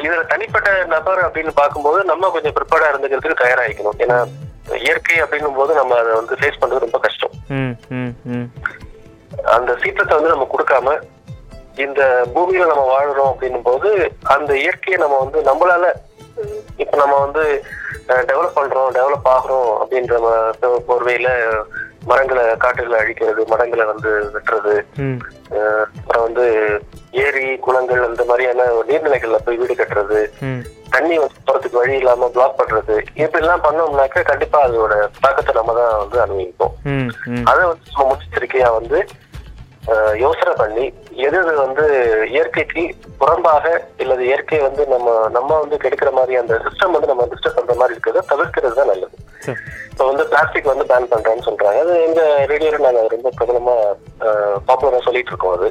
இதுல 0.05 0.23
தனிப்பட்ட 0.33 0.71
நபர் 0.95 1.21
அப்படின்னு 1.27 1.53
பார்க்கும்போது 1.61 2.01
நம்ம 2.11 2.31
கொஞ்சம் 2.37 2.57
ப்ரிப்பேர்டா 2.59 2.91
இருந்துக்கிறதுக்கு 2.93 3.43
தயாராகிக்கணும். 3.43 4.01
ஏன்னா 4.05 4.19
இயற்கை 4.87 5.19
அப்படின்னும் 5.25 5.59
போது 5.59 5.73
நம்ம 5.81 5.99
அதை 6.01 6.13
வந்து 6.21 6.39
ஃபேஸ் 6.41 6.61
பண்றது 6.63 6.87
ரொம்ப 6.87 6.99
கஷ்டம். 7.07 7.35
அந்த 9.57 9.71
சீற்றத்தை 9.83 10.15
வந்து 10.17 10.33
நம்ம 10.35 10.49
கொடுக்காம 10.55 10.97
இந்த 11.87 12.03
பூமியில 12.35 12.69
நம்ம 12.71 12.85
வாழுறோம் 12.93 13.31
அப்படின்னும் 13.33 13.67
போது 13.69 13.89
அந்த 14.37 14.51
இயற்கையை 14.63 14.97
நம்ம 15.03 15.19
வந்து 15.25 15.41
நம்மளால 15.51 15.91
இப்ப 16.83 16.95
நம்ம 17.03 17.15
வந்து 17.25 17.45
டெவலப் 18.31 18.57
பண்றோம் 18.59 18.91
டெவலப் 18.97 19.29
ஆகுறோம் 19.35 19.71
அப்படின்ற 19.81 20.17
போர்வையில 20.89 21.31
மரங்களை 22.03 22.57
காட்டுகளை 22.57 22.99
அழிக்கிறது 23.01 23.43
மரங்களை 23.47 23.85
வந்து 23.85 24.11
வெட்டுறது 24.35 24.75
அப்புறம் 25.99 26.25
வந்து 26.25 26.47
ஏரி 27.23 27.59
குளங்கள் 27.59 28.09
அந்த 28.09 28.25
மாதிரியான 28.25 28.67
நீர்நிலைகள்ல 28.91 29.39
போய் 29.39 29.57
வீடு 29.57 29.75
கட்டுறது 29.75 30.21
தண்ணி 30.91 31.19
வந்து 31.19 31.41
போறதுக்கு 31.47 31.81
வழி 31.81 31.95
இல்லாம 31.97 32.29
பிளாக் 32.29 32.59
பண்றது 32.59 32.95
இப்படி 33.23 33.45
எல்லாம் 33.45 33.65
பண்ணோம்னாக்க 33.65 34.23
கண்டிப்பா 34.23 34.59
அதோட 34.65 34.95
தாக்கத்தை 35.21 35.55
நம்ம 35.55 35.75
தான் 35.75 35.99
வந்து 35.99 36.21
அனுபவிப்போம். 36.21 36.75
அதை 37.51 37.63
வந்து 37.67 37.91
நம்ம 37.91 38.07
முன்னெச்சரிக்கையா 38.09 38.71
வந்து 38.73 39.01
யோசனை 40.17 40.53
பண்ணி 40.55 40.85
எது 41.27 41.37
எது 41.39 41.53
வந்து 41.57 41.85
இயற்கைக்கு 42.33 42.83
புறம்பாக 43.19 43.67
இல்லது 43.99 44.23
இயற்கை 44.25 44.59
வந்து 44.59 44.87
நம்ம 44.87 45.29
நம்ம 45.29 45.51
வந்து 45.59 45.77
கெடுக்கிற 45.77 46.11
மாதிரி 46.13 46.37
அந்த 46.37 46.55
சிஸ்டம் 46.67 46.95
வந்து 46.97 47.07
நம்ம 47.07 47.27
டிஸ்டர்ப் 47.27 47.59
பண்ற 47.59 47.75
மாதிரி 47.75 47.95
இருக்கிறத 47.97 48.27
தவிர்க்கிறது 48.27 48.75
தான் 48.75 48.87
நல்லது. 48.87 49.17
இப்போ 49.91 50.05
வந்து 50.05 50.25
பிளாஸ்டிக் 50.27 50.71
வந்து 50.73 50.85
பேன் 50.85 51.11
பண்றேன்னு 51.13 51.47
சொல்றாங்க. 51.47 51.81
அது 51.81 51.95
எங்க 52.03 52.21
ரேடியோல 52.47 52.79
நாங்க 52.87 53.03
ரொம்ப 53.09 53.31
பிரபலமா 53.39 53.75
பாப்புலரா 54.69 55.01
சொல்லிட்டு 55.01 55.33
இருக்கோம் 55.33 55.57
அது. 55.57 55.69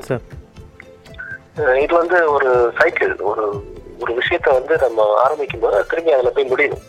இது 1.84 1.94
வந்து 1.96 2.18
ஒரு 2.32 2.50
சைக்கிள் 2.80 3.14
ஒரு 3.24 3.46
ஒரு 4.02 4.12
விஷயத்த 4.14 4.50
வந்து 4.54 4.74
நம்ம 4.78 5.06
ஆரம்பிக்கும் 5.24 5.60
போது 5.60 5.78
திரும்பி 5.88 6.12
அதுல 6.14 6.30
போய் 6.30 6.52
முடியும் 6.52 6.82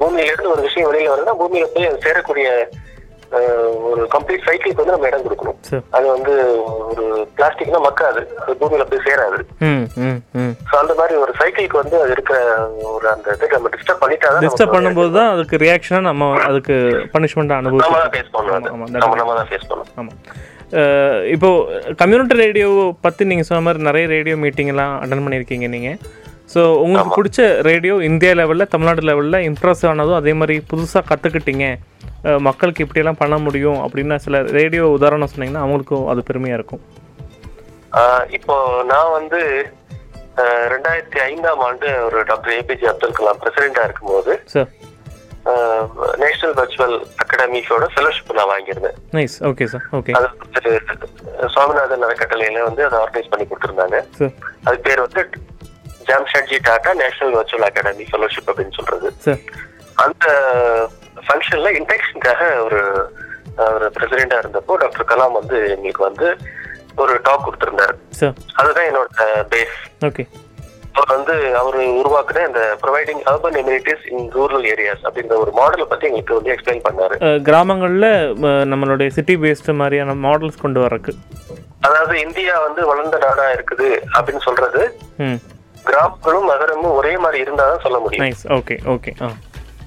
பூமியில 0.00 0.30
இருந்து 0.30 0.52
ஒரு 0.52 0.62
விஷயம் 0.62 0.88
வெளியில 0.90 1.10
வருதுன்னா 1.12 1.34
பூமியில 1.40 1.66
போய் 1.74 1.88
அது 1.88 2.04
சேரக்கூடிய 2.06 2.46
ஒரு 3.90 4.02
கம்ப்ளீட் 4.14 4.46
சைக்கிளுக்கு 4.46 4.82
வந்து 4.82 4.94
நம்ம 4.94 5.08
இடம் 5.10 5.24
கொடுக்கணும். 5.26 5.58
அது 5.96 6.06
வந்து 6.14 6.32
ஒரு 6.90 7.04
பிளாஸ்டிக்னா 7.36 7.80
மக்காது. 7.86 8.22
அது 8.42 8.54
பூமியில 8.60 8.84
போய் 8.90 9.04
சேராது. 9.06 9.38
ஸோ 10.70 10.74
அந்த 10.82 10.94
மாதிரி 11.00 11.14
ஒரு 11.22 11.34
சைக்கிளுக்கு 11.40 11.80
வந்து 11.82 11.96
அது 12.02 12.12
இருக்கிற 12.16 12.38
ஒரு 12.94 13.08
அந்த 13.14 13.36
இதை 13.36 13.50
நம்ம 13.56 13.72
டிஸ்டர்ப் 13.76 14.02
பண்ணிட்டாதான் 14.04 14.44
டிஸ்டர்ப் 14.46 14.76
பண்ணும்போது 14.76 15.12
தான் 15.18 15.32
அதுக்கு 15.34 15.62
ரியாக்ஷனாக 15.64 16.08
நம்ம 16.10 16.30
அதுக்கு 16.48 16.76
பனிஷ்மெண்ட் 17.14 17.52
நம்ம 17.52 17.60
அனுபவிச்சு 17.62 17.92
தான் 17.98 18.14
ஃபேஸ். 18.16 18.32
ஆமா, 18.40 18.58
நம்ம 19.02 19.16
நம்ம 19.22 19.36
தான் 19.40 19.50
ஃபேஸ் 19.52 19.68
பண்ணணும். 19.70 19.92
ஆமாம் 20.00 20.18
இப்போ 21.34 21.48
கம்யூனிட்டி 22.02 22.36
ரேடியோ 22.44 22.68
பற்றி 23.06 23.22
நீங்கள் 23.30 23.48
சொன்ன 23.48 23.64
மாதிரி 23.64 23.88
நிறைய 23.88 24.04
ரேடியோ 24.16 24.36
மீட்டிங்லாம் 24.44 24.94
அட்டன் 25.02 25.24
பண்ணியிருக்கீங்க 25.24 25.66
நீங்கள் 25.76 25.98
ஸோ 26.54 26.62
உங்களுக்கு 26.84 27.16
பிடிச்ச 27.18 27.40
ரேடியோ 27.68 27.94
இந்தியா 28.10 28.32
லெவலில் 28.40 28.70
தமிழ்நாடு 28.72 29.02
லெவலில் 29.10 29.44
இம்ப்ரெஸ் 29.50 29.84
ஆனதும் 29.90 30.20
அதே 30.20 30.32
மாதிரி 30.40 30.56
புதுசாக 30.70 31.08
கற்றுக்கிட்டீங்க 31.10 31.66
மக்களுக்கு 32.48 32.84
இப்படியெல்லாம் 32.84 33.20
பண்ண 33.22 33.36
முடியும் 33.46 33.78
அப்படின்னு 33.84 34.16
சில 34.24 34.42
ரேடியோ 34.58 34.84
உதாரணம் 34.96 35.32
சொன்னீங்கன்னா 35.32 35.64
அவங்களுக்கும் 35.64 36.08
அது 36.12 36.20
பெருமையாக 36.28 36.58
இருக்கும். 36.58 36.82
இப்போ 38.36 38.54
நான் 38.90 39.14
வந்து 39.18 39.40
ரெண்டாயிரத்தி 40.72 41.18
ஐந்தாம் 41.30 41.62
ஆண்டு 41.66 41.88
ஒரு 42.06 42.20
டாக்டர் 42.30 42.54
ஏபிஜே 42.58 42.88
அப்துல் 42.92 43.18
கலாம் 43.18 43.42
பிரசிடென்டா 43.42 43.84
இருக்கும்போது 43.88 44.34
சார் 44.54 44.70
நேஷனல் 46.22 46.56
வர்ச்சுவல் 46.58 46.96
அகாடமிஸோட 47.22 47.86
ஃபெலோஷிப் 47.94 48.36
நான் 48.38 48.50
வாங்கியிருந்தேன். 48.52 48.98
நைஸ் 49.16 49.36
ஓகே 49.50 49.66
சார் 49.72 49.86
ஓகே 49.98 50.12
அது 50.18 50.28
சுவாமிநாதன் 51.54 52.06
அறக்கட்டளையில 52.08 52.62
வந்து 52.68 52.84
அதை 52.88 52.98
ஆர்கனைஸ் 53.04 53.32
பண்ணி 53.32 53.46
கொடுத்துருந்தாங்க. 53.46 53.98
சார் 54.18 54.34
அது 54.66 54.78
பேர் 54.86 55.04
வந்து 55.06 55.22
Jamshedji 56.12 56.58
Tata 56.68 56.92
national 57.02 57.36
virtual 57.38 57.68
academy 57.70 58.06
fellowship 58.12 58.50
அப்படின்னு 58.52 58.78
சொல்றது. 58.78 59.08
அந்த 60.04 60.26
ஃபங்க்ஷன்ல 61.26 61.70
இன்டெக்ஷனுக்காக 61.80 62.42
ஒரு 62.66 62.80
ஒரு 63.72 63.86
பிரசிடெண்டா 63.94 64.36
இருந்தப்போ 64.42 64.74
டாக்டர் 64.82 65.10
கலாம் 65.10 65.34
வந்து 65.40 65.56
எங்களுக்கு 65.74 66.02
வந்து 66.08 66.28
ஒரு 67.02 67.12
டாக் 67.26 67.44
கொடுத்திருந்தாரு. 67.46 67.94
அதுதான் 68.60 68.88
என்னோட 68.90 69.26
பேஸ் 69.52 69.76
ஓகே. 70.08 70.24
அவர் 70.96 71.12
வந்து 71.16 71.34
அவர் 71.58 71.76
உருவாக்குன 72.00 72.42
இந்த 72.48 72.62
providing 72.82 73.22
urban 73.30 73.56
amenities 73.60 74.04
in 74.14 74.26
rural 74.36 74.66
areas 74.72 75.04
அப்படின்ற 75.08 75.36
ஒரு 75.44 75.52
மாடலை 75.58 75.86
பத்தி 75.92 76.08
எங்களுக்கு 76.08 76.36
வந்து 76.38 76.52
எக்ஸ்பிளைன் 76.54 76.84
பண்ணாரு. 76.86 77.16
கிராமங்களில் 77.48 78.10
நம்மளுடைய 78.72 79.08
சிட்டி 79.16 79.36
பேஸ்டு 79.44 79.78
மாதிரியான 79.80 80.16
மாடல்ஸ் 80.26 80.62
கொண்டு 80.64 80.80
வரக்கு 80.84 81.14
அதாவது 81.88 82.16
இந்தியா 82.26 82.56
வந்து 82.66 82.82
வளர்ந்த 82.90 83.18
நாடா 83.26 83.46
இருக்குது 83.56 83.88
அப்படின்னு 84.16 84.42
சொல்றது. 84.48 84.82
கிராமங்களும் 85.88 86.50
நகரமும் 86.52 86.96
ஒரே 86.98 87.14
மாதிரி 87.24 87.38
இருந்தாதான் 87.44 87.84
சொல்ல 87.86 87.98
முடியும். 88.04 88.36
ஓகே 88.58 88.76
ஓகே 88.94 89.12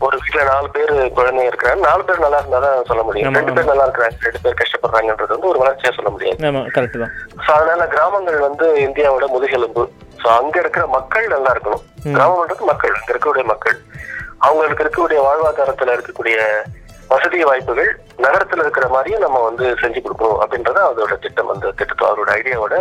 ஒரு 0.05 0.15
வீட்ல 0.21 0.41
நாலு 0.49 0.67
பேர் 0.75 0.91
குழந்தைங்க 1.17 1.49
இருக்கிறாங்க. 1.51 1.81
நாலு 1.89 2.01
பேர் 2.08 2.23
நல்லா 2.23 2.39
இருந்தாதான் 2.41 2.88
சொல்ல 2.89 3.01
முடியும். 3.08 3.38
ரெண்டு 3.39 3.53
பேர் 3.58 3.69
நல்லா 3.69 3.86
இருக்கிறாங்க. 3.86 4.17
ரெண்டு 4.25 4.41
பேர் 4.43 4.58
கஷ்டப்படுறாங்கன்றது 4.62 5.36
வந்து 5.36 5.51
ஒரு 5.51 5.60
வளர்ச்சியா 5.62 5.91
சொல்ல 5.97 6.10
முடியாது. 6.15 6.39
சோ 7.45 7.49
அதனால 7.58 7.86
கிராமங்கள் 7.93 8.39
வந்து 8.47 8.67
இந்தியாவோட 8.86 9.27
முதுகெலும்பு. 9.36 9.84
சோ 10.21 10.27
அங்க 10.39 10.55
இருக்கிற 10.63 10.86
மக்கள் 10.97 11.27
நல்லா 11.36 11.51
இருக்கணும். 11.55 11.84
கிராமம்ன்றது 12.15 12.65
மக்கள். 12.71 12.95
அங்க 12.99 13.10
இருக்கக்கூடிய 13.13 13.45
மக்கள். 13.53 13.77
அவங்களுக்கு 14.47 14.84
இருக்கக்கூடிய 14.86 15.21
வாழ்வாதாரத்துல 15.27 15.95
இருக்கக்கூடிய 15.97 16.38
வசதி 17.13 17.39
வாய்ப்புகள் 17.47 17.89
நகரத்துல 18.25 18.63
இருக்கிற 18.65 18.86
மாதிரியும் 18.93 19.23
நம்ம 19.25 19.41
வந்து 19.47 19.65
செஞ்சு 19.81 19.99
கொடுக்கணும் 20.03 20.39
அப்படின்றது 20.43 20.79
அதோட 20.89 21.15
திட்டம். 21.25 21.51
அந்த 21.53 21.73
திட்டத்தோட 21.79 22.10
அவரோட 22.12 22.31
ஐடியாவோட 22.39 22.75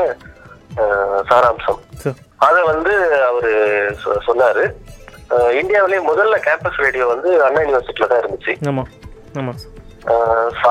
சாராம்சம். 1.30 1.80
சார் 2.02 2.20
அத 2.46 2.56
வந்து 2.72 2.92
அவரு 3.28 3.52
சொன்னாரு. 4.28 4.64
இந்தியாவிலேயே 5.60 6.00
முதல்ல 6.08 6.36
கேம்பஸ் 6.46 6.82
ரேடியோ 6.84 7.04
வந்து 7.12 7.30
அண்ணா 7.46 7.60
யூனிவர்சிட்டியில 7.64 8.08
தான் 8.10 8.22
இருந்துச்சு. 8.22 8.52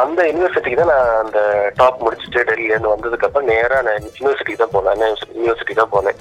அந்த 0.02 0.22
யூனிவர்சிட்டிக்கு 0.32 0.80
தான் 0.82 0.92
நான் 0.94 1.22
அந்த 1.24 1.40
டாப் 1.80 2.04
முடிச்சுட்டு 2.06 2.46
டெல்லியில 2.50 2.74
இருந்து 2.76 2.94
வந்ததுக்கு 2.94 3.28
அப்புறம் 3.28 3.50
நேரா 3.54 3.78
நான் 3.88 4.04
யூனிவர்சிட்டிக்கு 4.20 4.62
தான் 4.64 4.76
போனேன். 4.76 4.94
அண்ணா 4.96 5.08
யூனிவர்சிட்டி 5.40 5.76
தான் 5.82 5.94
போனேன். 5.96 6.20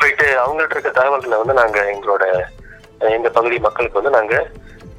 போயிட்டு 0.00 0.26
அவங்கள்ட்ட 0.42 0.76
இருக்க 0.76 0.92
தகவல்களை 0.98 1.38
வந்து 1.42 1.56
நாங்க 1.60 1.78
எங்களோட 1.94 2.24
எங்க 3.16 3.28
பகுதி 3.38 3.56
மக்களுக்கு 3.66 4.00
வந்து 4.00 4.16
நாங்க 4.18 4.34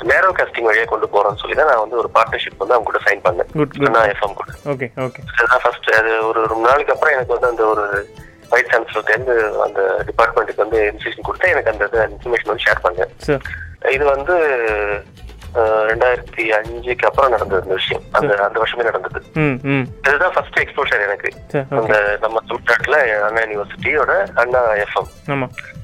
நேரோ 0.09 0.29
காஸ்டிங் 0.37 0.67
வழியா 0.69 0.85
கொண்டு 0.91 1.07
போறோம்னு 1.13 1.41
சொல்லி 1.41 1.55
தான் 1.57 1.69
நான் 1.71 1.83
வந்து 1.83 1.99
ஒரு 2.01 2.09
பார்ட்னர்ஷிப் 2.15 2.61
வந்து 2.61 2.75
அவங்க 2.75 2.89
கூட 2.89 2.99
சைன் 3.07 3.23
பண்ணேன். 3.25 3.49
அண்ணா 3.87 4.01
எஃப்எம் 4.13 4.37
கூட. 4.39 4.49
ஓகே 4.71 4.87
ஓகே 5.05 5.21
ஃபர்ஸ்ட் 5.63 5.89
அது 5.99 6.11
ஒரு 6.29 6.41
ரொம்ப 6.53 6.63
நாளுக்கு 6.69 6.93
அப்புறம் 6.95 7.15
எனக்கு 7.15 7.35
வந்து 7.35 7.51
அந்த 7.51 7.65
ஒரு 7.73 7.85
வைஸ் 8.53 8.71
சான்சலர்லேருந்து 8.73 9.35
அந்த 9.65 9.81
டிபார்ட்மெண்ட்டுக்கு 10.09 10.65
வந்து 10.65 10.79
இன்ஸ்டியூஷன் 10.91 11.27
கொடுத்து 11.29 11.53
எனக்கு 11.55 11.73
அந்த 11.73 11.85
இன்ஃபர்மேஷன் 12.13 12.51
வந்து 12.51 12.65
ஷேர் 12.67 12.85
பண்ணேன். 12.85 13.13
இது 13.95 14.03
வந்து 14.15 14.35
ரெண்டாயிரத்தி 15.89 16.43
அஞ்சுக்கு 16.57 17.07
அப்புறம் 17.07 17.33
நடந்தது 17.33 17.65
இந்த 17.65 17.75
விஷயம். 17.79 18.05
அந்த 18.17 18.31
அந்த 18.45 18.57
வருஷமே 18.61 18.85
நடந்தது. 18.87 19.19
இதுதான் 20.05 20.33
ஃபர்ஸ்ட் 20.35 20.61
எக்ஸ்போஷர் 20.61 21.03
எனக்கு. 21.07 21.29
அந்த 21.79 21.95
நம்ம 22.23 22.41
தமிழ்நாட்டுல 22.49 22.99
அண்ணா 23.27 23.43
யூனிவர்சிட்டியோட 23.43 24.13
அண்ணா 24.43 24.61
எஃப்எம் 24.85 25.11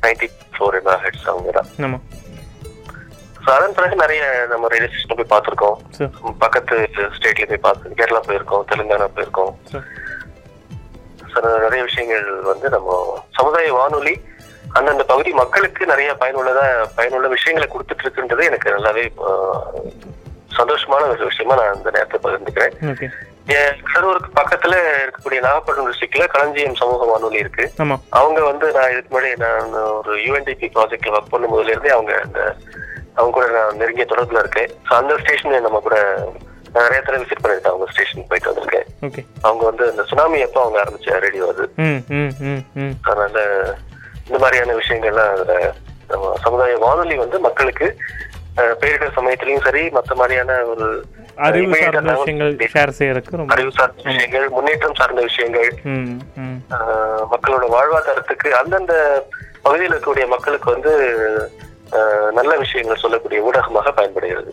நைன்டி 0.06 0.30
ஃபோர் 0.56 0.78
எம்ஆ 0.80 0.96
ஹெட்ஸ் 1.04 1.28
அவங்க 1.34 1.54
தான். 1.60 1.70
ஸோ 3.44 3.50
அதன் 3.58 3.76
பிறகு 3.78 4.02
நிறைய 4.04 4.24
நம்ம 4.54 4.68
ரயில்வே 4.72 4.90
ஸ்டேஷன் 4.90 5.20
போய் 5.20 5.32
பார்த்துருக்கோம். 5.36 5.78
பக்கத்து 6.44 6.76
ஸ்டேட்ல 7.18 7.46
போய் 7.52 7.66
பார்த்து 7.68 7.98
கேரளா 8.00 8.22
போயிருக்கோம் 8.30 8.66
தெலுங்கானா 8.72 9.08
போயிருக்கோம். 9.18 9.54
நிறைய 11.42 11.82
விஷயங்கள் 11.84 12.26
வந்து 12.52 12.70
நம்ம 12.70 12.98
சமுதாய 13.38 13.72
வானொலி 13.74 14.14
அந்தந்த 14.78 15.04
பகுதி 15.04 15.32
மக்களுக்கு 15.32 15.86
நிறைய 15.86 16.10
பயனுள்ளதா 16.22 16.66
பயனுள்ள 16.98 17.28
விஷயங்களை 17.28 17.68
கொடுத்துட்டு 17.70 18.04
இருக்குன்றது 18.06 18.44
எனக்கு 18.50 18.76
நல்லாவே 18.76 19.06
சந்தோஷமான 20.60 21.08
ஒரு 21.14 21.26
விஷயமா 21.32 21.56
நான் 21.56 21.76
இந்த 21.76 21.90
நேரத்தை 21.96 22.20
பகிர்ந்துக்கிறேன். 22.24 22.76
என் 23.56 23.80
கடலூருக்கு 23.92 24.32
பக்கத்துல 24.40 24.74
இருக்கக்கூடிய 25.04 25.40
நாகப்பட்டினம் 25.46 25.88
டிஸ்ட்ரிக்ட்ல 25.90 26.26
களஞ்சியம் 26.34 26.80
சமூக 26.82 27.06
வானொலி 27.12 27.40
இருக்கு. 27.44 27.66
அவங்க 28.20 28.40
வந்து 28.52 28.68
நான் 28.78 28.92
இதுக்கு 28.92 29.14
முன்னாடி 29.14 29.32
நான் 29.46 29.74
ஒரு 30.00 30.14
யூஎன்டிபி 30.26 30.70
ப்ராஜெக்ட்ல 30.76 31.16
ஒர்க் 31.16 31.34
பண்ணும் 31.34 31.54
போதுல 31.54 31.74
இருந்தே 31.74 31.96
அவங்க 31.96 32.14
அந்த 32.26 32.40
அவங்க 33.18 33.34
கூட 33.38 33.48
நான் 33.58 33.80
நெருங்கிய 33.82 34.06
தொடர்புல 34.12 34.44
இருக்கேன். 34.44 34.70
ஸோ 34.88 34.94
அந்த 35.00 35.18
ஸ்டேஷன் 35.24 35.68
நம்ம 35.68 35.80
கூட 35.88 35.98
நிறைய 36.76 37.00
தடவை 37.00 37.20
விசிட் 37.22 37.42
பண்ணிருக்கேன் 37.42 37.72
அவங்க 37.72 37.88
ஸ்டேஷன் 37.92 38.30
போயிட்டு 38.30 38.52
வந்திருக்கேன் 38.52 38.88
அவங்க 39.44 39.64
வந்து 39.66 39.86
இந்த 39.92 40.04
சுனாமி 40.10 40.40
அப்போ 40.42 40.62
அவங்க 40.62 40.80
ஆரம்பிச்ச 40.82 41.20
ரேடியோ 41.20 41.46
அது? 41.48 41.66
அதனால 43.06 43.38
இந்த 44.28 44.40
மாதிரியான 44.40 44.76
விஷயங்கள்லாம் 44.80 45.32
அதுல 45.36 45.54
நம்ம 46.10 46.34
சமுதாய 46.44 46.76
வானொலி 46.78 47.16
வந்து 47.18 47.40
மக்களுக்கு 47.40 47.88
பேரிடர் 48.82 49.18
சமயத்திலயும் 49.18 49.66
சரி 49.66 49.82
மத்த 49.96 50.14
மாதிரியான 50.16 50.54
ஒரு 50.72 50.86
அறிவு 51.40 51.76
சார்ந்த 51.76 52.14
விஷயங்கள் 52.16 52.54
ஷேர் 52.74 52.98
செய்யறதுக்கு 52.98 53.40
ரொம்ப 53.40 53.54
அறிவு 53.56 53.72
சார்ந்த 53.72 54.04
விஷயங்கள் 54.08 54.48
முன்னேற்றம் 54.50 54.98
சார்ந்த 55.00 55.22
விஷயங்கள் 55.22 55.70
மக்களோட 57.34 57.66
வாழ்வாதாரத்துக்கு 57.76 58.50
அந்தந்த 58.60 58.94
பகுதியில் 59.64 59.92
இருக்கக்கூடிய 59.92 60.26
மக்களுக்கு 60.28 60.68
வந்து 60.72 60.92
நல்ல 62.34 62.52
விஷயங்கள் 62.58 63.02
சொல்லக்கூடிய 63.04 63.40
ஊடகமாக 63.42 63.92
பயன்படுகிறது. 63.92 64.52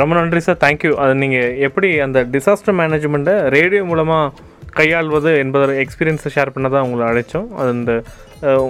ரொம்ப 0.00 0.12
நன்றி 0.18 0.40
சார். 0.46 0.58
தேங்க்யூ 0.64 0.90
அது 1.04 1.14
நீங்கள் 1.22 1.54
எப்படி 1.66 1.88
அந்த 2.06 2.18
டிசாஸ்டர் 2.34 2.76
மேனேஜ்மெண்ட்டை 2.80 3.34
ரேடியோ 3.54 3.82
மூலமாக 3.90 4.50
கையாள்வது 4.78 5.30
என்பதோட 5.44 5.72
எக்ஸ்பீரியன்ஸை 5.84 6.30
ஷேர் 6.34 6.52
பண்ண 6.54 6.66
தான் 6.74 6.84
உங்களை 6.86 7.04
அழைச்சோம். 7.10 7.48
அது 7.60 7.70
இந்த 7.78 7.92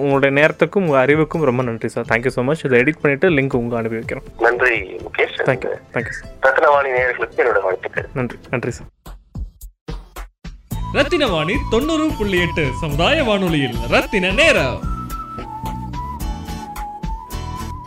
உங்களுடைய 0.03 0.31
நேரத்துக்கும் 0.39 0.85
உங்கள் 0.87 1.01
அறிவுக்கும் 1.03 1.45
ரொம்ப 1.49 1.61
நன்றி 1.67 1.89
சார். 1.93 2.07
தேங்க்யூ 2.11 2.31
ஸோ 2.37 2.43
மச் 2.47 2.63
இதை 2.67 2.79
எடிட் 2.83 3.01
பண்ணிவிட்டு 3.03 3.29
லிங்க் 3.37 3.59
உங்கள் 3.61 3.79
அனுப்பி 3.79 3.99
வைக்கிறோம். 3.99 4.25
நன்றி 4.45 4.75
Mukesh. 5.05 5.37
Thank you 5.49 5.73
thank you 5.95 6.15
sir 6.19 6.31
Rathnavani 6.47 6.91
நேயர்களுக்கு 6.97 7.41
என்னோட 7.43 7.61
வாழ்த்துக்கள். 7.67 8.09
நன்றி. 8.19 8.39
நன்றி 8.53 8.73
சார் 8.79 8.89
ரத்தின 10.97 11.27
வாணி 11.35 11.55
தொண்ணூறு 11.75 12.07
புள்ளி 12.17 12.39
எட்டு 12.47 12.65
சமுதாய 12.81 13.23
வானொலியில் 13.29 13.77
ரத்தின 13.93 14.33
நேரம். 14.41 14.75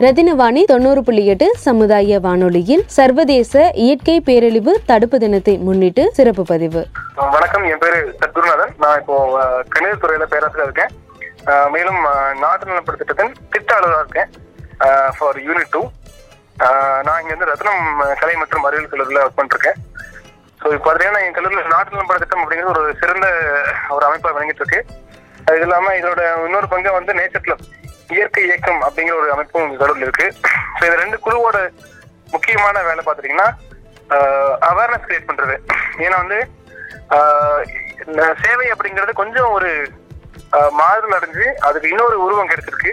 ரத்தினவாணி 0.03 0.61
தொண்ணூறு 0.69 1.01
புள்ளி 1.05 1.21
எட்டு 1.33 1.45
சமுதாய 1.63 2.17
வானொலியில் 2.25 2.83
சர்வதேச 2.95 3.53
இயற்கை 3.83 4.15
பேரழிவு 4.27 4.73
தடுப்பு 4.89 5.17
தினத்தை 5.23 5.55
முன்னிட்டு 5.67 6.03
சிறப்பு 6.17 6.43
பதிவு. 6.51 6.81
வணக்கம் 7.35 7.65
என் 7.69 7.81
பேரு 7.83 7.99
சத்குருநாதன். 8.19 8.73
நான் 8.83 8.97
இப்போ 9.01 9.15
கணித 9.75 9.93
துறையில 10.03 10.25
பேராசிரியர் 10.33 10.67
இருக்கேன். 10.69 10.91
மேலும் 11.75 11.99
நாட்டு 12.43 12.69
நலப்பட 12.69 12.97
திட்டத்தின் 12.99 13.33
திட்ட 13.55 13.71
அலுவலராக 13.77 14.05
இருக்கேன். 14.05 14.29
ஃபார் 15.15 15.39
யூனிட் 15.47 15.73
டூ 15.75 15.81
நான் 17.07 17.19
இங்க 17.21 17.33
வந்து 17.35 17.49
ரத்னம் 17.51 17.81
கலை 18.21 18.35
மற்றும் 18.43 18.67
அறிவியல் 18.69 18.91
கல்லூரியில் 18.93 19.23
ஒர்க் 19.23 19.39
பண்ணிருக்கேன் 19.39 19.79
ஸோ 20.61 20.67
இப்போ 20.75 20.85
பார்த்தீங்கன்னா 20.89 21.23
என் 21.25 21.35
கல்லூரியில் 21.39 21.73
நாட்டு 21.75 21.97
நலப்பட 21.97 22.19
திட்டம் 22.23 22.43
அப்படிங்கிறது 22.43 22.73
ஒரு 22.75 22.93
சிறந்த 23.01 23.27
ஒரு 23.97 24.05
அமைப்பாக 24.09 24.35
வழங்கிட்டு 24.37 24.63
இருக்கு 24.63 24.79
அது 25.47 25.57
இல்லாமல் 25.65 25.99
இதோட 26.01 26.21
இன்னொரு 26.47 26.69
பங்கு 26.75 26.97
வந்து 26.99 27.19
நேச்சர் 27.21 27.45
கிளப் 27.47 27.67
இயற்கை 28.15 28.43
இயக்கம் 28.47 28.81
அப்படிங்கிற 28.87 29.15
ஒரு 29.21 29.29
அமைப்பும் 29.35 29.65
எங்க 29.67 30.05
இருக்கு. 30.07 30.27
ஸோ 30.77 30.81
இந்த 30.87 30.97
ரெண்டு 31.03 31.17
குழுவோட 31.25 31.57
முக்கியமான 32.33 32.81
வேலை 32.89 33.01
பாத்தீங்கன்னா 33.07 33.47
அவேர்னஸ் 34.69 35.05
கிரியேட் 35.07 35.29
பண்றது. 35.29 35.55
ஏன்னா 36.05 36.17
வந்து 36.23 36.39
சேவை 38.43 38.67
அப்படிங்கிறது 38.73 39.13
கொஞ்சம் 39.21 39.51
ஒரு 39.57 39.69
மாறுதல் 40.79 41.17
அடைஞ்சு 41.17 41.45
அதுக்கு 41.67 41.91
இன்னொரு 41.93 42.15
உருவம் 42.25 42.51
கிடைச்சிருக்கு. 42.51 42.91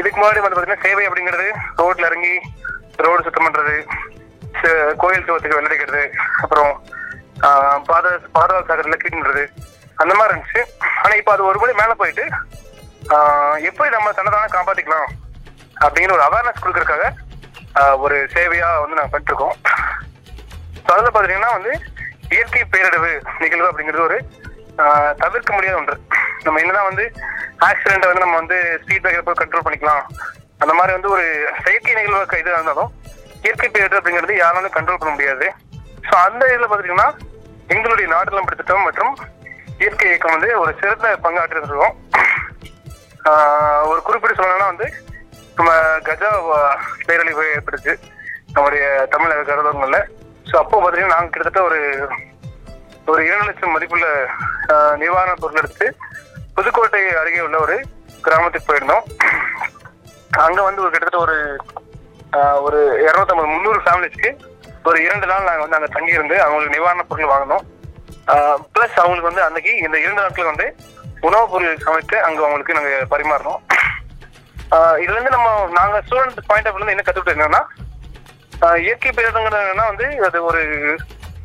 இதுக்கு 0.00 0.16
முன்னாடி 0.18 0.40
வந்து 0.42 0.56
பாத்தீங்கன்னா 0.56 0.84
சேவை 0.86 1.04
அப்படிங்கிறது 1.08 1.48
ரோட்ல 1.80 2.08
இறங்கி 2.10 2.34
ரோடு 3.06 3.24
சுத்தம் 3.26 3.46
பண்றது 3.46 3.76
கோயில் 5.02 5.26
சுவத்துக்கு 5.26 5.58
வெள்ளடிக்கிறது 5.58 6.02
அப்புறம் 6.42 6.72
பாத 7.88 8.06
பாதாள 8.36 8.60
சாகரில் 8.68 9.00
கிளீன் 9.00 9.18
பண்றது 9.20 9.44
அந்த 10.02 10.12
மாதிரி 10.18 10.32
இருந்துச்சு. 10.32 10.62
ஆனா 11.02 11.14
இப்போ 11.20 11.32
அது 11.34 11.42
ஒரு 11.50 11.58
மணி 11.62 11.74
மேல 11.80 11.94
போயிட்டு 12.02 12.24
எப்படி 13.68 13.88
நம்ம 13.90 14.12
தன்னதான 14.12 14.48
காப்பாத்திக்கலாம் 14.48 15.08
அப்படிங்கிற 15.76 16.12
ஒரு 16.12 16.24
அவேர்னஸ் 16.26 16.62
கொடுக்கறதுக்காக 16.62 17.04
ஒரு 18.04 18.16
சேவையா 18.34 18.68
வந்து 18.80 18.98
நாங்க 18.98 19.10
பண்ணிட்டு 19.12 19.32
இருக்கோம் 19.32 19.54
ஸோ 20.78 20.90
அதில் 20.94 21.08
பார்த்தீங்கன்னா 21.08 21.52
வந்து 21.56 21.72
இயற்கை 22.30 22.62
பேரிடவு 22.66 23.12
நிகழ்வு 23.42 23.70
அப்படிங்கிறது 23.70 24.06
ஒரு 24.06 24.18
ஆஹ், 24.78 25.12
தவிர்க்க 25.18 25.50
முடியாத 25.52 25.76
ஒன்று. 25.76 25.94
நம்ம 26.44 26.60
என்னதான் 26.60 26.88
வந்து 26.88 27.04
ஆக்சிடென்ட்டை 27.66 28.08
வந்து 28.08 28.22
நம்ம 28.24 28.38
வந்து 28.40 28.56
ஸ்பீட் 28.80 29.02
பிரேக்கர் 29.04 29.26
போய் 29.26 29.38
கண்ட்ரோல் 29.40 29.66
பண்ணிக்கலாம். 29.66 30.02
அந்த 30.60 30.72
மாதிரி 30.74 30.92
வந்து 30.96 31.10
ஒரு 31.14 31.26
செயற்கை 31.60 31.94
நிகழ்வு 31.94 32.18
இதாக 32.34 32.56
இருந்தாலும் 32.56 32.90
இயற்கை 33.44 33.68
பேரிடர் 33.68 34.00
அப்படிங்கிறது 34.00 34.34
யாராலும் 34.36 34.74
கண்ட்ரோல் 34.74 35.00
பண்ண 35.00 35.12
முடியாது. 35.14 35.46
ஸோ 36.08 36.14
அந்த 36.24 36.42
இதில் 36.46 36.64
பார்த்துட்டீங்கன்னா 36.64 37.08
எங்களுடைய 37.68 38.06
நாடுநலம் 38.14 38.48
திட்டம் 38.52 38.86
மற்றும் 38.88 39.12
இயற்கை 39.80 40.08
இயக்கம் 40.08 40.34
வந்து 40.34 40.50
ஒரு 40.62 40.72
சிறந்த 40.80 41.08
பங்காற்றிட்டு 41.24 41.90
ஒரு 43.90 44.00
குறிப்பிட்டு 44.06 44.38
சொல்லணும்னா 44.38 44.68
வந்து 44.72 44.86
நம்ம 45.58 45.70
கஜா 46.06 46.30
பேரழிவு 47.08 47.44
ஏற்பட்டுச்சு. 47.54 47.92
நம்முடைய 48.54 48.84
தமிழக 49.12 49.44
கடலூர்களில் 49.48 50.08
ஸோ 50.48 50.54
அப்போ 50.62 50.76
பார்த்தீங்கன்னா 50.80 51.14
நாங்கள் 51.14 51.32
கிட்டத்தட்ட 51.34 51.60
ஒரு 51.68 51.80
ஒரு 53.12 53.20
இரண்டு 53.28 53.46
லட்சம் 53.48 53.74
மதிப்புள்ள 53.74 54.06
நிவாரண 55.02 55.02
நிவாரணப் 55.02 55.42
பொருள் 55.42 55.60
எடுத்து 55.62 55.86
புதுக்கோட்டை 56.56 57.02
அருகே 57.20 57.40
உள்ள 57.46 57.56
ஒரு 57.66 57.76
கிராமத்துக்கு 58.26 58.68
போயிருந்தோம். 58.68 59.04
அங்கே 60.44 60.62
வந்து 60.68 60.82
ஒரு 60.84 60.92
கிட்டத்தட்ட 60.92 61.20
ஒரு 61.26 61.36
ஒரு 62.66 62.80
இரநூத்தம்பது 63.06 63.52
முந்நூறு 63.52 63.80
ஃபேமிலிஸ்க்கு 63.84 64.30
ஒரு 64.88 64.98
இரண்டு 65.06 65.26
நாள் 65.30 65.48
நாங்கள் 65.48 65.64
வந்து 65.64 65.78
அங்கே 65.78 65.90
தங்கியிருந்து 65.96 66.36
அவங்களுக்கு 66.44 66.76
நிவாரணப் 66.76 67.10
பொருள் 67.10 67.32
வாங்கினோம். 67.32 67.64
ப்ளஸ் 68.74 69.00
அவங்களுக்கு 69.02 69.30
வந்து 69.30 69.44
அன்னைக்கு 69.46 69.72
இந்த 69.84 69.96
இரண்டு 70.04 70.22
நாட்கள் 70.22 70.52
வந்து 70.52 70.66
உணவுப் 71.26 71.52
பொருள் 71.52 71.82
சமைத்து 71.86 72.16
அங்கே 72.26 72.42
அவங்களுக்கு 72.46 72.76
நாங்கள் 72.78 73.10
பரிமாறணும். 73.14 73.60
இதுல 75.02 75.16
இருந்து 75.16 75.34
நம்ம 75.36 75.48
நாங்க 75.78 75.96
ஸ்டூடெண்ட் 76.06 76.40
பாயிண்ட் 76.50 76.68
ஆஃப் 76.68 76.78
இருந்து 76.78 76.94
என்ன 76.94 77.04
கத்துக்கிட்டு 77.06 77.36
என்னன்னா 77.36 77.62
இயற்கை 78.86 79.10
பேரிடங்கிறது 79.16 79.62
என்னன்னா 79.64 79.86
வந்து 79.92 80.06
அது 80.28 80.38
ஒரு 80.48 80.62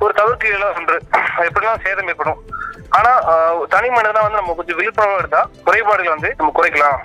ஒரு 0.04 0.14
தவிர்க்க 0.20 0.52
இயலாத 0.52 0.80
ஒன்று. 0.82 0.98
அது 1.36 1.48
எப்படிலாம் 1.50 1.82
சேதம் 1.86 2.10
ஏற்படும். 2.12 2.40
ஆனா 2.98 3.12
தனி 3.74 3.88
மனிதனா 3.96 4.22
வந்து 4.26 4.40
நம்ம 4.42 4.56
கொஞ்சம் 4.60 4.78
விழிப்புணர்வு 4.80 5.20
எடுத்தா 5.22 5.42
குறைபாடுகளை 5.68 6.12
வந்து 6.16 6.30
நம்ம 6.40 6.52
குறைக்கலாம். 6.60 7.00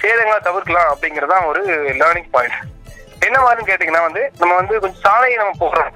சேதங்களை 0.00 0.38
தவிர்க்கலாம் 0.48 0.90
அப்படிங்கிறது 0.92 1.32
தான் 1.34 1.46
ஒரு 1.50 1.60
லேர்னிங் 2.00 2.30
பாயிண்ட் 2.34 2.58
என்ன 3.26 3.36
மாதிரின்னு 3.44 3.70
கேட்டீங்கன்னா 3.70 4.02
வந்து 4.08 4.22
நம்ம 4.40 4.52
வந்து 4.60 4.74
கொஞ்சம் 4.82 5.02
சாலையை 5.06 5.36
நம்ம 5.40 5.54
போடுறோம் 5.62 5.92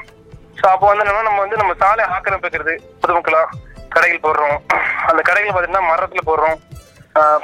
ஸோ 0.58 0.64
அப்போ 0.72 0.86
வந்து 0.88 1.04
என்னன்னா 1.04 1.26
நம்ம 1.28 1.40
வந்து 1.44 1.60
நம்ம 1.60 1.72
சாலை 1.82 2.04
ஆக்கிரமிப்புக்கிறது 2.16 2.74
பொதுமக்களா 3.02 3.42
கடைகள் 3.96 4.24
போடுறோம். 4.26 4.56
அந்த 5.10 5.20
கடைகள் 5.28 5.52
பார்த்தீங்கன்னா 5.54 5.84
மரத்தில் 5.90 6.28
போடுறோம். 6.30 6.56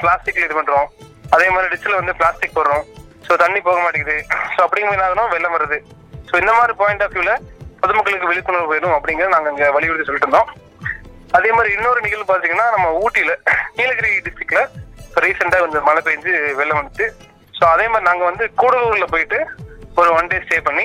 பிளாஸ்டிக்ல 0.01 0.47
இது 0.47 0.59
பண்றோம். 0.59 0.89
அதே 1.35 1.47
மாதிரி 1.55 1.71
டிச்சில் 1.73 1.99
வந்து 2.01 2.15
பிளாஸ்டிக் 2.21 2.57
போடுறோம். 2.59 2.85
ஸோ 3.27 3.37
தண்ணி 3.43 3.61
போக 3.69 3.79
மாட்டேங்குது. 3.85 4.17
ஸோ 4.55 4.61
அப்படிங்கிற 4.67 5.09
என்ன 5.09 5.27
வெள்ளம் 5.35 5.55
வருது. 5.57 5.79
ஸோ 6.31 6.35
இந்த 6.43 6.53
மாதிரி 6.59 6.73
பாயிண்ட் 6.81 7.05
ஆஃப் 7.05 7.15
வியூவில் 7.15 7.37
பொதுமக்களுக்கு 7.83 8.31
விழிப்புணர்வு 8.31 8.73
வேணும் 8.75 8.95
அப்படிங்கிறத 8.97 9.33
நாங்கள் 9.35 9.53
இங்கே 9.55 9.69
வலியுறுத்தி 9.77 10.07
சொல்லிட்டு 10.09 10.29
இருந்தோம். 10.29 10.49
அதே 11.39 11.51
மாதிரி 11.57 11.71
இன்னொரு 11.77 12.01
நிகழ்வு 12.07 12.27
பார்த்தீங்கன்னா 12.31 12.67
நம்ம 12.75 12.87
ஊட்டியில் 13.05 13.35
நீலகிரி 13.79 14.11
டிஸ்ட்ரிக்ட்ல 14.27 14.63
ரீசெண்டாக 15.25 15.63
கொஞ்சம் 15.65 15.87
மழை 15.89 16.01
பெஞ்சு 16.09 16.33
வெள்ளம் 16.61 16.79
வந்துச்சு. 16.81 17.07
ஸோ 17.59 17.65
அதே 17.75 17.87
மாதிரி 17.93 18.09
நாங்கள் 18.11 18.29
வந்து 18.31 18.45
கூடலூரில் 18.61 19.13
போயிட்டு 19.15 19.39
ஒரு 20.01 20.11
ஒன் 20.19 20.31
டே 20.33 20.37
ஸ்டே 20.45 20.59
பண்ணி 20.69 20.85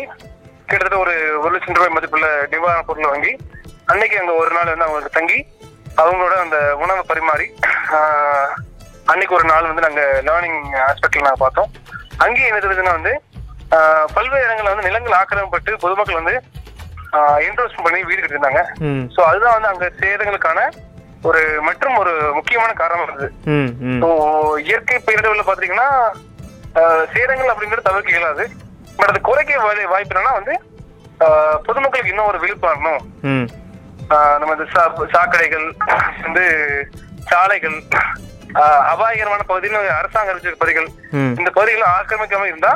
கிட்டத்தட்ட 0.70 0.98
ஒரு 1.04 1.14
ஒரு 1.42 1.52
லட்சம் 1.56 1.78
ரூபாய் 1.78 1.96
மதிப்புள்ள 1.96 2.28
நிவாரண 2.54 2.82
பொருள் 2.90 3.12
வாங்கி 3.12 3.32
அன்னைக்கு 3.92 4.16
அங்கே 4.22 4.34
ஒரு 4.42 4.52
நாள் 4.58 4.72
வந்து 4.72 4.88
அவங்களுக்கு 4.88 5.18
தங்கி 5.18 5.38
அவங்களோட 5.98 6.34
அந்த 6.42 6.58
உணவை 6.76 7.04
பரிமாறி 7.04 7.48
அன்னைக்கு 9.08 9.34
ஒரு 9.36 9.46
நாள் 9.46 9.70
வந்து 9.70 9.86
நாங்கள் 9.86 10.22
லேர்னிங் 10.28 10.60
ஆஸ்பெக்ட்ல 10.86 11.26
நாங்கள் 11.26 11.44
பார்த்தோம். 11.44 11.70
அங்கேயும் 12.18 12.50
என்ன 12.50 12.62
தெரியுதுன்னா 12.62 12.98
வந்து 12.98 13.14
பல்வேறு 14.14 14.46
இடங்கள்ல 14.46 14.74
வந்து 14.74 14.88
நிலங்கள் 14.88 15.18
ஆக்கிரமிப்பட்டு 15.20 15.72
பொதுமக்கள் 15.78 16.20
வந்து 16.20 16.36
இன்ட்ரெஸ்ட் 17.46 17.84
பண்ணி 17.84 18.00
வீடு 18.04 18.22
கட்டிருந்தாங்க 18.22 18.62
ஸோ 19.10 19.22
அதுதான் 19.22 19.56
வந்து 19.56 19.70
அங்க 19.70 19.86
சேதங்களுக்கான 20.00 20.60
ஒரு 21.24 21.42
மற்றும் 21.62 21.96
ஒரு 21.96 22.14
முக்கியமான 22.34 22.72
காரணம் 22.74 23.12
ம் 23.52 23.70
ஸோ 24.02 24.10
இயற்கை 24.66 24.98
பேரிடர்ல 25.00 25.46
பாத்தீங்கன்னா 25.46 25.88
சேதங்கள் 27.14 27.52
அப்படிங்கிறது 27.52 27.82
தவிர்க்க 27.82 28.16
இயலாது. 28.16 28.46
பட் 28.98 29.10
அது 29.10 29.22
குறைக்க 29.22 29.60
வாய்- 29.60 29.90
வாய்ப்பு 29.90 30.14
என்னன்னா 30.14 30.34
வந்து 30.34 30.54
பொதுமக்களுக்கு 31.66 32.12
இன்னும் 32.12 32.28
ஒரு 32.28 32.40
விழிப்புணர்வு. 32.40 32.94
சா- 34.10 35.08
சாக்கடைகள் 35.12 35.66
வந்து 36.24 36.44
சாலைகள் 37.24 37.78
அபாயகரமான 38.90 39.44
பகுதியில் 39.44 39.90
அரசாங்க 39.92 40.34
பகுதிகள். 40.58 40.90
இந்த 41.40 41.50
பகுதிகளை 41.52 41.88
ஆக்கிரமிக்காம 41.92 42.46
இருந்தா 42.46 42.72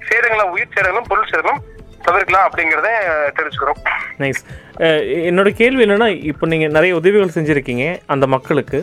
சேதங்களை 0.00 0.42
உயிர் 0.48 0.74
சேதங்களும் 0.74 1.08
பொருள் 1.08 1.30
சேதங்களும் 1.30 1.62
தவிர்க்கலாம் 2.02 2.46
அப்படிங்கறத 2.48 2.88
தெரிஞ்சுக்கிறோம் 3.36 3.80
நைஸ் 4.18 4.42
என்னோட 5.24 5.48
கேள்வி 5.52 5.84
என்னன்னா 5.84 6.08
இப்போ 6.24 6.46
நீங்கள் 6.46 6.70
நிறைய 6.70 6.96
உதவிகள் 6.96 7.34
செஞ்சுருக்கீங்க 7.34 7.84
அந்த 8.06 8.26
மக்களுக்கு. 8.26 8.78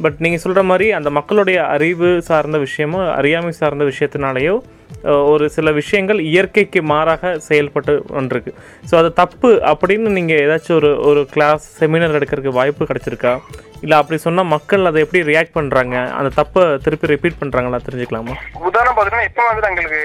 பட் 0.00 0.14
நீங்கள் 0.18 0.40
சொல்கிற 0.40 0.62
மாதிரி 0.62 0.92
அந்த 0.92 1.10
மக்களுடைய 1.10 1.66
அறிவு 1.66 2.22
சார்ந்த 2.22 2.58
விஷயமோ 2.58 3.12
அறியாமை 3.12 3.52
சார்ந்த 3.52 3.84
விஷயத்தினாலேயோ 3.84 4.56
ஒரு 5.02 5.50
சில 5.50 5.70
விஷயங்கள் 5.72 6.20
இயற்கைக்கு 6.20 6.82
மாறாக 6.82 7.38
செயல்பட்டு 7.38 8.04
வந்திருக்கு. 8.08 8.54
ஸோ 8.90 8.96
அது 8.96 9.12
தப்பு 9.12 9.60
அப்படின்னு 9.64 10.08
நீங்கள் 10.08 10.38
ஏதாச்சும் 10.38 10.74
ஒரு 10.74 11.00
ஒரு 11.00 11.26
கிளாஸ் 11.32 11.84
செமினார் 11.84 12.16
எடுக்கிறதுக்கு 12.18 12.52
வாய்ப்பு 12.52 12.84
கிடைச்சிருக்கா? 12.84 13.38
இல்லை 13.80 13.98
அப்படி 13.98 14.20
சொன்னால் 14.20 14.44
மக்கள் 14.44 14.84
அதை 14.84 15.02
எப்படி 15.02 15.22
ரியாக்ட் 15.32 15.54
பண்ணுறாங்க 15.54 16.10
அந்த 16.10 16.42
தப்பை 16.42 16.76
திருப்பி 16.76 17.06
ரிப்பீட் 17.06 17.40
பண்ணுறாங்களா 17.40 17.80
தெரிஞ்சுக்கலாமா? 17.90 18.34
உதாரணம் 18.60 18.96
பார்த்தீங்கன்னா 18.96 19.24
இப்போ 19.24 19.42
வந்து 19.46 19.68
எங்களுக்கு 19.68 20.00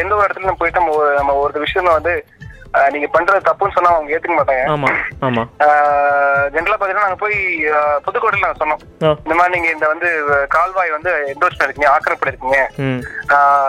எந்த 0.00 0.14
ஒரு 0.14 0.26
இடத்துல 0.26 0.40
நம்ம 0.40 0.56
போயிட்டு 0.58 0.80
நம்ம 0.80 0.96
ஒரு- 0.96 1.14
நம்ம 1.14 1.50
விஷயம் 1.58 1.92
வந்து 1.92 2.24
நீங்க 2.90 3.08
பண்றது 3.14 3.48
தப்புன்னு 3.48 3.74
சொன்னா 3.74 3.90
அவங்க 3.94 4.16
ஏத்துக்க 4.16 4.36
மாட்டாங்க. 4.38 4.64
ஆமாம் 4.64 4.96
ஆமாம் 5.20 5.48
ஜென்ரலா 6.54 6.76
பாத்தீங்கன்னா 6.80 7.04
நாங்க 7.06 7.14
போய் 7.14 7.34
புதுக்கோட்டையில 8.06 8.40
நாங்க 8.40 8.64
சொன்னோம். 8.64 9.18
இந்த 9.24 9.34
மாதிரி 9.34 9.60
நீங்க 9.60 9.68
இந்த 9.72 9.86
வந்து 9.86 10.08
கால்வாய் 10.48 10.90
வந்து 10.90 11.36
என்டோர்ஸ் 11.36 11.58
பண்ணிருக்கீங்க 11.58 11.86
ஆக்கிரமிப்பு 11.86 12.30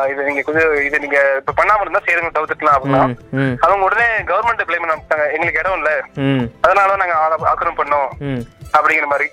இது 0.10 0.24
நீங்க 0.24 0.42
கொஞ்சம் 0.42 0.84
இது 0.84 1.00
நீங்க 1.00 1.20
இப்ப 1.36 1.64
பண்ணாம 1.64 1.82
இருந்தா 1.82 2.02
சேதங்கள் 2.06 2.38
தவிர்த்துக்கலாம் 2.38 2.78
அப்படின்னா 2.78 3.58
அவங்க 3.60 3.86
உடனே 3.86 4.04
கவர்மெண்ட் 4.04 4.68
பிளேம் 4.68 4.84
பண்ணிட்டாங்க. 4.84 5.32
எங்களுக்கு 5.32 5.60
இடம் 5.60 5.74
இல்ல. 5.74 6.04
ம். 6.14 6.46
அதனால 6.62 6.96
நாங்க 6.96 7.16
ஆ- 7.16 7.46
ஆக்கிரமிப்பு 7.46 7.84
பண்ணோம். 7.84 8.42
அப்படிங்கிற 8.78 9.06
மாதிரி. 9.06 9.30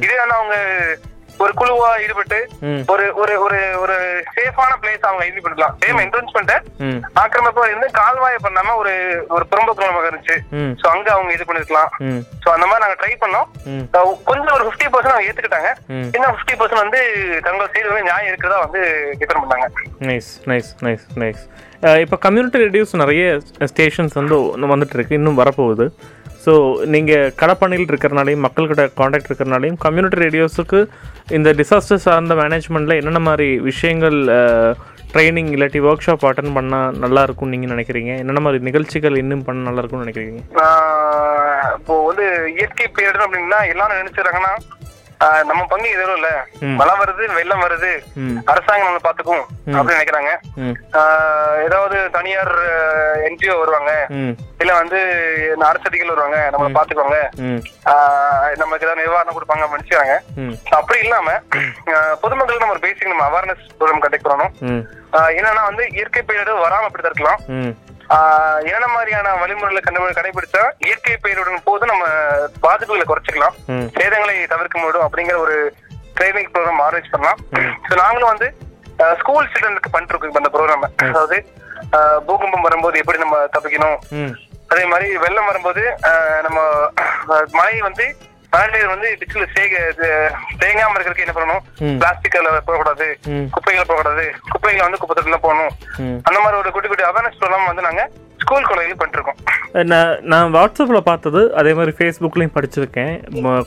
இதே 0.00 0.16
வந்து 0.16 0.34
அவங்க 0.34 0.56
ஒரு 1.42 1.52
குழுவா 1.60 1.88
ஈடுபட்டு. 2.04 2.38
ஒரு 2.92 3.04
ஒரு 3.22 3.34
ஒரு 3.44 3.58
ஒரு 3.82 3.96
சேஃபான 4.36 4.72
பிளேஸ் 4.82 5.06
அவங்க 5.08 5.24
ஈடுபடுத்தலாம் 5.30 5.74
சேம் 5.82 6.00
என்ட்ரன்ஸ்மெண்ட் 6.04 6.52
ஆக்கிரமிப்பு 7.22 7.62
இருந்து 7.70 7.88
கால்வாயை 7.98 8.38
பண்ணாம 8.46 8.74
ஒரு 8.82 8.92
ஒரு 9.36 9.44
புறம்போக்கு 9.50 10.10
இருந்துச்சு. 10.10 10.36
ம். 10.60 10.72
சோ 10.80 10.86
அங்க 10.94 11.08
அவங்க 11.16 11.32
இது 11.36 11.46
பண்ணிருக்கலாம். 11.48 11.90
சோ 12.44 12.48
அந்த 12.56 12.66
மாதிரி 12.66 12.84
நாங்க 12.84 12.98
ட்ரை 13.02 13.12
பண்ணோம். 13.24 13.48
கொஞ்சம் 14.30 14.54
ஒரு 14.56 14.64
50% 14.70 14.92
பர்சன்ட் 14.94 15.14
அவங்க 15.14 15.28
ஏத்துக்கிட்டாங்க. 15.30 15.70
இன்னும் 16.16 16.30
50% 16.32 16.58
பர்சன்ட் 16.62 16.84
வந்து 16.84 17.02
தங்கள் 17.48 17.72
சைடு 17.74 17.90
வந்து 17.92 18.08
நியாயம் 18.10 18.30
இருக்கிறதா 18.32 18.58
வந்து 18.66 18.82
டிஃபர் 19.22 19.42
பண்ணாங்க. 19.44 19.68
நைஸ் 20.10 20.32
நைஸ் 20.52 20.70
நைஸ் 20.86 21.06
நைஸ் 21.22 21.44
இப்போ 22.04 22.16
கம்யூனிட்டி 22.26 22.60
ரேடியோஸ் 22.64 22.92
நிறைய 23.00 23.24
ஸ்டேஷன்ஸ் 23.72 24.14
வந்து 24.20 24.36
வந்துட்டு 24.74 24.96
இருக்கு. 24.98 25.18
இன்னும் 25.20 25.40
வரப்போகுது. 25.40 25.86
ஸோ 26.44 26.52
நீங்கள் 26.94 27.30
கடப்பணியில் 27.40 27.90
இருக்கிறனாலையும் 27.90 28.44
மக்கள்கிட்ட 28.44 28.84
காண்டாக்ட் 29.00 29.28
இருக்கிறனாலையும் 29.28 29.78
கம்யூனிட்டி 29.84 30.22
ரேடியோஸுக்கு 30.24 30.80
இந்த 31.36 31.50
டிசாஸ்டர் 31.60 32.04
சார்ந்த 32.06 32.34
மேனேஜ்மெண்ட்டில் 32.40 32.98
என்னென்ன 33.00 33.22
மாதிரி 33.28 33.48
விஷயங்கள் 33.70 34.18
ட்ரைனிங் 35.12 35.50
இல்லாட்டி 35.54 35.80
ஒர்க் 35.88 36.06
ஷாப் 36.06 36.24
அட்டன் 36.28 36.54
பண்ணால் 36.56 36.96
நல்லா 37.02 37.20
இருக்கும்னு 37.26 37.54
நீங்கள் 37.54 37.72
நினைக்கிறீங்க? 37.72 38.12
என்னென்ன 38.22 38.40
மாதிரி 38.46 38.66
நிகழ்ச்சிகள் 38.68 39.20
இன்னும் 39.20 39.44
பண்ண 39.46 39.66
நல்லா 39.68 39.82
இருக்கும்னு 39.82 40.06
நினைக்கிறீங்க? 40.06 40.40
இப்போ 41.76 41.94
வந்து 42.08 42.24
இயற்கை 42.56 42.86
பேரிடர் 42.96 43.24
அப்படின்னா 43.26 43.60
எல்லாரும் 43.72 44.00
நினைச்சுறாங்கன்னா 44.00 44.52
நம்ம 45.44 45.64
பங்கு 45.64 45.88
எதுவும் 45.90 46.16
இல்ல. 46.16 46.30
மழை 46.78 46.94
வருது 47.00 47.34
வெள்ளம் 47.34 47.62
வருது. 47.62 47.90
அரசாங்கம் 48.44 48.88
நம்ம 48.88 49.02
பாத்துக்கும் 49.04 49.44
அப்படின்னு 49.66 49.96
நினைக்கிறாங்க. 49.96 50.32
ஏதாவது 51.64 52.10
தனியார் 52.10 52.52
என்ஜிஓ 53.28 53.58
வருவாங்க. 53.58 53.92
இல்ல 54.58 54.74
வந்து 54.74 54.98
அரசடிகள் 55.68 56.12
வருவாங்க. 56.14 56.50
நம்ம 56.50 56.68
பாத்துக்குவாங்க 56.70 57.18
நமக்கு 58.56 58.86
ஏதாவது 58.86 59.00
நிவாரணம் 59.00 59.36
கொடுப்பாங்க 59.36 59.64
மனுஷாங்க 59.72 60.14
ம். 60.36 60.54
அப்படி 60.70 60.98
இல்லாம 60.98 61.28
ஆஹ் 61.92 62.14
பொதுமக்களுக்கு 62.20 62.66
நம்ம 62.66 62.78
பேசிக் 62.78 63.12
நம்ம 63.14 63.26
அவேர்னஸ் 63.30 63.64
ப்ரோக்ராம் 63.78 64.04
கண்டக்ட் 64.04 64.28
பண்ணணும். 64.28 64.54
என்னன்னா 65.38 65.62
வந்து 65.62 65.84
இயற்கை 65.92 66.22
பேரிடர் 66.22 66.64
வராம 66.64 66.88
அப்படி 66.88 67.04
தடுக்கலாம் 67.04 67.42
என்னென்ன 68.60 68.88
மாதிரியான 68.88 69.28
வழிமுறைகளை 69.34 69.80
கண்டு 69.80 70.16
கடைபிடிச்சா 70.18 70.62
இயற்கை 70.86 71.14
பேரிடரின் 71.16 71.64
போது 71.64 71.84
நம்ம 71.86 72.04
பாதிப்புகளை 72.62 73.04
குறைச்சிக்கலாம். 73.06 73.56
சேதங்களை 73.96 74.36
தவிர்க்க 74.46 74.78
முடியும் 74.78 75.06
அப்படிங்கிற 75.06 75.36
ஒரு 75.36 75.56
ட்ரைனிங் 76.16 76.50
ப்ரோக்ராம் 76.52 76.82
ஆரேஞ்ச் 76.86 77.12
பண்ணலாம். 77.12 77.40
ஸோ 77.86 77.94
நாங்களும் 78.02 78.32
வந்து 78.32 78.48
ஸ்கூல் 79.20 79.48
ஸ்டூடெண்ட்க்கு 79.48 79.94
பண்ணிருக்கோம் 79.94 80.30
இப்ப 80.30 80.42
அந்த 80.42 80.52
ப்ரோக்ராம் 80.56 80.84
அதாவது 81.06 81.38
ஆஹ் 81.96 82.20
பூகம்பம் 82.26 82.66
வரும்போது 82.66 82.96
எப்படி 82.98 83.18
நம்ம 83.18 83.36
தப்பிக்கணும்? 83.54 83.98
அதே 84.70 84.84
மாதிரி 84.84 85.08
வெள்ளம் 85.24 85.48
வரும்போது 85.50 85.82
ஆஹ் 86.10 86.40
நம்ம 86.42 86.58
மழை 87.58 87.74
வந்து 87.80 88.06
மழை 88.54 88.80
வந்து 88.92 89.08
டிச்சில் 89.20 89.52
சேக 89.54 89.72
தேங்காம 90.62 90.94
இருக்கிறதுக்கு 90.94 91.24
என்ன 91.26 91.36
பண்ணணும். 91.36 91.62
பிளாஸ்டிக் 92.00 92.36
அதில் 92.40 92.66
போகக்கூடாது. 92.66 93.06
குப்பைகளை 93.54 93.84
போகக்கூடாது 93.88 94.24
குப்பைகளை 94.52 94.82
வந்து 94.86 95.00
குப்பை 95.02 95.14
தொட்டில 95.18 95.38
போகணும் 95.46 95.72
அந்த 96.28 96.38
மாதிரி 96.44 96.60
ஒரு 96.62 96.70
குட்டி 96.74 96.88
குட்டி 96.88 97.06
அவேர்னஸ் 97.10 97.40
ப்ரோக்ராம் 97.40 97.70
வந்து 97.70 97.86
நாங்க 97.88 98.04
ஸ்கூல் 98.44 98.68
காலேஜில் 98.70 98.98
பண்ணிருக்கோம். 99.02 99.38
நான் 99.92 100.10
நான் 100.32 100.52
வாட்ஸ்அப்பில் 100.56 101.06
பார்த்தது 101.08 101.40
அதே 101.60 101.72
மாதிரி 101.78 101.92
ஃபேஸ்புக்லேயும் 101.98 102.54
படிச்சிருக்கேன். 102.56 103.14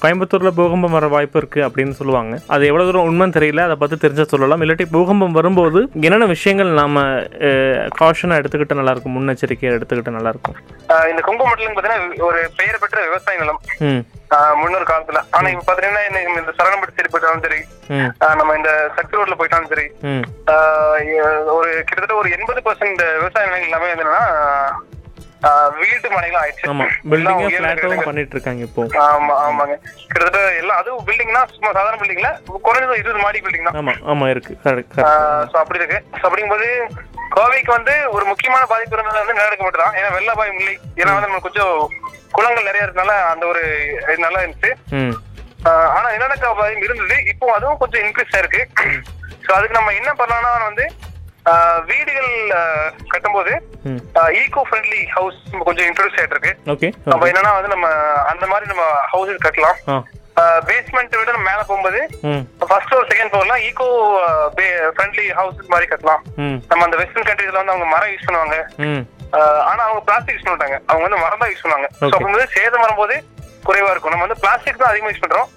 கோயம்புத்தூரில் 0.03 0.55
பூகம்பம் 0.59 0.95
வர 0.97 1.07
வாய்ப்பு 1.15 1.39
இருக்குது 1.41 1.65
அப்படின்னு 1.67 1.95
சொல்லுவாங்க. 1.99 2.35
அது 2.55 2.69
எவ்வளோ 2.71 2.85
தூரம் 2.89 3.07
உண்மைன்னு 3.09 3.37
தெரியல 3.37 3.65
அதை 3.67 3.77
பற்றி 3.83 3.97
தெரிஞ்ச 4.05 4.25
சொல்லலாம். 4.33 4.63
இல்லாட்டி 4.65 4.87
பூகம்பம் 4.95 5.37
வரும்போது 5.39 5.81
என்னென்ன 6.07 6.29
விஷயங்கள் 6.35 6.77
நாம் 6.81 6.99
காஷனாக 8.01 8.41
எடுத்துக்கிட்டு 8.41 8.79
நல்லாயிருக்கும் 8.81 9.17
முன்னெச்சரிக்கையை 9.17 9.73
எடுத்துக்கிட்டு 9.77 10.17
நல்லாயிருக்கும் 10.17 10.59
இந்த 11.13 11.21
கும்பமண்டலம் 11.27 11.75
பாத்தீங்கன்னா 11.77 12.27
ஒரு 12.29 12.39
பெயர் 12.59 12.81
பெற்ற 12.83 13.01
விவசாய 13.07 13.41
நிலம். 13.41 13.61
முன்னொரு 14.61 14.85
காலத்துல. 14.87 15.19
ஆனா 15.37 15.47
இப்ப 15.51 15.65
பாத்தீங்கன்னா 15.67 16.21
இந்த 16.39 16.51
சரணப்பட்டு 16.57 16.97
சரி 16.97 17.11
போயிட்டாலும் 17.11 17.43
சரி 17.45 17.59
நம்ம 18.39 18.55
இந்த 18.59 18.71
சக்தி 18.95 19.17
ரோட்ல 19.17 19.35
போயிட்டாலும் 19.39 19.71
சரி 19.73 19.85
ஒரு 21.57 21.69
கிட்டத்தட்ட 21.87 22.15
ஒரு 22.21 22.29
எண்பது 22.37 22.61
பர்சன்ட் 22.65 23.03
விவசாய 23.19 23.45
நிலங்கள் 23.47 23.69
எல்லாமே 23.69 23.93
என்னன்னா 23.93 24.23
வீட்டு 25.79 26.07
மனைகள் 26.15 26.39
ஆயிடுச்சு. 26.41 26.67
பில்டிங்கும் 27.11 27.47
உயர்ந்த 27.49 27.67
ஃப்ளாட்டும். 27.73 28.07
பண்ணிட்டு 28.07 28.33
இருக்காங்க 28.35 28.61
இப்போ. 28.67 28.83
ஆமா 29.09 29.33
ஆமாங்க. 29.47 29.75
கிட்டத்தட்ட 30.11 30.39
எல்லாம் 30.61 30.79
அதுவும் 30.81 31.03
பில்டிங்னா 31.07 31.41
சும்மா 31.55 31.71
சாதாரண 31.77 31.99
பில்டிங்ல 32.01 32.29
குறைஞ்சது 32.67 32.97
இருபது 33.01 33.21
மாடி 33.25 33.41
பில்டிங் 33.45 33.67
தான் 33.67 34.23
இருக்குது 34.33 34.57
கரெக்ட் 34.65 34.95
கரெக்ட் 34.95 35.51
சோ 35.51 35.57
அப்படி 35.61 35.79
இருக்கு. 35.81 35.99
அப்படிங்கும்போது 36.25 36.67
கோவைக்கு 37.35 37.71
வந்து 37.77 37.93
ஒரு 38.15 38.25
முக்கியமான 38.31 38.63
பாதிப்பு 38.71 38.95
இருந்தது 38.97 39.21
வந்து 39.23 39.37
நிலநடுக்க 39.37 39.63
மட்டும் 39.67 39.85
தான் 39.85 39.97
ஏன்னா 39.99 40.09
வெள்ள 40.17 40.29
அபாயம் 40.35 40.59
இல்லை. 40.61 40.75
ஏன்னா 41.01 41.13
வந்து 41.17 41.29
நம்ம 41.29 41.43
கொஞ்சம் 41.47 41.75
குளங்கள் 42.37 42.67
நிறைய 42.69 42.85
இருக்கனால 42.85 43.15
அந்த 43.33 43.45
ஒரு 43.51 43.63
இது 44.11 44.25
நல்லா 44.27 44.41
இருந்துச்சு. 44.43 44.71
ஆனா 45.95 46.07
நிலநடுக்க 46.15 46.47
அபாயம் 46.53 46.85
இருந்தது. 46.87 47.17
இப்போ 47.33 47.45
அதுவும் 47.57 47.79
கொஞ்சம் 47.83 48.03
இன்க்ரீஸ் 48.05 48.35
ஆயிருக்கு. 48.37 48.63
சோ 49.45 49.51
அதுக்கு 49.57 49.79
நம்ம 49.79 49.93
என்ன 49.99 50.11
பண்ணலாம்னா 50.21 50.51
வந்து 50.69 50.85
வீடுகள் 51.89 52.31
கட்டும்போது 53.13 53.53
ஈகோ 54.41 54.61
ஃப்ரெண்ட்லி 54.69 55.01
ஹவுஸ் 55.15 55.39
கொஞ்சம் 55.67 55.87
இன்ட்ரோடியூஸ் 55.89 56.19
ஆயிட்டு 56.19 56.37
இருக்கு 56.37 56.53
ஓகே 56.73 56.89
நம்ம 57.11 57.27
என்னன்னா 57.31 57.51
வந்து 57.57 57.73
நம்ம 57.75 57.89
அந்த 58.31 58.45
மாதிரி 58.51 58.71
நம்ம 58.71 58.85
ஹவுசஸ் 59.13 59.43
கட்டலாம். 59.47 59.77
பேஸ்மெண்ட் 60.69 61.15
விட 61.19 61.29
நம்ம 61.35 61.47
மேல 61.51 61.61
போகும்போது 61.69 61.99
ஃபர்ஸ்ட் 62.69 62.89
ஃப்ளோர் 62.89 63.07
செகண்ட் 63.11 63.31
ஃப்ளோர்லாம் 63.31 63.63
ஈகோ 63.67 63.87
ஃப்ரெண்ட்லி 64.95 65.25
ஹவுசஸ் 65.39 65.71
மாதிரி 65.73 65.87
கட்டலாம். 65.93 66.21
நம்ம 66.71 66.83
அந்த 66.87 66.97
வெஸ்டர்ன் 67.01 67.29
கண்ட்ரீஸ்ல 67.29 67.59
வந்து 67.61 67.73
அவங்க 67.75 67.87
மரம் 67.93 68.11
யூஸ் 68.13 68.27
பண்ணுவாங்க. 68.27 68.57
ஆனா 69.69 69.81
அவங்க 69.87 70.01
பிளாஸ்டிக் 70.09 70.35
யூஸ் 70.35 70.45
பண்ண 70.45 70.55
மாட்டாங்க. 70.55 70.77
அவங்க 70.89 71.03
வந்து 71.07 71.23
மரம் 71.23 71.41
தான் 71.43 71.51
யூஸ் 71.53 71.63
பண்ணுவாங்க. 71.63 71.89
ஸோ. 72.01 72.11
அப்போ 72.13 72.45
சேதம் 72.57 72.85
வரும்போது 72.85 73.17
குறைவா 73.67 73.91
இருக்கும். 73.93 74.13
நம்ம 74.13 74.25
வந்து 74.25 74.41
பிளாஸ்டிக் 74.43 74.81
தான் 74.81 74.91
அதிகமா 74.91 75.11
யூஸ் 75.11 75.23
பண்றோம். 75.25 75.47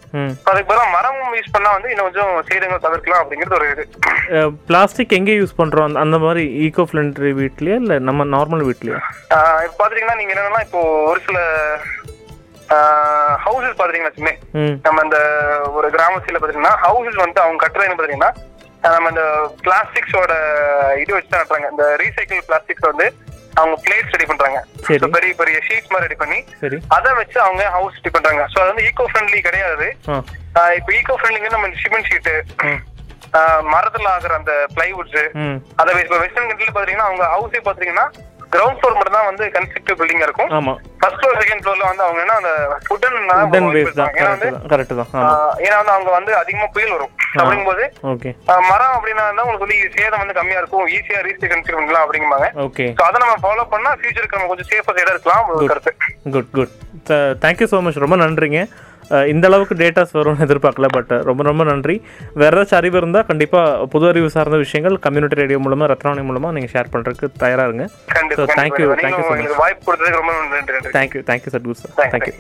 அதுக்கு 0.49 0.69
பதிலா 0.71 0.87
மரம் 0.97 1.37
யூஸ் 1.39 1.53
பண்ணா 1.55 1.71
வந்து 1.77 1.91
இன்னும் 1.93 2.09
கொஞ்சம் 2.09 2.33
சேதங்கள் 2.49 2.85
தவிர்க்கலாம் 2.87 3.23
அப்படிங்கிறது 3.23 3.59
ஒரு 3.59 3.69
இது. 3.75 3.85
பிளாஸ்டிக் 4.69 5.17
எங்கே 5.19 5.35
யூஸ் 5.41 5.59
பண்ணுறோம் 5.61 5.99
அந்த 6.05 6.19
மாதிரி 6.25 6.45
ஈகோ 6.67 6.85
ஃப்ரெண்ட்லி 6.91 7.33
வீட்லையா 7.41 7.79
இல்லை 7.83 7.97
நம்ம 8.09 8.27
நார்மல் 8.37 8.67
வீட்லையா? 8.69 9.01
இப்ப 9.67 9.79
பாத்தீங்கன்னா 9.83 10.19
நீங்க 10.21 10.35
என்னன்னா 10.35 10.63
இப்போ 10.69 10.83
ஒரு 11.11 11.23
சில 11.29 11.39
ஹவுசஸ் 13.47 13.79
பாத்தீங்கன்னா 13.79 14.35
நம்ம 14.87 15.03
இந்த 15.07 15.19
ஒரு 15.79 15.89
கிராமத்துல 15.97 16.41
பாத்தீங்கன்னா 16.43 16.75
ஹவுசஸ் 16.87 17.25
வந்து 17.25 17.41
அவங்க 17.45 17.61
கட்டுறது 17.65 17.99
பாத்தீங்கன்னா 18.01 18.33
நம்ம 18.85 19.09
இந்த 19.13 19.25
பிளாஸ்டிக்ஸோட 19.65 20.35
இது 21.01 21.11
வச்சு 21.15 21.33
தான் 21.33 21.41
கட்டுறாங்க 21.41 21.71
இந்த 21.75 21.87
ரீசைக்கிள் 22.03 22.47
பிளாஸ்டிக்ஸ் 22.49 22.91
வந்து 22.91 23.07
அவங்க 23.57 23.77
பிளேட்ஸ் 23.85 24.15
ரெடி 24.15 24.27
பண்றாங்க. 24.27 24.59
பெரிய 25.15 25.33
பெரிய 25.35 25.57
ஷீட்ஸ் 25.67 25.93
மாதிரி 25.93 26.07
ரெடி 26.07 26.19
பண்ணி 26.19 26.39
அதை 26.89 27.11
வச்சு 27.15 27.39
அவங்க 27.41 27.63
ஹவுஸ் 27.71 27.99
ரெடி 27.99 28.11
பண்றாங்க. 28.11 28.43
சோ 28.47 28.59
அது 28.63 28.71
வந்து 28.73 28.87
ஈகோ 28.89 29.07
ஃப்ரெண்ட்லி 29.11 29.41
கிடையாது 29.41 29.89
இப்போ 30.79 30.93
ஈகோ 30.93 31.17
ஃப்ரெண்ட்லிங்க 31.19 31.51
நம்ம 31.51 31.69
ஷீட்டு 32.11 32.35
ம். 32.65 32.81
மரத்துல 33.73 34.09
ஆகுற 34.09 34.33
அந்த 34.35 34.53
பிளைவுட்ஸ் 34.75 35.21
அதை 35.77 35.91
வெஸ்டர்ன் 35.95 36.49
கண்ட்ரில 36.49 36.73
பாத்தீங்கன்னா 36.77 37.09
அவங்க 37.11 37.25
ஹவுஸே 37.35 37.61
பாத்தீங்கன்னா 37.67 38.07
கிரவுண்ட் 38.53 38.79
ஃப்ளோர் 38.79 38.97
மட்டும் 38.99 39.17
தான் 39.17 39.29
வந்து 39.29 39.45
கன்ஸ்ட்ரக்டிவ் 39.55 39.99
பில்டிங்கா 39.99 40.27
இருக்கும். 40.27 40.51
ஆமாம் 40.57 40.79
ஃபர்ஸ்ட் 41.01 41.19
ஃப்ளோர் 41.21 41.39
செகண்ட் 41.43 41.63
ஃப்ளோர்ல 41.63 41.85
வந்து 41.91 42.05
அவங்க 42.07 42.21
என்ன 42.25 42.37
அந்த 42.41 42.51
உடன் 42.95 43.17
உடன் 43.45 43.69
பேஸ் 43.77 43.99
தான் 43.99 44.15
ஏன்னா 44.19 44.33
கரெக்டு 44.73 44.95
வந்து 44.95 45.13
தான் 45.15 45.29
ஏன்னா 45.65 45.77
வந்து 45.81 45.95
அவங்க 45.95 46.11
வந்து 46.17 46.33
அதிகமா 46.41 46.67
புயல் 46.75 46.95
வரும் 46.97 47.13
அப்படிங்கும்போது 47.35 47.85
ஓகே 48.13 48.31
ஆஹ் 48.53 48.65
மரம் 48.71 48.95
அப்படின்னா 48.97 49.25
தான் 49.31 49.45
உங்களுக்கு 49.45 49.67
வந்து 49.67 49.79
சேதம் 49.97 50.23
வந்து 50.23 50.39
கம்மியா 50.39 50.61
இருக்கும். 50.63 50.87
ஈஸியா 50.97 51.21
ரீசைக்கிள் 51.27 51.53
கன்சிடர் 51.53 51.79
பண்ணலாம் 51.79 52.05
அப்படிங்குவாங்க 52.07 52.49
ஓகே 52.67 52.87
சோ 52.99 53.05
அதை 53.09 53.19
நம்ம 53.25 53.37
ஃபாலோ 53.45 53.65
பண்ணா 53.75 53.93
ஃபியூச்சருக்கு 53.99 54.39
நம்ம 54.39 54.51
கொஞ்சம் 54.53 54.71
சேஃபா 54.73 54.95
சைடா 54.99 55.15
இருக்கலாம் 55.15 55.45
ஒரு 55.53 55.71
கருத்து. 55.73 55.93
Good 56.37 56.53
good 56.59 56.75
thank you 57.45 57.69
so 57.73 57.81
much 57.87 58.05
ரொம்ப 58.05 58.19
நன்றிங்க. 58.23 58.63
இந்த 59.31 59.47
அளவுக்கு 59.47 59.75
டேட்டாஸ் 59.75 60.15
வரும்னு 60.17 60.45
எதிர்பார்க்கல 60.47 60.89
பட் 60.89 61.13
ரொம்ப 61.25 61.43
ரொம்ப 61.43 61.65
நன்றி. 61.65 61.97
வேறு 62.35 62.57
ஏதாச்சும் 62.57 62.79
அறிவு 62.79 62.97
இருந்தால் 62.97 63.27
கண்டிப்பாக 63.27 63.87
புது 63.87 64.09
அறிவு 64.09 64.31
சார்ந்த 64.31 64.57
விஷயங்கள் 64.57 64.97
கம்யூனிட்டி 64.99 65.41
ரேடியோ 65.41 65.59
மூலமாக 65.59 65.89
ரத்னாவணி 65.93 66.25
மூலமாக 66.25 66.55
நீங்கள் 66.57 66.75
ஷேர் 66.75 66.93
பண்ணுறதுக்கு 66.93 67.29
தயாராக 67.39 67.69
இருங்க. 67.69 67.87
So 68.39 68.45
thank you. 68.55 68.87
Thank you 69.03 69.25
so 69.25 69.35
much 69.35 69.59
வாய்ப்பு 69.59 69.85
கொடுத்ததுக்கு 69.89 70.21
ரொம்ப 70.21 70.35
நன்றி 70.55 70.95
thank you 70.99 71.23
thank you 71.31 71.53
Sadhguru 71.55 71.79
sir 71.81 71.95
Thank- 72.01 72.15
thank you 72.17 72.35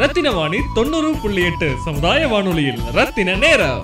Rathina 0.00 0.28
Vani 0.30 0.58
தொண்ணூறு 0.74 1.08
புள்ளி 1.22 1.42
எட்டு 1.44 1.68
சமுதாய 1.84 2.28
வானொலியில் 2.28 2.82
ரத்தின 2.94 3.34
நேரம். 3.36 3.80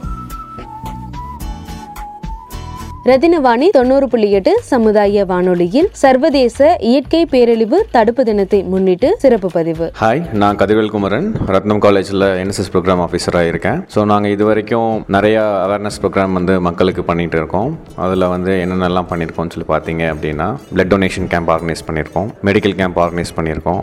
ரத்தினவாணி 3.09 3.66
தொண்ணூறு 3.74 4.07
புள்ளி 4.12 4.28
எட்டு 4.36 4.52
சமுதாய 4.70 5.24
வானொலியில் 5.30 5.88
சர்வதேச 6.00 6.68
இயற்கை 6.88 7.20
பேரழிவு 7.32 7.78
தடுப்பு 7.94 8.22
தினத்தை 8.28 8.61
முன்னிட்டு 8.72 9.09
சிறப்பு 9.22 9.48
பதிவு. 9.57 9.86
ஹாய் 10.00 10.22
நான் 10.42 10.59
கதிர்வேல் 10.62 10.90
குமரன் 10.94 11.28
ரத்னம் 11.54 11.82
காலேஜில் 11.84 12.26
என்எஸ்எஸ் 12.40 12.70
ப்ரோக்ராம் 12.74 13.02
ஆஃபீஸராக 13.07 13.50
இருக்கேன். 13.52 13.78
ஸோ 13.94 14.07
நாங்கள் 14.12 14.34
இது 14.36 14.46
வரைக்கும் 14.50 14.90
நிறையா 15.16 15.44
அவேர்னஸ் 15.66 16.00
ப்ரோக்ராம் 16.04 16.36
வந்து 16.38 16.57
மக்களுக்கு 16.68 17.04
பண்ணிகிட்டு 17.11 17.38
இருக்கோம். 17.40 17.70
அதில் 18.07 18.26
வந்து 18.34 18.54
என்னென்னலாம் 18.64 19.11
பண்ணியிருக்கோம்னு 19.12 19.54
சொல்லி 19.57 19.68
பார்த்தீங்க 19.74 20.04
அப்படின்னா 20.14 20.48
பிளட் 20.74 20.92
டொனேஷன் 20.94 21.30
கேம்ப் 21.34 21.52
ஆர்கனைஸ் 21.57 21.86
பண்ணியிருக்கோம் 21.90 22.30
மெடிக்கல் 22.50 22.76
கேம்ப் 22.82 23.00
ஆர்கனைஸ் 23.07 23.36
பண்ணியிருக்கோம் 23.38 23.82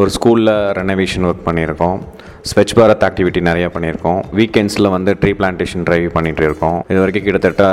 ஒரு 0.00 0.10
ஸ்கூலில் 0.14 0.52
ரெனோவேஷன் 0.78 1.24
ஒர்க் 1.26 1.44
பண்ணியிருக்கோம். 1.48 1.98
ஸ்வச் 2.50 2.72
பாரத் 2.78 3.04
ஆக்டிவிட்டி 3.08 3.40
நிறையா 3.48 3.68
பண்ணியிருக்கோம். 3.74 4.18
வீக்கெண்ட்ஸில் 4.38 4.88
வந்து 4.94 5.10
ட்ரீ 5.20 5.30
பிளான்டேஷன் 5.40 5.84
ட்ரைவ் 5.88 6.06
பண்ணிகிட்டு 6.16 6.42
இருக்கோம். 6.48 6.78
இது 6.90 6.98
வரைக்கும் 7.02 7.24
கிட்டத்தட்ட 7.26 7.64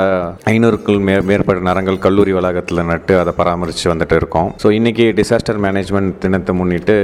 ஐநூறுக்குள் 0.52 1.00
மே 1.06 1.14
மேற்பட்ட 1.30 1.64
மரங்கள் 1.68 1.98
கல்லூரி 2.04 2.32
வளாகத்தில் 2.36 2.82
நட்டு 2.90 3.14
அதை 3.22 3.32
பராமரித்து 3.40 3.88
வந்துட்டு 3.92 4.16
இருக்கோம். 4.20 4.48
ஸோ 4.62 4.70
இன்றைக்கி 4.78 5.06
டிசாஸ்டர் 5.18 5.58
மேனேஜ்மெண்ட் 5.66 6.14
தினத்தை 6.24 6.54
முன்னிட்டு 6.60 6.96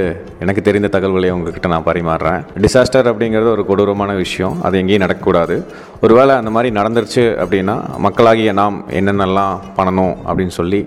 எனக்கு 0.45 0.63
தெரிந்த 0.69 0.91
தகவல்களை 0.95 1.33
உங்ககிட்ட 1.37 1.73
நான் 1.73 1.87
பரிமாறுறேன். 1.89 2.39
டிசாஸ்டர் 2.65 3.09
அப்படிங்கிறது 3.13 3.51
ஒரு 3.55 3.65
கொடூரமான 3.71 4.15
விஷயம். 4.23 4.55
அது 4.67 4.81
எங்கேயும் 4.83 5.05
நடக்கக்கூடாது. 5.05 5.57
ஒருவேளை 6.05 6.35
அந்த 6.41 6.53
மாதிரி 6.57 6.71
நடந்துருச்சு 6.79 7.25
அப்படின்னா 7.43 7.77
மக்களாகிய 8.07 8.53
நாம் 8.61 8.79
என்னென்னலாம் 9.01 9.55
பண்ணணும் 9.79 10.15
அப்படின்னு 10.29 10.55
சொல்லி 10.61 10.81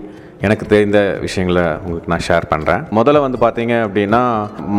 எனக்கு 0.45 0.65
தெரிந்த 0.73 0.99
விஷயங்களை 1.25 1.65
உங்களுக்கு 1.83 2.11
நான் 2.13 2.25
ஷேர் 2.27 2.45
பண்ணுறேன் 2.53 2.81
முதல்ல 2.97 3.21
வந்து 3.25 3.39
பார்த்தீங்க 3.43 3.73
அப்படின்னா 3.85 4.21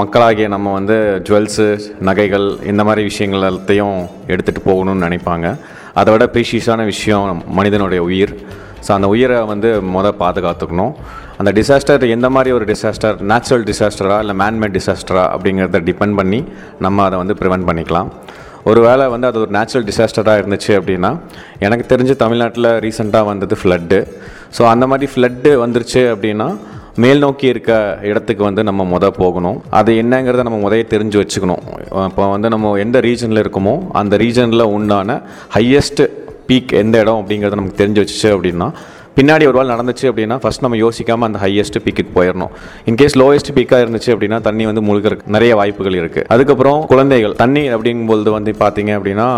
மக்களாகிய 0.01 0.47
நம்ம 0.55 0.73
வந்து 0.79 0.97
ஜுவல்ஸு 1.27 1.67
நகைகள் 2.09 2.47
இந்த 2.73 2.83
மாதிரி 2.89 3.05
விஷயங்கள் 3.11 3.47
எல்லாத்தையும் 3.51 3.97
எடுத்துகிட்டு 4.33 4.63
போகணும்னு 4.71 5.05
நினைப்பாங்க. 5.07 5.47
அதை 6.01 6.11
விட 6.15 6.27
ப்ரீஷியஸான 6.35 6.85
விஷயம் 6.93 7.43
மனிதனுடைய 7.59 8.03
உயிர். 8.11 8.35
ஸோ 8.87 8.91
அந்த 8.99 9.09
உயிரை 9.15 9.39
வந்து 9.53 9.69
முத 9.95 10.07
பாதுகாத்துக்கணும். 10.23 10.95
அந்த 11.41 11.51
டிசாஸ்டர் 11.59 12.03
எந்த 12.17 12.29
மாதிரி 12.35 12.51
ஒரு 12.59 12.65
டிசாஸ்டர் 12.73 13.17
நேச்சுரல் 13.31 13.65
டிசாஸ்டரா 13.71 14.17
இல்லை 14.25 14.35
மேன்மேட் 14.43 14.75
டிசாஸ்டரா 14.79 15.25
அப்படிங்கிறத 15.35 15.81
டிபெண்ட் 15.89 16.17
பண்ணி 16.21 16.41
நம்ம 16.87 17.05
அதை 17.07 17.19
வந்து 17.23 17.37
ப்ரிவென்ட் 17.41 17.69
பண்ணிக்கலாம். 17.71 18.11
ஒரு 18.71 18.81
வேளை 18.85 19.05
வந்து 19.15 19.27
அது 19.31 19.39
ஒரு 19.45 19.53
நேச்சுரல் 19.57 19.87
டிசாஸ்டராக 19.89 20.41
இருந்துச்சு 20.43 20.73
அப்படின்னா 20.81 21.11
எனக்கு 21.67 21.85
தெரிஞ்சு 21.91 22.15
தமிழ்நாட்டில் 22.23 22.69
ரீசெண்டாக 22.85 23.31
வந்தது 23.31 23.55
ஃப்ளட்டு 23.63 23.99
ஸோ 24.57 24.63
அந்த 24.73 24.85
மாதிரி 24.91 25.07
ஃப்ளட்டு 25.13 25.51
வந்துருச்சு 25.65 26.03
அப்படின்னா 26.15 26.49
மேல் 27.03 27.23
நோக்கி 27.25 27.47
இருக்க 27.53 27.73
இடத்துக்கு 28.09 28.43
வந்து 28.49 28.63
நம்ம 28.69 28.83
முத 28.93 29.07
போகணும். 29.21 29.57
அது 29.79 29.93
என்னங்கிறத 30.03 30.43
நம்ம 30.49 30.59
முதைய 30.65 30.85
தெரிஞ்சு 30.93 31.17
வச்சுக்கணும். 31.23 31.63
இப்போ 32.09 32.29
வந்து 32.35 32.49
நம்ம 32.55 32.75
எந்த 32.85 32.99
ரீஜனில் 33.09 33.43
இருக்கோமோ 33.45 33.75
அந்த 34.01 34.17
ரீஜனில் 34.25 34.65
உண்டான 34.77 35.17
ஹையஸ்ட்டு 35.57 36.07
பீக் 36.49 36.73
எந்த 36.83 36.97
இடம் 37.03 37.21
அப்படிங்கிறத 37.21 37.59
நமக்கு 37.61 37.81
தெரிஞ்சு 37.83 38.03
வச்சுச்சு 38.03 38.29
அப்படின்னா 38.35 38.69
பின்னாடி 39.17 39.45
ஒரு 39.49 39.57
வாள் 39.59 39.73
நடந்துச்சு 39.73 40.07
அப்படின்னா 40.11 40.37
ஃபஸ்ட் 40.43 40.63
நம்ம 40.65 40.77
யோசிக்காமல் 40.83 41.27
அந்த 41.29 41.39
ஹையஸ்ட் 41.43 41.77
பீக்குக்கு 41.85 42.13
போயிடணும் 42.17 42.53
இன்கேஸ் 42.91 43.15
லோயஸ்ட் 43.21 43.51
பீக்காக 43.57 43.85
இருந்துச்சு 43.85 44.11
அப்படின்னா 44.15 44.39
தண்ணி 44.47 44.65
வந்து 44.69 44.83
முழுகிறதுக்கு 44.89 45.35
நிறைய 45.37 45.53
வாய்ப்புகள் 45.61 45.97
இருக்குது 46.01 46.27
அதுக்கப்புறம் 46.35 46.81
குழந்தைகள் 46.93 47.35
தண்ணி 47.43 47.63
அப்படிங்கும்போது 47.75 48.33
வந்து 48.37 48.55
பார்த்தீங்க 48.63 48.93
அப்படின்னா 48.99 49.29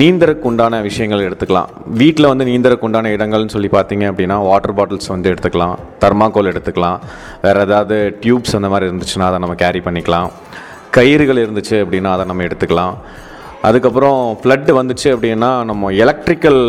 நீந்தறக்கு 0.00 0.44
உண்டான 0.50 0.80
விஷயங்கள் 0.88 1.24
எடுத்துக்கலாம். 1.28 1.70
வீட்டில் 2.00 2.30
வந்து 2.32 2.46
நீந்தறக்கு 2.50 2.86
உண்டான 2.88 3.12
இடங்கள்னு 3.16 3.54
சொல்லி 3.56 3.70
பார்த்தீங்க 3.76 4.04
அப்படின்னா 4.10 4.36
வாட்டர் 4.48 4.76
பாட்டில்ஸ் 4.80 5.12
வந்து 5.14 5.30
எடுத்துக்கலாம். 5.32 5.74
தர்மாக்கோல் 6.04 6.50
எடுத்துக்கலாம். 6.52 6.98
வேறு 7.46 7.64
ஏதாவது 7.66 7.96
டியூப்ஸ் 8.24 8.56
அந்த 8.60 8.70
மாதிரி 8.74 8.90
இருந்துச்சுன்னா 8.90 9.28
அதை 9.30 9.40
நம்ம 9.44 9.56
கேரி 9.64 9.82
பண்ணிக்கலாம். 9.88 10.28
கயிறுகள் 10.98 11.42
இருந்துச்சு 11.46 11.76
அப்படின்னா 11.84 12.12
அதை 12.18 12.26
நம்ம 12.32 12.46
எடுத்துக்கலாம். 12.50 12.94
அதுக்கப்புறம் 13.68 14.20
ஃப்ளட்டு 14.42 14.72
வந்துச்சு 14.80 15.08
அப்படின்னா 15.16 15.50
நம்ம 15.70 15.90
எலக்ட்ரிக்கல் 16.04 16.62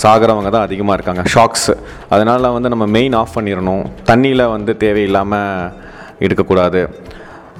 சாகிறவங்க 0.00 0.50
தான் 0.54 0.66
அதிகமாக 0.68 0.96
இருக்காங்க. 0.98 1.22
ஷாக்ஸ் 1.34 1.70
அதனால் 2.14 2.54
வந்து 2.56 2.72
நம்ம 2.72 2.86
மெயின் 2.96 3.14
ஆஃப் 3.20 3.34
பண்ணிடணும் 3.36 3.84
தண்ணியில் 4.10 4.44
வந்து 4.54 4.72
தேவையில்லாமல் 4.82 5.70
இருக்கக்கூடாது 6.26 6.82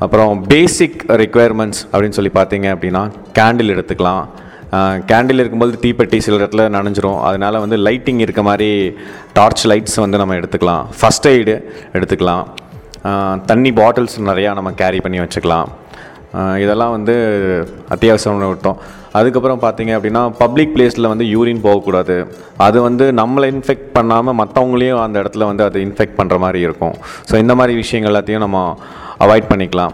அப்புறம் 0.05 0.32
பேசிக் 0.53 0.99
ரெக்குயர்மெண்ட்ஸ் 1.22 1.80
அப்படின்னு 1.92 2.16
சொல்லி 2.18 2.32
பார்த்தீங்க 2.40 2.66
அப்படின்னா 2.74 3.03
கேண்டில் 3.38 3.72
எடுத்துக்கலாம். 3.74 4.24
கேண்டில் 5.11 5.40
இருக்கும்போது 5.42 5.80
தீப்பெட்டி 5.84 6.18
சில 6.26 6.36
இடத்துல 6.40 6.62
நனைஞ்சிரும். 6.76 7.20
அதனால் 7.28 7.62
வந்து 7.64 7.76
லைட்டிங் 7.86 8.20
இருக்க 8.24 8.42
மாதிரி 8.49 8.70
டார்ச் 9.38 9.64
லைட்ஸ் 9.70 9.99
வந்து 10.05 10.20
நம்ம 10.22 10.36
எடுத்துக்கலாம். 10.40 10.84
ஃபஸ்ட் 10.99 11.28
எய்டு 11.32 11.55
எடுத்துக்கலாம். 11.97 12.44
தண்ணி 13.51 13.70
பாட்டில்ஸ் 13.80 14.16
நிறையா 14.30 14.53
நம்ம 14.59 14.70
கேரி 14.82 15.01
பண்ணி 15.05 15.18
வச்சுக்கலாம். 15.24 15.68
இதெல்லாம் 16.64 16.95
வந்து 16.97 17.14
அத்தியாவசியம்னு 17.95 18.53
விட்டோம். 18.53 18.79
அதுக்கப்புறம் 19.18 19.62
பார்த்தீங்க 19.64 19.93
அப்படின்னா 19.97 20.22
பப்ளிக் 20.43 20.74
பிளேஸில் 20.74 21.11
வந்து 21.12 21.27
யூரின் 21.35 21.62
போகக்கூடாது. 21.66 22.16
அது 22.66 22.79
வந்து 22.89 23.05
நம்மளை 23.20 23.47
இன்ஃபெக்ட் 23.55 23.89
பண்ணாமல் 23.97 24.37
மற்றவங்களையும் 24.41 25.03
அந்த 25.05 25.16
இடத்துல 25.22 25.47
வந்து 25.51 25.64
அது 25.68 25.79
இன்ஃபெக்ட் 25.87 26.18
பண்ணுற 26.20 26.39
மாதிரி 26.45 26.61
இருக்கும். 26.66 26.95
ஸோ 27.31 27.35
இந்த 27.45 27.55
மாதிரி 27.61 27.74
விஷயங்கள் 27.83 28.12
எல்லாத்தையும் 28.12 28.45
நம்ம 28.47 28.61
அவாய்ட் 29.24 29.51
பண்ணிக்கலாம். 29.51 29.93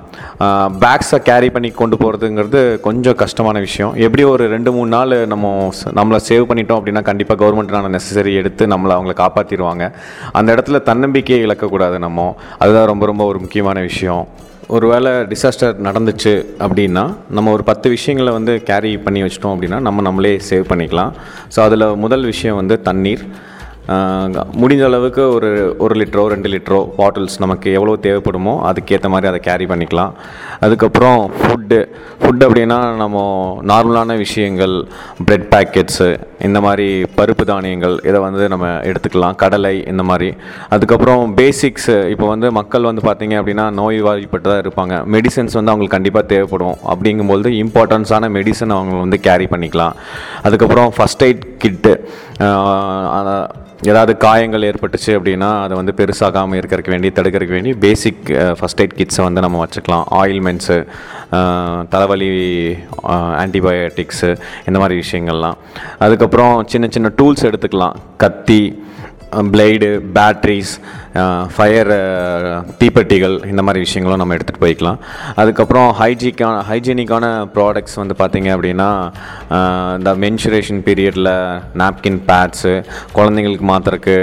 பேக்ஸை 0.83 1.19
கேரி 1.29 1.49
பண்ணி 1.55 1.69
கொண்டு 1.81 1.97
போகிறதுங்கிறது 2.03 2.61
கொஞ்சம் 2.87 3.19
கஷ்டமான 3.23 3.57
விஷயம். 3.67 3.93
எப்படி 4.07 4.23
ஒரு 4.35 4.45
ரெண்டு 4.55 4.71
மூணு 4.77 4.91
நாள் 4.97 5.15
நம்ம 5.33 5.51
நம்மளை 5.99 6.19
சேவ் 6.31 6.49
பண்ணிட்டோம் 6.51 6.81
அப்படின்னா 6.81 7.03
கண்டிப்பாக 7.11 7.39
கவர்மெண்ட்டான 7.43 7.93
நெசசரி 7.97 8.33
எடுத்து 8.41 8.67
நம்மளை 8.73 8.95
அவங்கள 8.97 9.15
காப்பாற்றிடுவாங்க 9.25 9.87
அந்த 10.41 10.49
இடத்துல 10.57 10.81
தன்னம்பிக்கையை 10.89 11.41
இழக்கக்கூடாது 11.47 11.99
நம்ம. 12.07 12.27
அதுதான் 12.63 12.91
ரொம்ப 12.93 13.07
ரொம்ப 13.13 13.25
ஒரு 13.33 13.41
முக்கியமான 13.45 13.81
விஷயம். 13.91 14.25
ஒரு 14.75 14.87
வேளை 14.91 15.11
டிசாஸ்டர் 15.31 15.75
நடந்துச்சு 15.87 16.33
அப்படின்னா 16.65 17.03
நம்ம 17.37 17.53
ஒரு 17.57 17.65
பத்து 17.71 17.87
விஷயங்களை 17.95 18.31
வந்து 18.37 18.53
கேரி 18.69 18.93
பண்ணி 19.07 19.21
வச்சிட்டோம் 19.23 19.55
அப்படின்னா 19.55 19.79
நம்ம 19.87 20.03
நம்மளே 20.07 20.31
சேவ் 20.51 20.65
பண்ணிக்கலாம். 20.71 21.11
ஸோ 21.55 21.59
அதில் 21.67 21.85
முதல் 22.05 22.25
விஷயம் 22.31 22.59
வந்து 22.61 22.77
தண்ணீர். 22.89 23.23
முடிஞ்ச 24.63 24.83
அளவுக்கு 24.89 25.23
ஒரு 25.37 25.49
ஒரு 25.85 25.95
லிட்டரோ 26.01 26.25
ரெண்டு 26.33 26.49
லிட்டரோ 26.53 26.81
பாட்டில்ஸ் 26.99 27.37
நமக்கு 27.45 27.69
எவ்வளோ 27.79 27.95
தேவைப்படுமோ 28.05 28.53
அதுக்கேற்ற 28.69 29.09
மாதிரி 29.15 29.29
அதை 29.31 29.41
கேரி 29.47 29.67
பண்ணிக்கலாம். 29.71 30.13
அதுக்கப்புறம் 30.65 31.19
ஃபுட்டு 31.39 31.79
ஃபுட் 32.21 32.45
அப்படின்னா 32.47 32.79
நம்ம 33.01 33.23
நார்மலான 33.71 34.17
விஷயங்கள் 34.23 34.75
ப்ரெட் 35.27 35.47
பேக்கெட்ஸு 35.55 36.09
இந்த 36.49 36.61
மாதிரி 36.67 36.87
பருப்பு 37.17 37.47
தானியங்கள் 37.51 37.97
இதை 38.09 38.21
வந்து 38.27 38.45
நம்ம 38.53 38.69
எடுத்துக்கலாம். 38.91 39.37
கடலை 39.43 39.75
இந்த 39.93 40.05
மாதிரி. 40.11 40.29
அதுக்கப்புறம் 40.77 41.35
பேசிக்ஸு 41.41 41.97
இப்போ 42.15 42.29
வந்து 42.35 42.51
மக்கள் 42.59 42.89
வந்து 42.91 43.05
பார்த்திங்க 43.09 43.37
அப்படின்னா 43.41 43.67
நோய்வாய்ப்பட்டதாக 43.81 44.65
இருப்பாங்க. 44.65 44.95
மெடிசன்ஸ் 45.17 45.59
வந்து 45.59 45.73
அவங்களுக்கு 45.73 45.97
கண்டிப்பாக 45.97 46.27
தேவைப்படும். 46.35 46.79
அப்படிங்கும்போது 46.95 47.51
இம்பார்ட்டன்ஸான 47.65 48.31
மெடிசன் 48.39 48.77
அவங்க 48.79 48.97
வந்து 49.05 49.21
கேரி 49.29 49.49
பண்ணிக்கலாம். 49.55 49.97
அதுக்கப்புறம் 50.47 50.91
ஃபஸ்ட் 50.99 51.27
எய்ட் 51.29 51.45
கிட்டு 51.65 51.95
ஏதாவது 53.91 54.13
காயங்கள் 54.25 54.67
ஏற்பட்டுச்சு 54.69 55.13
அப்படின்னா 55.17 55.49
அதை 55.63 55.75
வந்து 55.79 55.93
பெருசாகாமல் 55.99 56.59
இருக்கிறதுக்கு 56.61 56.93
வேண்டி 56.95 57.09
தடுக்கிறதுக்கு 57.09 57.57
வேண்டி 57.57 57.73
பேசிக் 57.85 58.23
ஃபஸ்ட் 58.59 58.83
எய்ட் 58.83 58.97
கிட்ஸை 58.99 59.23
வந்து 59.27 59.45
நம்ம 59.45 59.65
வச்சுக்கலாம். 59.65 60.05
ஆயில்மெண்ட்ஸு 60.21 60.77
தலைவலி 61.95 62.31
ஆன்டிபயோட்டிக்ஸு 63.43 64.31
இந்த 64.69 64.79
மாதிரி 64.83 64.97
விஷயங்கள்லாம். 65.03 65.59
அதுக்கப்புறம் 66.07 66.55
சின்ன 66.75 66.89
சின்ன 66.97 67.11
டூல்ஸ் 67.21 67.47
எடுத்துக்கலாம். 67.51 67.97
கத்தி 68.25 68.63
பிளேடு 69.53 69.91
பேட்ரிஸ் 70.17 70.73
ஃபயர் 71.55 71.91
தீப்பெட்டிகள் 72.81 73.35
இந்த 73.51 73.63
மாதிரி 73.67 73.81
விஷயங்களும் 73.87 74.21
நம்ம 74.23 74.37
எடுத்துகிட்டு 74.37 74.65
போய்க்கலாம். 74.65 74.99
அதுக்கப்புறம் 75.41 75.89
ஹைஜிக்கான 75.99 76.63
ஹைஜீனிக்கான 76.69 77.27
ப்ராடக்ட்ஸ் 77.57 77.99
வந்து 78.01 78.15
பார்த்திங்க 78.21 78.51
அப்படின்னா 78.57 78.89
இந்த 79.99 80.13
மென்சுரேஷன் 80.25 80.83
பீரியடில் 80.89 81.33
நாப்கின் 81.83 82.19
பேட்ஸு 82.31 82.73
குழந்தைங்களுக்கு 83.17 83.69
மாத்திரக்கு 83.73 84.17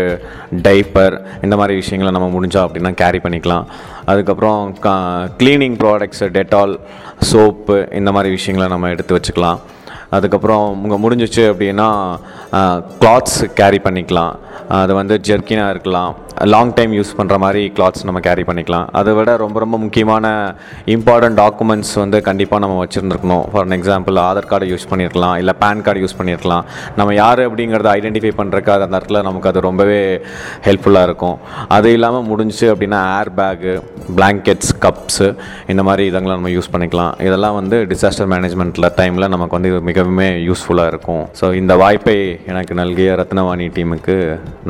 டைப்பர் 0.67 1.17
இந்த 1.47 1.55
மாதிரி 1.61 1.75
விஷயங்களை 1.81 2.13
நம்ம 2.17 2.29
முடிஞ்சோம் 2.35 2.65
அப்படின்னா 2.67 2.93
கேரி 3.03 3.21
பண்ணிக்கலாம். 3.25 3.67
அதுக்கப்புறம் 4.11 4.61
க்ளீனிங் 5.41 5.79
ப்ராடக்ட்ஸு 5.83 6.27
டெட்டால் 6.37 6.73
சோப்பு 7.31 7.77
இந்த 8.01 8.11
மாதிரி 8.17 8.31
விஷயங்களை 8.37 8.69
நம்ம 8.75 8.89
எடுத்து 8.95 9.17
வச்சுக்கலாம். 9.17 9.59
அதுக்கப்புறம் 10.17 10.65
உங்கள் 10.83 11.01
முடிஞ்சிச்சு 11.01 11.43
அப்படின்னா 11.51 11.87
கிளாத்ஸ் 13.01 13.41
கேரி 13.59 13.79
பண்ணிக்கலாம். 13.87 14.33
அது 14.77 14.91
வந்து 14.99 15.15
ஜெர்கினாக 15.27 15.73
இருக்கலாம். 15.73 16.11
லாங் 16.53 16.73
டைம் 16.77 16.91
யூஸ் 16.97 17.11
பண்ணுற 17.17 17.35
மாதிரி 17.43 17.61
கிளாத்ஸ் 17.77 18.05
நம்ம 18.07 18.19
கேரி 18.25 18.43
பண்ணிக்கலாம். 18.49 18.85
அதை 18.99 19.11
விட 19.17 19.29
ரொம்ப 19.43 19.57
ரொம்ப 19.63 19.77
முக்கியமான 19.85 20.25
இம்பார்ட்டன்ட் 20.95 21.37
டாக்குமெண்ட்ஸ் 21.41 21.93
வந்து 22.01 22.17
கண்டிப்பாக 22.27 22.61
நம்ம 22.63 22.75
வச்சுருந்துருக்கணும். 22.81 23.43
For 23.51 23.73
example 23.77 24.17
Aadhaar 24.27 24.47
card 24.51 24.69
use 24.71 24.85
பண்ணியிருக்கலாம் 24.91 25.35
இல்லை 25.41 25.53
பேன் 25.63 25.83
கார்டு 25.87 26.01
யூஸ் 26.03 26.15
பண்ணியிருக்கலாம் 26.19 26.63
நம்ம 26.99 27.13
யார் 27.19 27.41
அப்படிங்கிறத 27.47 27.89
ஐடென்டிஃபை 27.99 28.31
பண்ணுறக்கு 28.39 28.71
அந்த 28.75 28.93
இடத்துல 28.99 29.21
நமக்கு 29.27 29.49
அது 29.51 29.65
ரொம்பவே 29.67 29.99
ஹெல்ப்ஃபுல்லாக 30.67 31.09
இருக்கும். 31.09 31.35
அது 31.77 31.91
இல்லாமல் 31.97 32.25
முடிஞ்சு 32.31 32.65
அப்படின்னா 32.73 33.01
ஏர் 33.17 33.33
பேக்கு 33.39 33.73
பிளாங்கெட்ஸ் 34.19 34.73
கப்ஸு 34.85 35.27
இந்த 35.73 35.83
மாதிரி 35.89 36.05
இதெல்லாம் 36.11 36.37
நம்ம 36.39 36.53
யூஸ் 36.57 36.71
பண்ணிக்கலாம். 36.75 37.13
இதெல்லாம் 37.27 37.57
வந்து 37.59 37.79
டிசாஸ்டர் 37.93 38.31
மேனேஜ்மெண்ட்டில் 38.35 38.89
டைமில் 39.01 39.31
நமக்கு 39.35 39.57
வந்து 39.59 39.71
இது 39.73 39.81
மிகவுமே 39.91 40.29
யூஸ்ஃபுல்லாக 40.47 40.93
இருக்கும். 40.93 41.23
ஸோ 41.41 41.45
இந்த 41.61 41.75
வாய்ப்பை 41.83 42.17
எனக்கு 42.53 42.73
நல்கிய 42.81 43.19
ரத்னவாணி 43.23 43.67
டீமுக்கு 43.77 44.17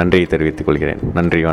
நன்றியை 0.02 0.28
தெரிவித்துக் 0.36 0.70
கொள்கிறேன். 0.70 1.02
நன்றி 1.20 1.42